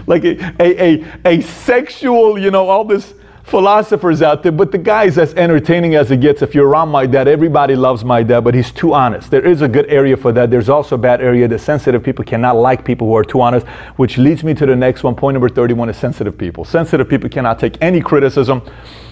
like 0.07 0.23
a, 0.23 0.61
a, 0.61 1.05
a, 1.25 1.41
sexual, 1.41 2.37
you 2.37 2.51
know, 2.51 2.69
all 2.69 2.85
this 2.85 3.13
philosophers 3.43 4.21
out 4.21 4.43
there, 4.43 4.51
but 4.51 4.71
the 4.71 4.77
guy's 4.77 5.17
as 5.17 5.33
entertaining 5.33 5.95
as 5.95 6.09
it 6.09 6.21
gets. 6.21 6.41
If 6.41 6.55
you're 6.55 6.67
around 6.67 6.89
my 6.89 7.05
dad, 7.05 7.27
everybody 7.27 7.75
loves 7.75 8.05
my 8.05 8.23
dad, 8.23 8.41
but 8.41 8.53
he's 8.53 8.71
too 8.71 8.93
honest. 8.93 9.29
There 9.29 9.45
is 9.45 9.61
a 9.61 9.67
good 9.67 9.87
area 9.87 10.15
for 10.15 10.31
that. 10.31 10.49
There's 10.49 10.69
also 10.69 10.95
a 10.95 10.97
bad 10.97 11.21
area. 11.21 11.47
The 11.47 11.59
sensitive 11.59 12.01
people 12.01 12.23
cannot 12.23 12.55
like 12.55 12.85
people 12.85 13.07
who 13.07 13.15
are 13.17 13.25
too 13.25 13.41
honest, 13.41 13.67
which 13.97 14.17
leads 14.17 14.43
me 14.43 14.53
to 14.53 14.65
the 14.65 14.75
next 14.75 15.03
one. 15.03 15.15
Point 15.15 15.35
number 15.35 15.49
31 15.49 15.89
is 15.89 15.97
sensitive 15.97 16.37
people. 16.37 16.63
Sensitive 16.63 17.09
people 17.09 17.29
cannot 17.29 17.59
take 17.59 17.77
any 17.81 17.99
criticism 17.99 18.61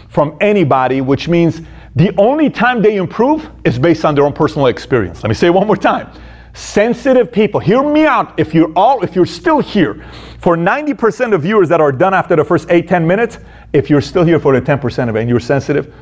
from 0.08 0.38
anybody, 0.40 1.02
which 1.02 1.28
means 1.28 1.62
the 1.96 2.16
only 2.18 2.50
time 2.50 2.82
they 2.82 2.96
improve 2.96 3.50
is 3.66 3.78
based 3.78 4.06
on 4.06 4.16
their 4.16 4.26
own 4.26 4.34
personal 4.34 4.68
experience. 4.68 5.22
Let 5.22 5.30
me 5.30 5.36
say 5.36 5.50
one 5.50 5.68
more 5.68 5.76
time 5.76 6.10
sensitive 6.54 7.32
people. 7.32 7.60
Hear 7.60 7.84
me 7.84 8.06
out 8.06 8.40
if 8.40 8.54
you're 8.54 8.72
all 8.76 9.04
if 9.04 9.16
you're 9.16 9.26
still 9.26 9.60
here. 9.60 10.06
For 10.40 10.56
90% 10.56 11.34
of 11.34 11.42
viewers 11.42 11.70
that 11.70 11.82
are 11.82 11.92
done 11.92 12.14
after 12.14 12.36
the 12.36 12.44
first 12.44 12.70
8 12.70 12.88
10 12.88 13.06
minutes 13.06 13.40
if 13.74 13.90
you're 13.90 14.02
still 14.02 14.24
here 14.24 14.40
for 14.40 14.58
the 14.58 14.62
10% 14.62 15.10
of 15.10 15.16
it 15.16 15.20
and 15.20 15.30
you're 15.30 15.40
sensitive 15.40 15.94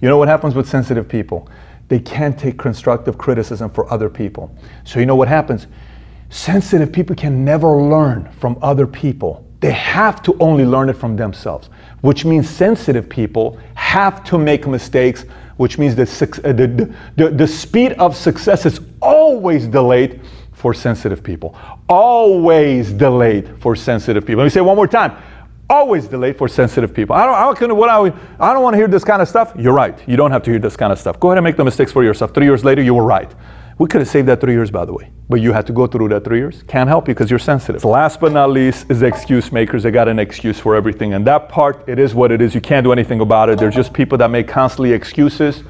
you 0.00 0.08
know 0.08 0.18
what 0.18 0.26
happens 0.26 0.56
with 0.56 0.68
sensitive 0.68 1.08
people? 1.08 1.48
They 1.88 2.00
can't 2.00 2.36
take 2.36 2.58
constructive 2.58 3.16
criticism 3.18 3.70
for 3.70 3.90
other 3.92 4.10
people. 4.10 4.52
So 4.84 4.98
you 4.98 5.06
know 5.06 5.14
what 5.14 5.28
happens? 5.28 5.68
Sensitive 6.28 6.92
people 6.92 7.14
can 7.14 7.44
never 7.44 7.80
learn 7.80 8.28
from 8.32 8.58
other 8.62 8.86
people. 8.86 9.46
They 9.60 9.70
have 9.70 10.20
to 10.22 10.36
only 10.40 10.64
learn 10.64 10.88
it 10.88 10.94
from 10.94 11.14
themselves 11.14 11.70
which 12.02 12.24
means 12.24 12.48
sensitive 12.48 13.08
people 13.08 13.58
have 13.92 14.24
to 14.24 14.38
make 14.38 14.66
mistakes 14.66 15.24
which 15.56 15.78
means 15.78 15.94
that 15.94 16.08
uh, 16.44 16.52
the, 16.52 16.92
the, 17.16 17.30
the 17.30 17.46
speed 17.46 17.92
of 17.92 18.16
success 18.16 18.66
is 18.66 18.80
always 19.00 19.66
delayed 19.66 20.20
for 20.52 20.74
sensitive 20.74 21.22
people. 21.22 21.56
Always 21.88 22.92
delayed 22.92 23.60
for 23.60 23.76
sensitive 23.76 24.24
people. 24.24 24.38
Let 24.38 24.44
me 24.44 24.50
say 24.50 24.60
one 24.60 24.76
more 24.76 24.88
time. 24.88 25.16
always 25.68 26.06
delayed 26.06 26.36
for 26.36 26.48
sensitive 26.48 26.92
people. 26.92 27.14
I 27.14 27.24
don't, 27.26 27.70
I 27.70 27.72
what 27.72 27.88
I, 27.88 27.98
I 28.40 28.52
don't 28.52 28.62
want 28.62 28.74
to 28.74 28.78
hear 28.78 28.88
this 28.88 29.04
kind 29.04 29.22
of 29.22 29.28
stuff. 29.28 29.52
You're 29.56 29.72
right. 29.72 29.96
You 30.08 30.16
don't 30.16 30.30
have 30.30 30.42
to 30.44 30.50
hear 30.50 30.58
this 30.58 30.76
kind 30.76 30.92
of 30.92 30.98
stuff. 30.98 31.20
Go 31.20 31.28
ahead 31.28 31.38
and 31.38 31.44
make 31.44 31.56
the 31.56 31.64
mistakes 31.64 31.92
for 31.92 32.02
yourself. 32.02 32.34
Three 32.34 32.46
years 32.46 32.64
later, 32.64 32.82
you 32.82 32.94
were 32.94 33.04
right. 33.04 33.32
We 33.82 33.88
could 33.88 34.00
have 34.00 34.08
saved 34.08 34.28
that 34.28 34.40
three 34.40 34.52
years, 34.52 34.70
by 34.70 34.84
the 34.84 34.92
way. 34.92 35.10
But 35.28 35.40
you 35.40 35.52
had 35.52 35.66
to 35.66 35.72
go 35.72 35.88
through 35.88 36.08
that 36.10 36.22
three 36.22 36.38
years. 36.38 36.62
Can't 36.68 36.88
help 36.88 37.08
you 37.08 37.14
because 37.14 37.30
you're 37.30 37.40
sensitive. 37.40 37.84
Last 37.84 38.20
but 38.20 38.30
not 38.30 38.50
least 38.50 38.88
is 38.88 39.02
excuse 39.02 39.50
makers. 39.50 39.82
They 39.82 39.90
got 39.90 40.06
an 40.06 40.20
excuse 40.20 40.56
for 40.56 40.76
everything. 40.76 41.14
And 41.14 41.26
that 41.26 41.48
part, 41.48 41.82
it 41.88 41.98
is 41.98 42.14
what 42.14 42.30
it 42.30 42.40
is. 42.40 42.54
You 42.54 42.60
can't 42.60 42.84
do 42.84 42.92
anything 42.92 43.20
about 43.20 43.48
it. 43.48 43.58
They're 43.58 43.70
just 43.72 43.92
people 43.92 44.16
that 44.18 44.30
make 44.30 44.46
constantly 44.46 44.92
excuses. 44.92 45.64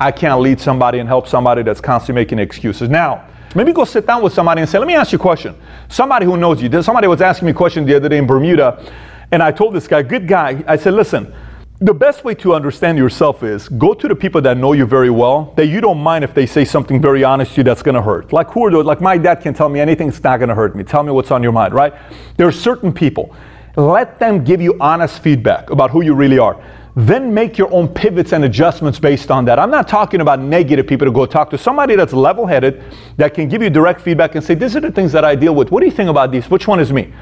I 0.00 0.10
can't 0.10 0.40
lead 0.40 0.58
somebody 0.58 0.98
and 0.98 1.08
help 1.08 1.28
somebody 1.28 1.62
that's 1.62 1.80
constantly 1.80 2.20
making 2.20 2.40
excuses. 2.40 2.88
Now, 2.88 3.28
maybe 3.54 3.72
go 3.72 3.84
sit 3.84 4.08
down 4.08 4.24
with 4.24 4.32
somebody 4.32 4.62
and 4.62 4.68
say, 4.68 4.80
let 4.80 4.88
me 4.88 4.96
ask 4.96 5.12
you 5.12 5.18
a 5.18 5.22
question. 5.22 5.54
Somebody 5.88 6.26
who 6.26 6.36
knows 6.36 6.60
you. 6.60 6.82
Somebody 6.82 7.06
was 7.06 7.20
asking 7.20 7.46
me 7.46 7.52
a 7.52 7.54
question 7.54 7.86
the 7.86 7.94
other 7.94 8.08
day 8.08 8.18
in 8.18 8.26
Bermuda. 8.26 8.92
And 9.30 9.40
I 9.40 9.52
told 9.52 9.76
this 9.76 9.86
guy, 9.86 10.02
good 10.02 10.26
guy, 10.26 10.64
I 10.66 10.74
said, 10.74 10.94
listen, 10.94 11.32
the 11.82 11.92
best 11.92 12.22
way 12.22 12.32
to 12.32 12.54
understand 12.54 12.96
yourself 12.96 13.42
is 13.42 13.68
go 13.68 13.92
to 13.92 14.06
the 14.06 14.14
people 14.14 14.40
that 14.40 14.56
know 14.56 14.72
you 14.72 14.86
very 14.86 15.10
well 15.10 15.52
that 15.56 15.66
you 15.66 15.80
don't 15.80 15.98
mind 15.98 16.22
if 16.22 16.32
they 16.32 16.46
say 16.46 16.64
something 16.64 17.02
very 17.02 17.24
honest 17.24 17.54
to 17.54 17.56
you 17.58 17.64
that's 17.64 17.82
going 17.82 17.96
to 17.96 18.02
hurt. 18.02 18.32
Like 18.32 18.48
who 18.50 18.64
are 18.66 18.70
those? 18.70 18.84
Like 18.84 19.00
my 19.00 19.18
dad 19.18 19.36
can 19.36 19.52
tell 19.52 19.68
me 19.68 19.80
anything 19.80 20.08
it's 20.08 20.22
not 20.22 20.36
going 20.36 20.48
to 20.48 20.54
hurt 20.54 20.76
me. 20.76 20.84
Tell 20.84 21.02
me 21.02 21.10
what's 21.10 21.32
on 21.32 21.42
your 21.42 21.50
mind 21.50 21.74
right? 21.74 21.92
There 22.36 22.46
are 22.46 22.52
certain 22.52 22.92
people. 22.92 23.34
Let 23.74 24.20
them 24.20 24.44
give 24.44 24.60
you 24.60 24.76
honest 24.78 25.22
feedback 25.22 25.70
about 25.70 25.90
who 25.90 26.02
you 26.02 26.14
really 26.14 26.38
are. 26.38 26.62
Then 26.94 27.34
make 27.34 27.58
your 27.58 27.72
own 27.72 27.88
pivots 27.88 28.32
and 28.32 28.44
adjustments 28.44 29.00
based 29.00 29.32
on 29.32 29.44
that. 29.46 29.58
I'm 29.58 29.70
not 29.70 29.88
talking 29.88 30.20
about 30.20 30.38
negative 30.38 30.86
people 30.86 31.06
to 31.06 31.12
go 31.12 31.26
talk 31.26 31.50
to. 31.50 31.58
Somebody 31.58 31.96
that's 31.96 32.12
level-headed 32.12 32.84
that 33.16 33.34
can 33.34 33.48
give 33.48 33.60
you 33.60 33.70
direct 33.70 34.00
feedback 34.00 34.36
and 34.36 34.44
say 34.44 34.54
these 34.54 34.76
are 34.76 34.80
the 34.80 34.92
things 34.92 35.10
that 35.12 35.24
i 35.24 35.34
deal 35.34 35.54
with. 35.54 35.72
What 35.72 35.80
do 35.80 35.86
you 35.86 35.92
think 35.92 36.10
about 36.10 36.30
these? 36.30 36.48
Which 36.48 36.68
one 36.68 36.78
is 36.78 36.92
me 36.92 37.12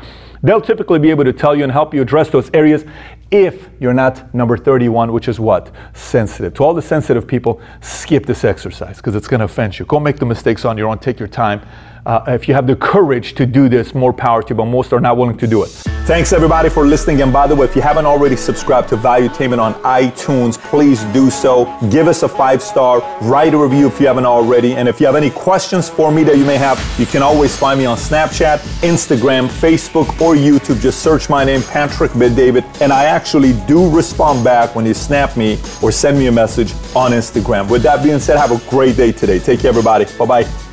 They'll 0.42 0.61
typically 0.61 0.98
be 0.98 1.11
able 1.11 1.24
to 1.24 1.33
tell 1.33 1.55
you 1.55 1.64
and 1.64 1.72
help 1.72 1.92
you 1.92 2.00
address 2.00 2.31
those 2.31 2.50
areas 2.55 2.85
if 3.31 3.68
you're 3.79 3.94
not 3.94 4.35
number 4.35 4.57
31, 4.57 5.12
which 5.12 5.29
is 5.29 5.38
what? 5.38 5.70
Sensitive. 5.94 6.55
To 6.55 6.64
all 6.64 6.74
the 6.74 6.83
sensitive 6.83 7.26
people, 7.26 7.61
skip 7.81 8.26
this 8.26 8.42
exercise 8.44 8.96
because 8.96 9.14
it's 9.14 9.29
going 9.29 9.40
to 9.40 9.44
offend 9.44 9.79
you. 9.79 9.85
Go 9.85 10.00
make 10.00 10.16
the 10.16 10.26
mistakes 10.26 10.64
on 10.64 10.79
your 10.79 10.88
own. 10.88 10.98
Take 10.98 11.18
your 11.18 11.29
time. 11.29 11.61
Uh, 12.11 12.25
if 12.27 12.49
you 12.49 12.55
have 12.55 12.66
the 12.66 12.75
courage 12.75 13.35
to 13.35 13.46
do 13.46 13.68
this, 13.68 13.94
more 13.94 14.12
power 14.12 14.42
to 14.42 14.49
you, 14.49 14.55
but 14.57 14.64
most 14.64 14.92
are 14.92 14.99
not 14.99 15.16
willing 15.16 15.37
to 15.38 15.46
do 15.46 15.62
it. 15.62 15.68
Thanks 16.09 16.33
everybody 16.33 16.68
for 16.68 16.85
listening. 16.85 17.23
And 17.23 17.33
by 17.33 17.46
the 17.46 17.55
way, 17.55 17.66
if 17.66 17.77
you 17.77 17.83
haven't 17.83 18.05
already 18.05 18.35
subscribed 18.35 18.88
to 18.88 18.96
Valuetainment 18.96 19.61
on 19.61 19.75
iTunes, 19.85 20.59
please 20.59 21.05
do 21.14 21.31
so. 21.31 21.73
Give 21.88 22.09
us 22.09 22.25
a 22.25 22.29
five 22.29 22.62
star, 22.62 22.99
write 23.20 23.55
a 23.55 23.59
review 23.59 23.87
if 23.87 24.01
you 24.01 24.09
haven't 24.09 24.27
already. 24.27 24.75
And 24.75 24.88
if 24.88 24.99
you 24.99 25.07
have 25.07 25.14
any 25.14 25.31
questions 25.31 25.88
for 25.88 26.11
me 26.11 26.25
that 26.25 26.37
you 26.37 26.44
may 26.44 26.57
have, 26.57 26.85
you 26.99 27.07
can 27.07 27.23
always 27.23 27.57
find 27.57 27.79
me 27.79 27.87
on 27.87 27.96
Snapchat, 27.96 28.59
Instagram, 28.83 29.46
Facebook, 29.46 30.09
or 30.20 30.35
YouTube. 30.35 30.81
Just 30.81 31.05
search 31.05 31.31
my 31.31 31.44
name, 31.44 31.62
Patrick 31.62 32.12
Bet-David, 32.18 32.64
and 32.81 32.92
I 32.92 33.05
actually 33.05 33.53
do 33.68 33.88
respond 33.88 34.42
back 34.42 34.75
when 34.75 34.85
you 34.85 34.94
snap 34.94 35.37
me 35.37 35.61
or 35.81 35.92
send 35.92 36.18
me 36.18 36.27
a 36.27 36.33
message 36.33 36.73
on 36.96 37.12
Instagram. 37.12 37.70
With 37.70 37.85
that 37.85 38.03
being 38.03 38.18
said, 38.18 38.37
have 38.37 38.51
a 38.51 38.59
great 38.68 38.96
day 38.96 39.12
today. 39.12 39.38
Take 39.38 39.61
care, 39.61 39.68
everybody. 39.68 40.07
Bye 40.18 40.27
bye. 40.27 40.69